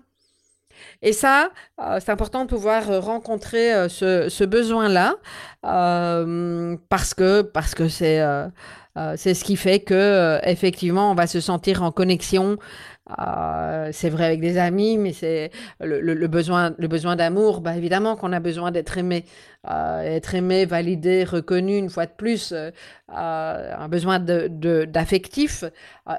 Et 1.02 1.12
ça, 1.12 1.50
euh, 1.80 1.98
c'est 2.00 2.10
important 2.10 2.44
de 2.44 2.48
pouvoir 2.48 2.90
euh, 2.90 3.00
rencontrer 3.00 3.74
euh, 3.74 3.88
ce, 3.88 4.44
besoin-là 4.44 5.16
parce 5.62 7.14
que 7.14 7.42
parce 7.42 7.74
que 7.74 7.88
c'est 7.88 8.22
c'est 9.16 9.34
ce 9.34 9.44
qui 9.44 9.56
fait 9.56 9.80
que 9.80 10.38
effectivement 10.44 11.10
on 11.10 11.14
va 11.14 11.26
se 11.26 11.40
sentir 11.40 11.82
en 11.82 11.90
connexion 11.90 12.58
c'est 13.92 14.10
vrai 14.10 14.24
avec 14.26 14.40
des 14.40 14.58
amis, 14.58 14.98
mais 14.98 15.12
c'est 15.12 15.50
le, 15.80 16.26
besoin, 16.26 16.74
le 16.78 16.88
besoin 16.88 17.16
d'amour. 17.16 17.60
Bah, 17.60 17.76
évidemment 17.76 18.16
qu'on 18.16 18.32
a 18.32 18.40
besoin 18.40 18.70
d'être 18.70 18.96
aimé, 18.96 19.24
euh, 19.70 20.02
être 20.02 20.34
aimé, 20.34 20.64
validé, 20.64 21.24
reconnu 21.24 21.76
une 21.78 21.90
fois 21.90 22.06
de 22.06 22.12
plus, 22.12 22.52
euh, 22.52 22.70
un 23.08 23.88
besoin 23.88 24.18
d'affectif. 24.18 25.62
De, 25.62 25.70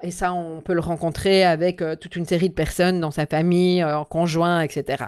et 0.01 0.12
ça, 0.12 0.34
on 0.34 0.62
peut 0.62 0.73
le 0.73 0.81
rencontrer 0.81 1.43
avec 1.43 1.84
toute 1.99 2.15
une 2.15 2.25
série 2.25 2.49
de 2.49 2.53
personnes 2.53 2.99
dans 2.99 3.12
sa 3.12 3.25
famille, 3.25 3.84
en 3.84 4.05
conjoint, 4.05 4.62
etc. 4.62 5.03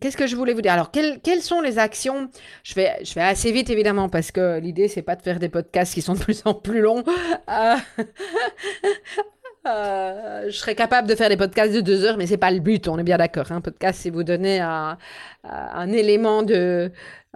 Qu'est-ce 0.00 0.16
que 0.16 0.26
je 0.26 0.36
voulais 0.36 0.52
vous 0.52 0.62
dire? 0.62 0.72
Alors, 0.72 0.90
quelles, 0.90 1.20
quelles, 1.20 1.42
sont 1.42 1.60
les 1.60 1.78
actions? 1.78 2.30
Je 2.62 2.72
fais, 2.72 2.92
je 3.04 3.12
fais 3.12 3.22
assez 3.22 3.52
vite, 3.52 3.70
évidemment, 3.70 4.08
parce 4.08 4.30
que 4.30 4.58
l'idée, 4.58 4.88
c'est 4.88 5.02
pas 5.02 5.16
de 5.16 5.22
faire 5.22 5.38
des 5.38 5.48
podcasts 5.48 5.94
qui 5.94 6.02
sont 6.02 6.14
de 6.14 6.20
plus 6.20 6.42
en 6.44 6.54
plus 6.54 6.80
longs. 6.80 7.04
Euh, 9.68 10.44
je 10.46 10.56
serais 10.56 10.74
capable 10.74 11.08
de 11.08 11.14
faire 11.14 11.28
des 11.28 11.36
podcasts 11.36 11.74
de 11.74 11.80
deux 11.80 12.04
heures, 12.04 12.16
mais 12.16 12.26
c'est 12.26 12.36
pas 12.36 12.50
le 12.50 12.60
but, 12.60 12.88
on 12.88 12.98
est 12.98 13.02
bien 13.02 13.18
d'accord. 13.18 13.50
Un 13.52 13.56
hein. 13.56 13.60
podcast, 13.60 14.00
c'est 14.02 14.10
vous 14.10 14.24
donner 14.24 14.60
un, 14.60 14.98
un 15.44 15.92
élément 15.92 16.42
de, 16.42 16.90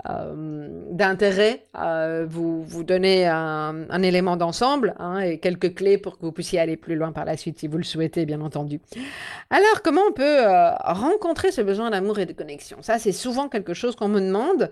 euh, 0.08 0.68
d'intérêt, 0.90 1.66
euh, 1.78 2.26
vous, 2.28 2.62
vous 2.64 2.84
donnez 2.84 3.26
un, 3.26 3.86
un 3.90 4.02
élément 4.02 4.36
d'ensemble 4.36 4.94
hein, 4.98 5.18
et 5.18 5.38
quelques 5.38 5.74
clés 5.74 5.98
pour 5.98 6.18
que 6.18 6.24
vous 6.24 6.32
puissiez 6.32 6.58
aller 6.58 6.76
plus 6.76 6.96
loin 6.96 7.12
par 7.12 7.24
la 7.24 7.36
suite 7.36 7.58
si 7.58 7.68
vous 7.68 7.76
le 7.76 7.84
souhaitez, 7.84 8.24
bien 8.24 8.40
entendu. 8.40 8.80
Alors, 9.50 9.82
comment 9.82 10.02
on 10.08 10.12
peut 10.12 10.40
rencontrer 10.84 11.52
ce 11.52 11.60
besoin 11.60 11.90
d'amour 11.90 12.18
et 12.18 12.26
de 12.26 12.32
connexion? 12.32 12.78
Ça, 12.80 12.98
c'est 12.98 13.12
souvent 13.12 13.48
quelque 13.48 13.74
chose 13.74 13.94
qu'on 13.94 14.08
me 14.08 14.20
demande. 14.20 14.70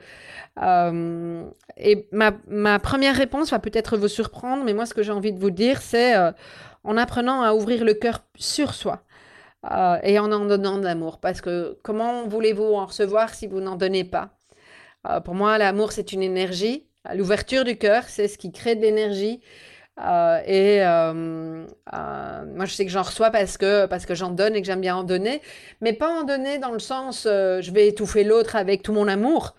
et 1.77 2.07
ma, 2.13 2.33
ma, 2.49 2.79
première 2.79 3.17
réponse 3.17 3.51
va 3.51 3.59
peut-être 3.59 3.97
vous 3.97 4.09
surprendre, 4.09 4.65
mais 4.65 4.73
moi, 4.73 4.87
ce 4.87 4.95
que 4.95 5.03
j'ai 5.03 5.13
envie 5.13 5.33
de 5.33 5.39
vous 5.39 5.51
dire, 5.51 5.83
c'est 5.83 6.15
en 6.85 6.97
apprenant 6.97 7.43
à 7.43 7.55
ouvrir 7.55 7.85
le 7.85 7.95
cœur 7.95 8.25
sur 8.37 8.75
soi. 8.75 9.03
Euh, 9.71 9.99
et 10.03 10.19
en 10.19 10.33
en 10.33 10.47
donnant 10.47 10.79
de 10.79 10.85
l'amour. 10.85 11.21
Parce 11.21 11.41
que 11.41 11.79
comment 11.83 12.27
voulez-vous 12.27 12.75
en 12.75 12.87
recevoir 12.87 13.35
si 13.35 13.47
vous 13.47 13.61
n'en 13.61 13.77
donnez 13.77 14.05
pas? 14.05 14.31
Euh, 15.09 15.21
Pour 15.21 15.35
moi, 15.35 15.59
l'amour, 15.59 15.93
c'est 15.93 16.13
une 16.13 16.23
énergie. 16.23 16.87
L'ouverture 17.15 17.65
du 17.65 17.77
cœur, 17.77 18.05
c'est 18.09 18.29
ce 18.29 18.39
qui 18.39 18.53
crée 18.53 18.75
de 18.75 18.83
l'énergie. 18.83 19.41
Euh, 20.01 20.41
et 20.47 20.81
moi, 22.55 22.65
je 22.65 22.73
sais 22.73 22.87
que 22.87 22.91
j'en 22.91 23.03
reçois 23.03 23.31
parce 23.31 23.59
que, 23.59 23.87
parce 23.87 24.07
que 24.07 24.15
j'en 24.15 24.31
donne 24.31 24.57
et 24.57 24.63
que 24.63 24.67
j'aime 24.67 24.81
bien 24.81 24.97
en 24.97 25.05
donner. 25.05 25.43
Mais 25.83 25.93
pas 25.93 26.09
en 26.09 26.25
donner 26.25 26.59
dans 26.59 26.73
le 26.73 26.79
sens, 26.79 27.25
je 27.25 27.71
vais 27.71 27.89
étouffer 27.89 28.25
l'autre 28.25 28.57
avec 28.57 28.83
tout 28.83 28.93
mon 28.93 29.09
amour 29.09 29.55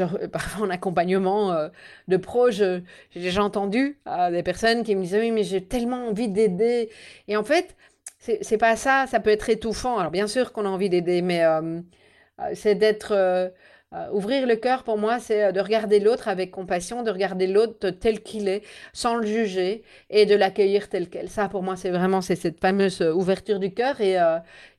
euh, 0.00 0.28
parfois 0.28 0.66
en 0.66 0.70
accompagnement 0.70 1.52
euh, 1.52 1.68
de 2.08 2.16
pro, 2.16 2.50
j'ai 2.50 2.82
déjà 3.14 3.42
entendu 3.42 3.98
euh, 4.06 4.30
des 4.30 4.42
personnes 4.42 4.82
qui 4.84 4.94
me 4.94 5.02
disaient 5.02 5.20
oui, 5.20 5.30
mais 5.30 5.44
j'ai 5.44 5.64
tellement 5.64 6.08
envie 6.08 6.28
d'aider. 6.28 6.90
Et 7.26 7.36
en 7.36 7.44
fait, 7.44 7.76
c'est 8.18 8.58
pas 8.58 8.76
ça, 8.76 9.06
ça 9.08 9.20
peut 9.20 9.30
être 9.30 9.48
étouffant. 9.48 9.98
Alors 9.98 10.10
bien 10.10 10.26
sûr 10.26 10.52
qu'on 10.52 10.66
a 10.66 10.68
envie 10.68 10.90
d'aider, 10.90 11.22
mais 11.22 11.42
c'est 12.54 12.74
d'être 12.74 13.14
ouvrir 14.12 14.46
le 14.46 14.56
cœur 14.56 14.82
pour 14.84 14.98
moi, 14.98 15.18
c'est 15.20 15.52
de 15.52 15.60
regarder 15.60 16.00
l'autre 16.00 16.28
avec 16.28 16.50
compassion, 16.50 17.02
de 17.02 17.10
regarder 17.10 17.46
l'autre 17.46 17.90
tel 17.90 18.22
qu'il 18.22 18.48
est, 18.48 18.62
sans 18.92 19.16
le 19.16 19.26
juger 19.26 19.82
et 20.10 20.26
de 20.26 20.34
l'accueillir 20.34 20.88
tel 20.88 21.08
quel. 21.08 21.30
Ça, 21.30 21.48
pour 21.48 21.62
moi, 21.62 21.76
c'est 21.76 21.90
vraiment 21.90 22.20
cette 22.20 22.60
fameuse 22.60 23.00
ouverture 23.00 23.60
du 23.60 23.72
cœur 23.72 24.00
et, 24.00 24.16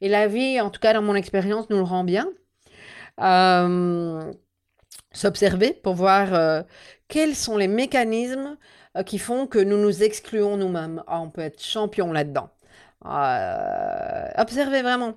et 0.01 0.09
la 0.09 0.27
vie, 0.27 0.59
en 0.61 0.69
tout 0.69 0.81
cas 0.81 0.93
dans 0.93 1.01
mon 1.01 1.15
expérience, 1.15 1.69
nous 1.69 1.77
le 1.77 1.83
rend 1.83 2.03
bien 2.03 2.27
s'observer 5.11 5.73
pour 5.73 5.95
voir 5.95 6.33
euh, 6.33 6.61
quels 7.07 7.35
sont 7.35 7.57
les 7.57 7.67
mécanismes 7.67 8.57
euh, 8.97 9.03
qui 9.03 9.19
font 9.19 9.47
que 9.47 9.59
nous 9.59 9.77
nous 9.77 10.03
excluons 10.03 10.57
nous-mêmes. 10.57 11.03
Ah, 11.07 11.19
on 11.21 11.29
peut 11.29 11.41
être 11.41 11.61
champion 11.63 12.11
là-dedans. 12.11 12.49
Euh, 13.05 14.27
observez 14.37 14.81
vraiment. 14.81 15.15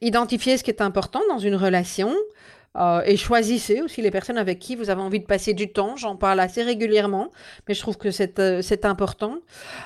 identifiez 0.00 0.56
ce 0.56 0.64
qui 0.64 0.70
est 0.70 0.82
important 0.82 1.20
dans 1.28 1.38
une 1.38 1.54
relation. 1.54 2.14
et 3.04 3.16
choisissez 3.16 3.82
aussi 3.82 4.00
les 4.00 4.10
personnes 4.10 4.38
avec 4.38 4.58
qui 4.58 4.76
vous 4.76 4.88
avez 4.88 5.02
envie 5.02 5.20
de 5.20 5.26
passer 5.26 5.52
du 5.52 5.70
temps. 5.70 5.96
J'en 5.96 6.16
parle 6.16 6.40
assez 6.40 6.62
régulièrement, 6.62 7.30
mais 7.68 7.74
je 7.74 7.80
trouve 7.80 7.98
que 7.98 8.10
c'est 8.10 8.84
important. 8.84 9.36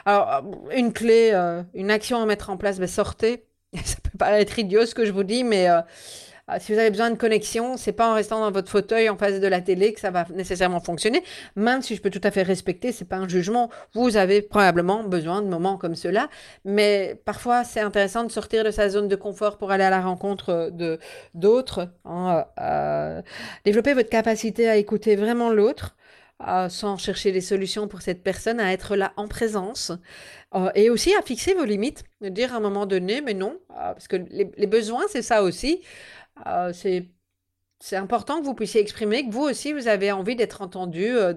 Alors, 0.05 0.45
une 0.73 0.93
clé, 0.93 1.33
une 1.75 1.91
action 1.91 2.23
à 2.23 2.27
mettre 2.27 2.51
en 2.51 2.57
place, 2.57 2.79
ben, 2.79 2.87
sortez. 2.89 3.45
Ça 3.85 3.97
peut 4.03 4.17
paraître 4.17 4.59
idiot 4.61 4.87
ce 4.87 4.95
que 4.95 5.05
je 5.05 5.13
vous 5.13 5.25
dis, 5.25 5.43
mais 5.43 5.69
si 6.61 6.73
vous 6.73 6.79
avez 6.79 6.91
besoin 6.91 7.11
de 7.11 7.17
connexion, 7.17 7.77
c'est 7.77 7.93
pas 7.93 8.09
en 8.09 8.15
restant 8.15 8.39
dans 8.41 8.53
votre 8.53 8.71
fauteuil 8.71 9.09
en 9.09 9.17
face 9.17 9.41
de 9.41 9.47
la 9.49 9.61
télé 9.61 9.93
que 9.93 10.01
ça 10.01 10.13
va 10.13 10.27
nécessairement 10.33 10.79
fonctionner. 10.81 11.25
Même 11.57 11.83
si 11.83 11.97
je 11.97 12.01
peux 12.01 12.11
tout 12.11 12.21
à 12.23 12.31
fait 12.31 12.43
respecter, 12.43 12.93
c'est 12.93 13.05
pas 13.05 13.17
un 13.17 13.29
jugement. 13.29 13.69
Vous 13.95 14.17
avez 14.17 14.43
probablement 14.43 15.03
besoin 15.03 15.43
de 15.43 15.49
moments 15.49 15.77
comme 15.77 15.97
cela, 15.97 16.29
mais 16.65 17.21
parfois 17.25 17.65
c'est 17.65 17.81
intéressant 17.81 18.23
de 18.23 18.31
sortir 18.31 18.63
de 18.63 18.71
sa 18.71 18.89
zone 18.89 19.09
de 19.09 19.17
confort 19.17 19.59
pour 19.59 19.73
aller 19.73 19.85
à 19.85 19.91
la 19.91 20.01
rencontre 20.01 20.71
de 20.73 21.01
d'autres. 21.35 21.89
Hein, 22.05 22.45
euh, 22.61 23.23
développer 23.65 23.95
votre 23.95 24.11
capacité 24.11 24.69
à 24.69 24.77
écouter 24.77 25.17
vraiment 25.17 25.51
l'autre. 25.51 25.97
Euh, 26.47 26.69
sans 26.69 26.99
chercher 26.99 27.33
des 27.33 27.41
solutions 27.41 27.89
pour 27.89 28.03
cette 28.03 28.23
personne, 28.23 28.61
à 28.61 28.71
être 28.75 28.95
là 28.95 29.15
en 29.17 29.27
présence 29.27 29.91
euh, 30.55 30.69
et 30.75 30.91
aussi 30.91 31.15
à 31.15 31.23
fixer 31.23 31.55
vos 31.55 31.65
limites, 31.65 32.05
de 32.21 32.29
dire 32.29 32.53
à 32.53 32.59
un 32.59 32.61
moment 32.61 32.85
donné, 32.85 33.23
mais 33.23 33.33
non, 33.33 33.59
parce 33.71 34.07
que 34.07 34.17
les 34.17 34.67
besoins, 34.67 35.05
c'est 35.09 35.23
ça 35.23 35.43
aussi. 35.43 35.81
Euh, 36.47 36.73
c'est 36.73 37.97
important 37.97 38.41
que 38.41 38.45
vous 38.45 38.55
puissiez 38.55 38.81
exprimer 38.81 39.27
que 39.27 39.33
vous 39.33 39.43
aussi, 39.43 39.73
vous 39.73 39.89
avez 39.89 40.13
envie 40.13 40.37
d'être 40.37 40.63
entendu, 40.63 41.05
euh, 41.05 41.33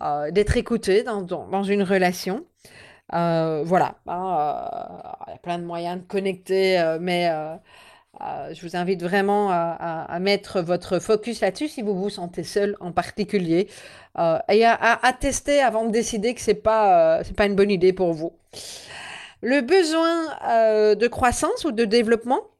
euh, 0.00 0.30
d'être 0.30 0.56
écouté 0.56 1.02
dans, 1.02 1.62
une 1.62 1.82
relation. 1.82 2.46
voilà, 3.10 3.96
hein, 4.06 4.88
il 5.26 5.30
y 5.30 5.34
a 5.34 5.38
plein 5.42 5.58
de 5.58 5.64
moyens 5.64 6.00
de 6.00 6.06
connecter, 6.06 6.96
mais 7.00 7.30
je 8.20 8.60
vous 8.62 8.76
invite 8.76 9.02
vraiment 9.02 9.50
à, 9.50 10.18
mettre 10.20 10.60
votre 10.60 10.98
focus 10.98 11.40
là-dessus 11.40 11.68
si 11.68 11.82
vous 11.82 11.94
vous 11.94 12.10
sentez 12.10 12.44
seul 12.44 12.76
en 12.80 12.92
particulier, 12.92 13.68
et 14.48 14.64
à, 14.64 14.74
à, 15.02 15.12
tester 15.12 15.60
avant 15.60 15.84
de 15.86 15.90
décider 15.90 16.34
que 16.34 16.52
pas 16.52 17.22
c'est 17.24 17.36
pas 17.36 17.46
une 17.46 17.56
bonne 17.56 17.70
idée 17.70 17.92
pour 17.92 18.12
vous. 18.14 18.32
le 19.42 19.60
besoin 19.60 20.94
de 20.94 21.06
croissance 21.08 21.64
ou 21.64 21.72
de 21.72 21.84
développement? 21.84 22.51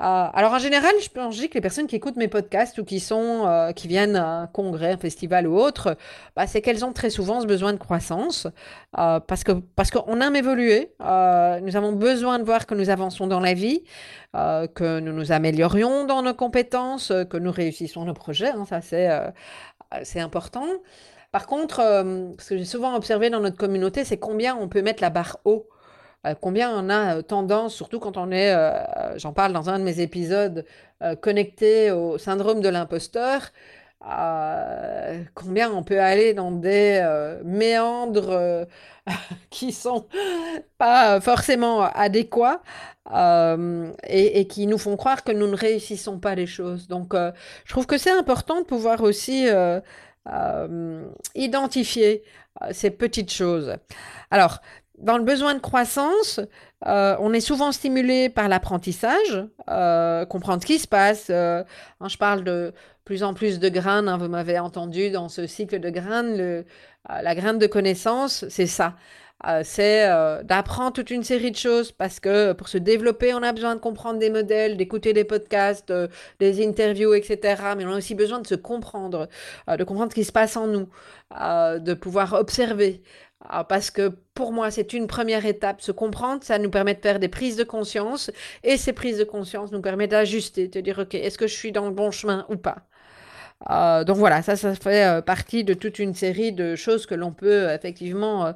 Alors 0.00 0.52
en 0.54 0.58
général, 0.58 0.92
je, 1.02 1.08
pense 1.08 1.38
que 1.40 1.54
les 1.54 1.60
personnes 1.60 1.86
qui 1.86 1.96
écoutent 1.96 2.16
mes 2.16 2.28
podcasts 2.28 2.78
ou 2.78 2.84
qui 2.84 3.00
sont 3.00 3.72
qui 3.76 3.86
viennent 3.86 4.16
à 4.16 4.42
un 4.42 4.46
congrès, 4.46 4.92
un 4.92 4.96
festival 4.96 5.46
ou 5.46 5.58
autre, 5.58 5.96
bah, 6.36 6.46
c'est 6.46 6.62
qu'elles 6.62 6.84
ont 6.84 6.92
très 6.92 7.10
souvent 7.10 7.40
ce 7.40 7.46
besoin 7.46 7.72
de 7.72 7.78
croissance 7.78 8.46
parce 8.92 9.44
que 9.44 9.52
parce 9.76 9.90
qu'on 9.90 10.20
aime 10.20 10.36
évoluer. 10.36 10.92
nous 11.00 11.76
avons 11.76 11.92
besoin 11.92 12.38
de 12.38 12.44
voir 12.44 12.66
que 12.66 12.74
nous 12.74 12.90
avançons 12.90 13.26
dans 13.26 13.40
la 13.40 13.54
vie, 13.54 13.84
que 14.32 15.00
nous 15.00 15.12
nous 15.12 15.32
améliorions 15.32 16.06
dans 16.06 16.22
nos 16.22 16.34
compétences, 16.34 17.12
que 17.28 17.36
nous 17.36 17.52
réussissons 17.52 18.04
nos 18.04 18.14
projets. 18.14 18.50
Hein, 18.50 18.64
ça 18.68 18.80
c'est 18.80 19.08
c'est 20.02 20.20
important. 20.20 20.64
Par 21.32 21.46
contre, 21.46 21.80
euh, 21.80 22.30
ce 22.38 22.50
que 22.50 22.58
j'ai 22.58 22.64
souvent 22.64 22.94
observé 22.96 23.30
dans 23.30 23.40
notre 23.40 23.56
communauté, 23.56 24.04
c'est 24.04 24.18
combien 24.18 24.56
on 24.56 24.68
peut 24.68 24.82
mettre 24.82 25.02
la 25.02 25.10
barre 25.10 25.38
haut. 25.44 25.68
Euh, 26.26 26.34
combien 26.40 26.70
on 26.70 26.90
a 26.90 27.16
euh, 27.16 27.22
tendance, 27.22 27.74
surtout 27.74 27.98
quand 27.98 28.16
on 28.16 28.30
est, 28.30 28.54
j'en 29.16 29.32
parle 29.32 29.52
dans 29.52 29.70
un 29.70 29.78
de 29.78 29.84
mes 29.84 30.00
épisodes, 30.00 30.64
connecté 31.22 31.90
au 31.90 32.18
syndrome 32.18 32.60
de 32.60 32.68
l'imposteur, 32.68 33.52
combien 35.34 35.70
on 35.70 35.82
peut 35.82 36.00
aller 36.00 36.34
dans 36.34 36.50
des 36.50 37.02
méandres 37.44 38.66
qui 39.50 39.72
sont 39.72 40.06
pas 40.76 41.20
forcément 41.20 41.82
adéquats 41.82 42.62
et, 43.14 44.40
et, 44.40 44.46
qui 44.46 44.66
nous 44.66 44.78
font 44.78 44.96
croire 44.96 45.24
que 45.24 45.32
nous 45.32 45.48
ne 45.48 45.56
réussissons 45.56 46.18
pas 46.18 46.34
les 46.34 46.46
choses. 46.46 46.86
Donc, 46.86 47.14
je 47.14 47.72
trouve 47.72 47.86
que 47.86 47.96
c'est 47.96 48.10
important 48.10 48.60
de 48.60 48.66
pouvoir 48.66 49.02
aussi 49.02 49.48
euh, 50.28 51.08
identifier 51.34 52.22
euh, 52.60 52.68
ces 52.72 52.90
petites 52.90 53.32
choses. 53.32 53.76
Alors, 54.30 54.60
dans 55.00 55.18
le 55.18 55.24
besoin 55.24 55.54
de 55.54 55.60
croissance, 55.60 56.40
euh, 56.86 57.16
on 57.20 57.32
est 57.32 57.40
souvent 57.40 57.72
stimulé 57.72 58.28
par 58.28 58.48
l'apprentissage, 58.48 59.46
comprendre 60.28 60.62
ce 60.62 60.66
qui 60.66 60.78
se 60.78 60.88
passe. 60.88 61.30
Hein, 61.30 61.64
je 62.06 62.16
parle 62.16 62.44
de 62.44 62.72
plus 63.04 63.22
en 63.22 63.34
plus 63.34 63.58
de 63.58 63.68
graines, 63.68 64.08
hein, 64.08 64.18
vous 64.18 64.28
m'avez 64.28 64.58
entendu 64.58 65.10
dans 65.10 65.28
ce 65.28 65.46
cycle 65.46 65.80
de 65.80 65.90
graines, 65.90 66.64
la 67.08 67.34
graine 67.34 67.58
de 67.58 67.66
connaissance, 67.66 68.44
c'est 68.48 68.66
ça. 68.66 68.94
Euh, 69.46 69.62
c'est 69.64 70.06
euh, 70.06 70.42
d'apprendre 70.42 70.92
toute 70.92 71.10
une 71.10 71.24
série 71.24 71.50
de 71.50 71.56
choses 71.56 71.92
parce 71.92 72.20
que 72.20 72.52
pour 72.52 72.68
se 72.68 72.76
développer, 72.76 73.32
on 73.32 73.42
a 73.42 73.52
besoin 73.52 73.74
de 73.74 73.80
comprendre 73.80 74.18
des 74.18 74.28
modèles, 74.28 74.76
d'écouter 74.76 75.14
des 75.14 75.24
podcasts, 75.24 75.90
euh, 75.90 76.08
des 76.40 76.66
interviews, 76.66 77.14
etc. 77.14 77.62
Mais 77.76 77.86
on 77.86 77.92
a 77.92 77.96
aussi 77.96 78.14
besoin 78.14 78.40
de 78.40 78.46
se 78.46 78.54
comprendre, 78.54 79.28
de 79.66 79.84
comprendre 79.84 80.10
ce 80.12 80.14
qui 80.14 80.24
se 80.24 80.32
passe 80.32 80.56
en 80.56 80.66
nous, 80.66 80.88
de 81.30 81.94
pouvoir 81.94 82.34
observer. 82.34 83.02
Parce 83.68 83.90
que 83.90 84.12
pour 84.34 84.52
moi, 84.52 84.70
c'est 84.70 84.92
une 84.92 85.06
première 85.06 85.46
étape. 85.46 85.80
Se 85.80 85.92
comprendre, 85.92 86.44
ça 86.44 86.58
nous 86.58 86.70
permet 86.70 86.94
de 86.94 87.00
faire 87.00 87.18
des 87.18 87.28
prises 87.28 87.56
de 87.56 87.64
conscience. 87.64 88.30
Et 88.64 88.76
ces 88.76 88.92
prises 88.92 89.18
de 89.18 89.24
conscience 89.24 89.72
nous 89.72 89.80
permettent 89.80 90.10
d'ajuster, 90.10 90.68
de 90.68 90.80
dire, 90.80 90.98
OK, 90.98 91.14
est-ce 91.14 91.38
que 91.38 91.46
je 91.46 91.54
suis 91.54 91.72
dans 91.72 91.86
le 91.86 91.92
bon 91.92 92.10
chemin 92.10 92.46
ou 92.48 92.56
pas? 92.56 92.86
Euh, 93.68 94.04
donc 94.04 94.16
voilà, 94.16 94.42
ça, 94.42 94.56
ça 94.56 94.74
fait 94.74 95.04
euh, 95.04 95.20
partie 95.20 95.64
de 95.64 95.74
toute 95.74 95.98
une 95.98 96.14
série 96.14 96.52
de 96.52 96.76
choses 96.76 97.04
que 97.04 97.14
l'on 97.14 97.32
peut 97.32 97.68
euh, 97.68 97.74
effectivement 97.74 98.54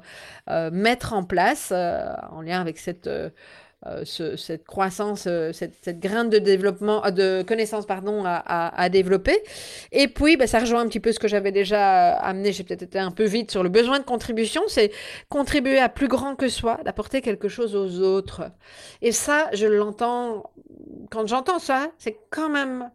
mettre 0.71 1.13
en 1.13 1.23
place 1.23 1.71
en 1.71 2.41
lien 2.41 2.61
avec 2.61 2.77
cette, 2.77 3.09
cette 4.05 4.65
croissance, 4.65 5.27
cette, 5.53 5.73
cette, 5.81 5.99
graine 5.99 6.29
de 6.29 6.39
développement, 6.39 7.01
de 7.11 7.43
connaissance 7.43 7.85
pardon, 7.85 8.23
à, 8.25 8.89
développer. 8.89 9.37
Et 9.91 10.07
puis, 10.07 10.37
bah, 10.37 10.47
ça 10.47 10.59
rejoint 10.59 10.81
un 10.81 10.87
petit 10.87 10.99
peu 10.99 11.11
ce 11.11 11.19
que 11.19 11.27
j'avais 11.27 11.51
déjà 11.51 12.15
amené, 12.17 12.51
j'ai 12.51 12.63
peut-être 12.63 12.83
été 12.83 12.99
un 12.99 13.11
peu 13.11 13.25
vite 13.25 13.51
sur 13.51 13.63
le 13.63 13.69
besoin 13.69 13.99
de 13.99 14.03
contribution, 14.03 14.61
c'est 14.67 14.91
contribuer 15.29 15.79
à 15.79 15.89
plus 15.89 16.07
grand 16.07 16.35
que 16.35 16.49
soi, 16.49 16.79
d'apporter 16.83 17.21
quelque 17.21 17.47
chose 17.47 17.75
aux 17.75 18.01
autres. 18.01 18.43
Et 19.01 19.11
ça, 19.11 19.49
je 19.53 19.67
l'entends, 19.67 20.51
quand 21.11 21.27
j'entends 21.27 21.59
ça, 21.59 21.91
c'est 21.97 22.17
quand 22.29 22.49
même 22.49 22.89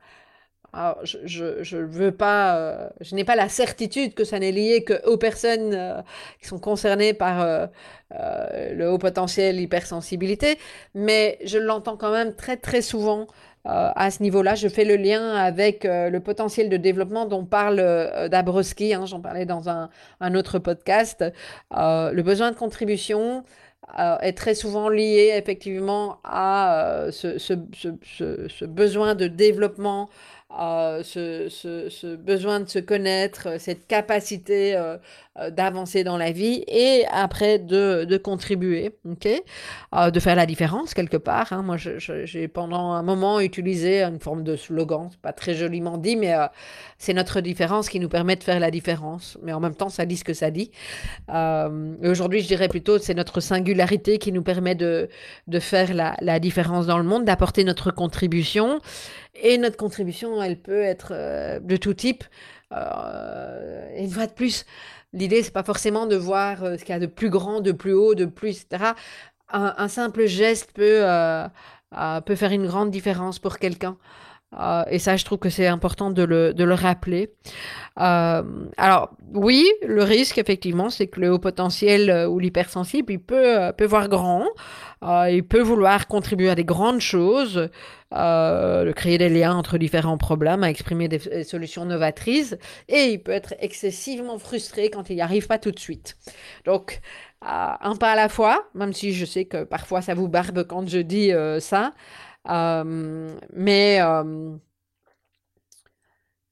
alors, 0.73 0.99
je 1.03 1.77
ne 1.77 1.85
veux 1.85 2.13
pas, 2.13 2.57
euh, 2.57 2.89
je 3.01 3.15
n'ai 3.17 3.25
pas 3.25 3.35
la 3.35 3.49
certitude 3.49 4.15
que 4.15 4.25
ça 4.25 4.39
n'est 4.39 4.53
lié 4.53 4.85
qu'aux 4.85 5.17
personnes 5.17 5.75
euh, 5.75 6.01
qui 6.41 6.47
sont 6.47 6.61
concernées 6.61 7.13
par 7.13 7.41
euh, 7.41 7.67
le 8.73 8.89
haut 8.89 8.99
potentiel 8.99 9.61
hypersensibilité, 9.61 10.59
mais 10.95 11.39
je 11.45 11.59
l'entends 11.59 11.97
quand 11.97 12.13
même 12.13 12.35
très 12.35 12.57
très 12.57 12.83
souvent 12.83 13.27
à 13.65 14.11
ce 14.11 14.23
niveau-là. 14.23 14.55
Je 14.55 14.69
fais 14.69 14.87
le 14.87 14.97
lien 14.97 15.35
avec 15.35 15.85
le 15.85 16.19
potentiel 16.19 16.71
de 16.71 16.79
développement 16.79 17.27
dont 17.27 17.45
parle 17.45 17.77
Dabrowski, 18.31 18.95
hein, 18.95 19.05
j'en 19.05 19.21
parlais 19.21 19.45
dans 19.45 19.69
un, 19.69 19.91
autre 20.35 20.59
podcast. 20.59 21.23
le 21.71 22.23
besoin 22.23 22.53
de 22.53 22.57
contribution, 22.57 23.45
est 23.99 24.37
très 24.37 24.55
souvent 24.55 24.89
lié 24.89 25.35
effectivement 25.37 26.21
à 26.25 27.09
ce, 27.11 28.65
besoin 28.65 29.15
de 29.15 29.27
développement 29.27 30.09
euh, 30.59 31.05
ce, 31.05 32.17
besoin 32.17 32.59
de 32.59 32.69
se 32.69 32.81
connaître, 32.81 33.61
cette 33.61 33.87
capacité 33.87 34.75
euh, 34.75 34.97
euh, 35.39 35.51
d'avancer 35.51 36.03
dans 36.03 36.17
la 36.17 36.33
vie 36.33 36.65
et 36.67 37.05
après 37.09 37.61
de, 37.61 38.17
contribuer, 38.17 38.97
ok, 39.09 39.29
de 40.13 40.21
faire 40.21 40.35
la 40.35 40.47
différence 40.47 40.93
quelque 40.93 41.17
part. 41.17 41.53
Hein. 41.53 41.63
Moi, 41.63 41.77
j'ai 41.79 42.49
pendant 42.49 42.91
un 42.91 43.03
moment 43.05 43.39
utilisé 43.39 44.03
une 44.03 44.19
forme 44.19 44.43
de 44.43 44.57
slogan, 44.57 45.11
pas 45.23 45.33
très 45.33 45.55
joliment 45.55 45.99
dit, 45.99 46.17
mais 46.17 46.35
c'est 46.99 47.15
notre 47.15 47.41
différence 47.41 47.89
qui 47.89 48.01
nous 48.01 48.09
permet 48.09 48.35
de 48.35 48.43
faire 48.43 48.59
la 48.59 48.73
différence. 48.73 49.39
Mais 49.43 49.53
en 49.53 49.61
même 49.61 49.77
temps, 49.77 49.89
ça 49.89 50.05
dit 50.05 50.17
ce 50.17 50.25
que 50.25 50.35
ça 50.35 50.51
dit. 50.51 50.73
Aujourd'hui, 52.03 52.41
je 52.41 52.49
dirais 52.49 52.69
plutôt 52.69 52.99
c'est 52.99 53.15
notre 53.15 53.41
singularité 53.41 54.19
qui 54.19 54.33
nous 54.33 54.43
permet 54.43 54.75
de, 54.75 55.09
faire 55.61 55.95
la 55.95 56.41
différence 56.41 56.87
dans 56.87 56.99
le 56.99 57.05
monde, 57.05 57.25
d'apporter 57.25 57.63
notre 57.63 57.93
contribution. 57.93 58.81
Et 59.41 59.59
notre 59.59 59.77
contribution, 59.77 60.43
elle 60.43 60.61
peut 60.61 60.83
être 60.83 61.13
euh, 61.13 61.61
de 61.61 61.77
tout 61.77 61.95
type. 61.95 62.25
Euh, 62.73 63.89
une 63.97 64.11
fois 64.11 64.27
de 64.27 64.33
plus, 64.33 64.67
l'idée, 65.13 65.43
c'est 65.43 65.53
pas 65.53 65.63
forcément 65.63 66.07
de 66.07 66.17
voir 66.17 66.63
euh, 66.63 66.77
ce 66.77 66.85
qu'il 66.85 66.93
y 66.93 66.97
a 66.97 67.01
de 67.01 67.07
plus 67.07 67.31
grand, 67.31 67.61
de 67.61 67.73
plus 67.73 67.93
haut, 67.93 68.15
de 68.15 68.27
plus, 68.27 68.63
etc. 68.63 68.93
Un, 69.53 69.89
simple 69.89 70.27
geste 70.27 70.71
peut, 70.73 71.05
peut 72.25 72.37
faire 72.37 72.53
une 72.53 72.69
grande 72.69 72.93
différence 72.93 73.41
pour 73.41 73.59
quelqu'un. 73.59 73.97
Et 74.91 74.99
ça, 74.99 75.17
je 75.17 75.25
trouve 75.25 75.39
que 75.39 75.51
c'est 75.51 75.67
important 75.67 76.11
de 76.11 76.23
le, 76.23 76.53
de 76.53 76.65
le 76.65 76.75
rappeler. 76.75 77.33
alors, 77.97 79.11
oui, 79.33 79.67
le 79.87 80.03
risque, 80.03 80.39
effectivement, 80.39 80.91
c'est 80.91 81.07
que 81.07 81.21
le 81.21 81.33
haut 81.33 81.39
potentiel 81.39 82.27
ou 82.29 82.39
l'hypersensible, 82.39 83.13
il 83.13 83.21
peut, 83.21 83.73
peut 83.77 83.87
voir 83.87 84.09
grand. 84.09 84.47
il 85.03 85.45
peut 85.49 85.63
vouloir 85.63 86.09
contribuer 86.09 86.51
à 86.51 86.55
des 86.55 86.65
grandes 86.65 87.01
choses 87.01 87.71
euh, 88.13 88.87
de 88.87 88.91
créer 88.91 89.19
des 89.19 89.29
liens 89.29 89.55
entre 89.55 89.79
différents 89.79 90.19
problèmes, 90.19 90.65
à 90.65 90.71
exprimer 90.71 91.07
des, 91.07 91.45
solutions 91.45 91.85
novatrices, 91.85 92.57
et 92.89 93.05
il 93.05 93.23
peut 93.23 93.31
être 93.31 93.55
excessivement 93.61 94.37
frustré 94.37 94.91
quand 94.91 95.11
il 95.11 95.15
n'y 95.15 95.23
arrive 95.23 95.47
pas 95.47 95.59
tout 95.59 95.71
de 95.71 95.79
suite. 95.79 96.17
Donc, 96.65 97.01
euh, 97.45 97.47
un 97.81 97.95
pas 97.95 98.11
à 98.11 98.17
la 98.17 98.29
fois, 98.29 98.65
même 98.75 98.93
si 98.93 99.13
je 99.15 99.25
sais 99.25 99.45
que 99.45 99.63
parfois 99.63 100.03
ça 100.03 100.15
vous 100.15 100.27
barbe 100.27 100.65
quand 100.65 100.89
je 100.89 100.99
dis 100.99 101.33
euh, 101.33 101.61
ça, 101.61 101.93
mais 102.47 104.01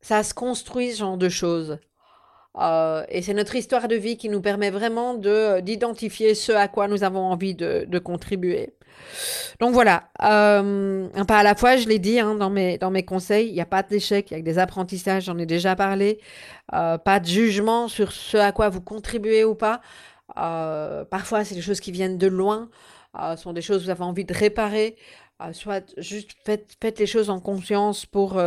ça 0.01 0.23
se 0.23 0.35
construit 0.35 0.93
ce 0.93 0.99
genre 0.99 1.19
de 1.19 1.29
choses. 1.29 1.79
et 3.11 3.23
c'est 3.23 3.35
notre 3.35 3.55
histoire 3.57 3.89
de 3.89 3.97
vie 3.97 4.17
qui 4.17 4.29
nous 4.29 4.41
permet 4.41 4.71
vraiment 4.71 5.15
de 5.15 5.61
d'identifier 5.61 6.35
ce 6.35 6.53
à 6.53 6.69
quoi 6.69 6.89
nous 6.89 7.05
avons 7.05 7.25
envie 7.25 7.55
de, 7.55 7.99
contribuer. 7.99 8.75
Donc 9.61 9.73
voilà, 9.73 10.09
euh, 10.23 11.09
pas 11.25 11.39
à 11.39 11.43
la 11.43 11.55
fois, 11.55 11.77
je 11.77 11.89
l'ai 11.89 11.99
dit 11.99 12.21
hein, 12.21 12.35
dans, 12.35 12.51
mes, 12.51 12.79
dans 12.79 12.91
mes 12.91 13.05
conseils, 13.05 13.49
il 13.49 13.55
n'y 13.55 13.61
a 13.61 13.67
pas 13.67 13.83
d'échec, 13.83 14.31
il 14.31 14.37
y 14.37 14.41
a 14.41 14.43
des 14.43 14.59
apprentissages, 14.59 15.25
j'en 15.25 15.39
ai 15.39 15.47
déjà 15.47 15.77
parlé, 15.77 16.21
euh, 16.75 16.99
pas 16.99 17.21
de 17.21 17.27
jugement 17.27 17.89
sur 17.89 18.13
ce 18.13 18.37
à 18.37 18.53
quoi 18.53 18.69
vous 18.69 18.81
contribuez 18.81 19.45
ou 19.45 19.55
pas. 19.55 19.81
Euh, 20.39 21.05
parfois, 21.05 21.45
c'est 21.45 21.55
des 21.55 21.63
choses 21.63 21.81
qui 21.81 21.93
viennent 21.93 22.19
de 22.19 22.27
loin, 22.27 22.69
sont 23.37 23.53
des 23.53 23.63
choses 23.63 23.79
que 23.79 23.85
vous 23.85 23.91
avez 23.91 24.05
envie 24.05 24.25
de 24.25 24.35
réparer, 24.35 24.97
soit 25.53 25.95
juste 25.99 26.33
faites, 26.45 26.77
faites 26.81 26.99
les 26.99 27.07
choses 27.07 27.31
en 27.31 27.41
conscience 27.41 28.07
pour... 28.07 28.41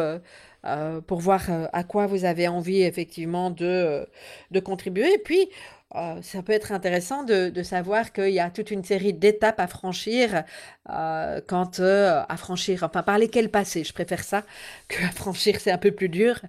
pour 1.08 1.20
voir 1.20 1.42
à 1.74 1.84
quoi 1.84 2.06
vous 2.06 2.24
avez 2.24 2.48
envie 2.48 2.84
effectivement 2.84 3.50
de, 3.50 4.08
de 4.52 4.60
contribuer. 4.60 5.12
Et 5.14 5.18
puis, 5.18 5.50
euh, 5.96 6.22
ça 6.22 6.42
peut 6.42 6.54
être 6.54 6.72
intéressant 6.72 7.24
de, 7.24 7.64
savoir 7.64 8.14
qu'il 8.14 8.30
y 8.30 8.40
a 8.40 8.50
toute 8.50 8.72
une 8.72 8.84
série 8.84 9.14
d'étapes 9.14 9.60
à 9.60 9.68
franchir 9.68 10.44
euh, 10.90 11.42
quand 11.48 11.80
euh, 11.80 12.24
à 12.28 12.38
franchir, 12.38 12.84
enfin 12.84 13.04
par 13.04 13.18
lesquelles 13.18 13.50
passer. 13.52 13.84
Je 13.84 13.94
préfère 13.94 14.24
ça 14.24 14.44
que 14.88 15.04
à 15.04 15.12
franchir, 15.12 15.60
c'est 15.60 15.72
un 15.72 15.78
peu 15.78 15.92
plus 15.92 16.10
dur 16.10 16.42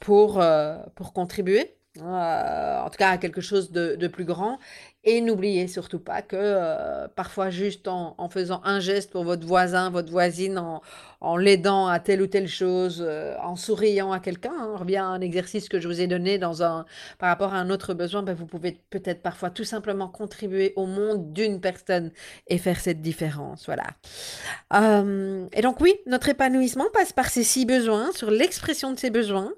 pour, 0.00 0.42
pour 0.94 1.12
contribuer. 1.12 1.77
Euh, 2.02 2.80
en 2.80 2.90
tout 2.90 2.98
cas 2.98 3.10
à 3.10 3.18
quelque 3.18 3.40
chose 3.40 3.70
de, 3.70 4.06
plus 4.08 4.24
grand. 4.24 4.58
Et 5.04 5.20
n'oubliez 5.20 5.68
surtout 5.68 6.00
pas 6.00 6.22
que 6.22 6.36
euh, 6.36 7.08
parfois 7.08 7.50
juste 7.50 7.88
en, 7.88 8.28
faisant 8.28 8.60
un 8.64 8.80
geste 8.80 9.10
pour 9.10 9.24
votre 9.24 9.46
voisin, 9.46 9.90
votre 9.90 10.10
voisine, 10.10 10.58
en, 11.20 11.36
l'aidant 11.36 11.86
à 11.86 11.98
telle 11.98 12.20
ou 12.20 12.26
telle 12.26 12.48
chose, 12.48 13.02
euh, 13.06 13.34
en 13.42 13.56
souriant 13.56 14.12
à 14.12 14.20
quelqu'un, 14.20 14.52
hein, 14.52 14.86
à 14.96 15.02
un 15.02 15.20
exercice 15.20 15.68
que 15.68 15.80
je 15.80 15.88
vous 15.88 16.00
ai 16.00 16.06
donné 16.06 16.38
dans 16.38 16.62
un, 16.62 16.84
par 17.18 17.28
rapport 17.30 17.54
à 17.54 17.58
un 17.58 17.70
autre 17.70 17.94
besoin, 17.94 18.22
ben 18.22 18.34
vous 18.34 18.46
pouvez 18.46 18.80
peut-être 18.90 19.22
parfois 19.22 19.50
tout 19.50 19.64
simplement 19.64 20.08
contribuer 20.08 20.72
au 20.76 20.86
monde 20.86 21.32
d'une 21.32 21.60
personne 21.60 22.10
et 22.48 22.58
faire 22.58 22.80
cette 22.80 23.00
différence. 23.00 23.66
Voilà. 23.66 23.86
et 25.52 25.62
donc 25.62 25.80
oui, 25.80 25.94
notre 26.06 26.28
épanouissement 26.28 26.86
passe 26.92 27.12
par 27.12 27.28
ces 27.28 27.44
six 27.44 27.66
besoins, 27.66 28.12
sur 28.12 28.30
l'expression 28.30 28.92
de 28.92 28.98
ces 28.98 29.10
besoins. 29.10 29.52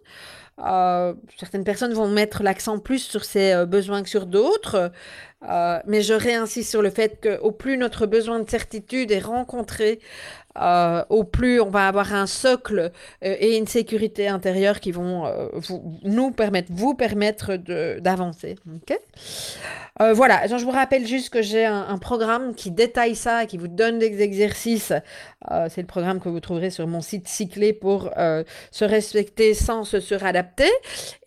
Euh, 0.67 1.15
certaines 1.39 1.65
personnes 1.65 1.93
vont 1.93 2.09
mettre 2.09 2.43
l'accent 2.43 2.79
plus 2.79 2.99
sur 2.99 3.25
ces 3.25 3.53
euh, 3.53 3.67
besoins 3.67 4.03
que 4.03 4.09
sur 4.09 4.27
d'autres, 4.27 4.93
euh, 5.49 5.79
mais 5.87 6.03
je 6.03 6.13
réinsiste 6.13 6.71
sur 6.71 6.83
le 6.83 6.91
fait 6.91 7.19
qu'au 7.23 7.51
plus 7.51 7.79
notre 7.79 8.07
besoin 8.07 8.41
de 8.41 8.49
certitude 8.49 9.11
est 9.11 9.21
rencontré, 9.21 10.01
au 10.57 11.25
plus 11.25 11.61
on 11.61 11.71
va 11.71 11.87
avoir 11.89 12.15
un 12.15 12.27
socle 12.27 12.91
et 13.23 13.57
une 13.57 13.67
sécurité 13.67 14.29
intérieure 14.29 14.81
qui 14.81 14.93
vont 14.93 15.33
vous, 15.55 15.99
nous 16.03 16.31
permettre, 16.31 16.69
vous 16.73 16.95
permettre 16.95 17.57
d'avancer. 17.57 18.57
Euh, 20.01 20.15
voilà, 20.15 20.47
je 20.47 20.65
vous 20.65 20.71
rappelle 20.71 21.07
juste 21.07 21.31
que 21.31 21.43
j'ai 21.43 21.67
un, 21.67 21.99
programme 21.99 22.55
qui 22.55 22.71
détaille 22.71 23.15
ça, 23.15 23.45
qui 23.45 23.59
vous 23.59 23.69
donne 23.69 23.99
des 23.99 24.23
exercices. 24.23 24.93
Euh, 25.51 25.69
c'est 25.69 25.83
le 25.83 25.87
programme 25.87 26.21
que 26.21 26.29
vous 26.31 26.41
trouverez 26.41 26.71
sur 26.71 26.87
mon 26.87 27.03
site 27.03 27.29
Cyclé 27.29 27.75
pour 27.75 28.11
euh, 28.17 28.43
se 28.71 28.85
respecter 28.85 29.53
sans 29.53 29.85
se 29.85 30.01
suradapter. 30.01 30.71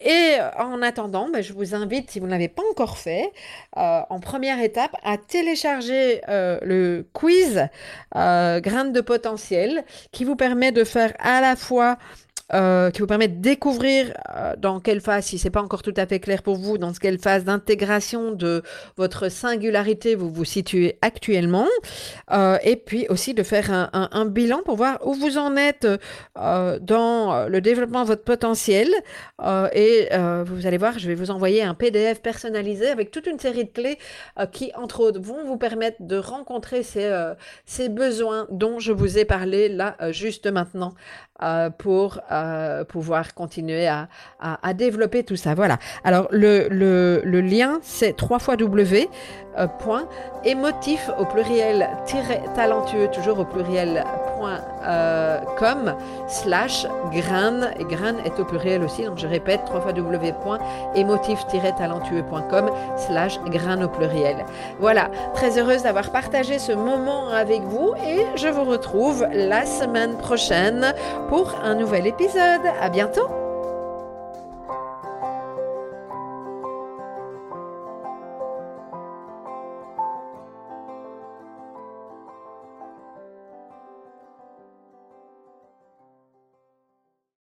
Et 0.02 0.38
en 0.58 0.82
attendant, 0.82 1.30
ben, 1.30 1.44
je 1.44 1.54
vous 1.54 1.76
invite, 1.76 2.10
si 2.10 2.20
vous 2.20 2.26
ne 2.26 2.32
l'avez 2.32 2.48
pas 2.48 2.64
encore 2.72 2.98
fait, 2.98 3.32
en 3.76 4.20
première 4.20 4.60
étape, 4.62 4.96
à 5.04 5.18
télécharger 5.18 6.22
le 6.28 7.06
quiz 7.14 7.68
Graines 8.14 8.92
de 8.92 9.02
qui 10.12 10.24
vous 10.24 10.36
permet 10.36 10.72
de 10.72 10.84
faire 10.84 11.14
à 11.20 11.42
la 11.42 11.56
fois 11.56 11.98
euh, 12.52 12.92
qui 12.92 13.00
vous 13.00 13.08
permet 13.08 13.30
de 13.30 13.42
découvrir 13.42 14.14
euh, 14.36 14.54
dans 14.58 14.82
quelle 14.82 15.00
phase, 15.00 15.26
si 15.26 15.38
c'est 15.38 15.50
pas 15.50 15.62
encore 15.62 15.82
tout 15.82 15.94
à 15.96 16.06
fait 16.06 16.20
clair 16.20 16.44
pour 16.44 16.58
vous, 16.58 16.78
dans 16.78 16.92
quelle 16.92 17.18
phase 17.18 17.46
d'intégration 17.46 18.32
de 18.32 18.64
votre 18.98 19.30
singularité 19.30 20.14
vous 20.14 20.30
vous 20.30 20.44
situez 20.44 21.00
actuellement, 21.02 21.68
euh, 22.32 22.58
et 22.64 22.76
puis 22.76 23.08
aussi 23.08 23.34
de 23.34 23.44
faire 23.44 23.90
un, 23.94 24.26
bilan 24.26 24.62
pour 24.66 24.76
voir 24.76 25.00
où 25.06 25.14
vous 25.14 25.38
en 25.38 25.56
êtes 25.56 25.88
dans 26.36 27.48
le 27.48 27.62
développement 27.62 28.04
de 28.04 28.08
votre 28.08 28.24
potentiel. 28.24 28.90
et 29.74 30.10
vous 30.46 30.68
allez 30.68 30.78
voir, 30.78 31.00
je 31.00 31.08
vais 31.08 31.16
vous 31.16 31.32
envoyer 31.32 31.64
un 31.64 31.74
PDF 31.74 32.22
personnalisé 32.22 32.88
avec 32.90 33.12
toute 33.12 33.28
une 33.28 33.40
série 33.40 33.66
de 33.66 33.70
clés 33.70 33.98
qui, 34.52 34.72
entre 34.76 35.02
autres, 35.02 35.20
vont 35.20 35.44
vous 35.46 35.58
permettre 35.58 35.98
de 36.02 36.18
rencontrer 36.18 36.84
ces 36.84 37.90
besoins 37.90 38.48
dont 38.50 38.80
je 38.80 38.92
vous 38.92 39.18
ai 39.18 39.26
parlé 39.26 39.70
là 39.70 39.96
juste 40.12 40.48
maintenant 40.48 40.94
pour 41.78 42.20
euh, 42.34 42.84
pouvoir 42.84 43.34
continuer 43.34 43.88
à, 43.88 44.08
développer 44.74 45.24
tout 45.24 45.36
ça. 45.36 45.54
Voilà. 45.54 45.78
Alors 46.04 46.28
le, 46.32 47.20
lien, 47.42 47.80
c'est 47.82 48.16
3 48.16 48.40
fois 48.40 48.58
W. 48.58 49.10
Euh, 49.60 49.68
émotif 50.44 51.10
au 51.20 51.26
pluriel 51.26 51.88
talentueux 52.56 53.08
toujours 53.14 53.40
au 53.40 53.46
pluriel 53.46 54.04
euh, 54.86 55.40
com 55.58 55.96
slash 56.28 56.86
grain. 57.12 57.72
Et 57.80 57.86
est 58.26 58.40
au 58.40 58.46
pluriel 58.46 58.84
aussi 58.84 59.04
donc 59.04 59.18
je 59.18 59.28
répète 59.28 59.66
3 59.66 59.82
fois 59.82 59.94
w 59.94 60.34
point 60.44 60.60
émotif 60.96 61.40
talentueux.com 61.78 62.70
slash 62.98 63.40
grain 63.46 63.82
au 63.82 63.88
pluriel. 63.88 64.46
Voilà 64.80 65.10
très 65.34 65.60
heureuse 65.60 65.84
d'avoir 65.84 66.12
partagé 66.12 66.60
ce 66.60 66.72
moment 66.72 67.30
avec 67.30 67.62
vous 67.62 67.94
et 68.06 68.26
je 68.36 68.48
vous 68.48 68.64
retrouve 68.64 69.26
la 69.32 69.66
semaine 69.66 70.18
prochaine 70.18 70.94
pour 71.30 71.56
un 71.64 71.76
nouvel 71.76 72.08
épisode. 72.08 72.62
À 72.82 72.90
bientôt 72.90 73.43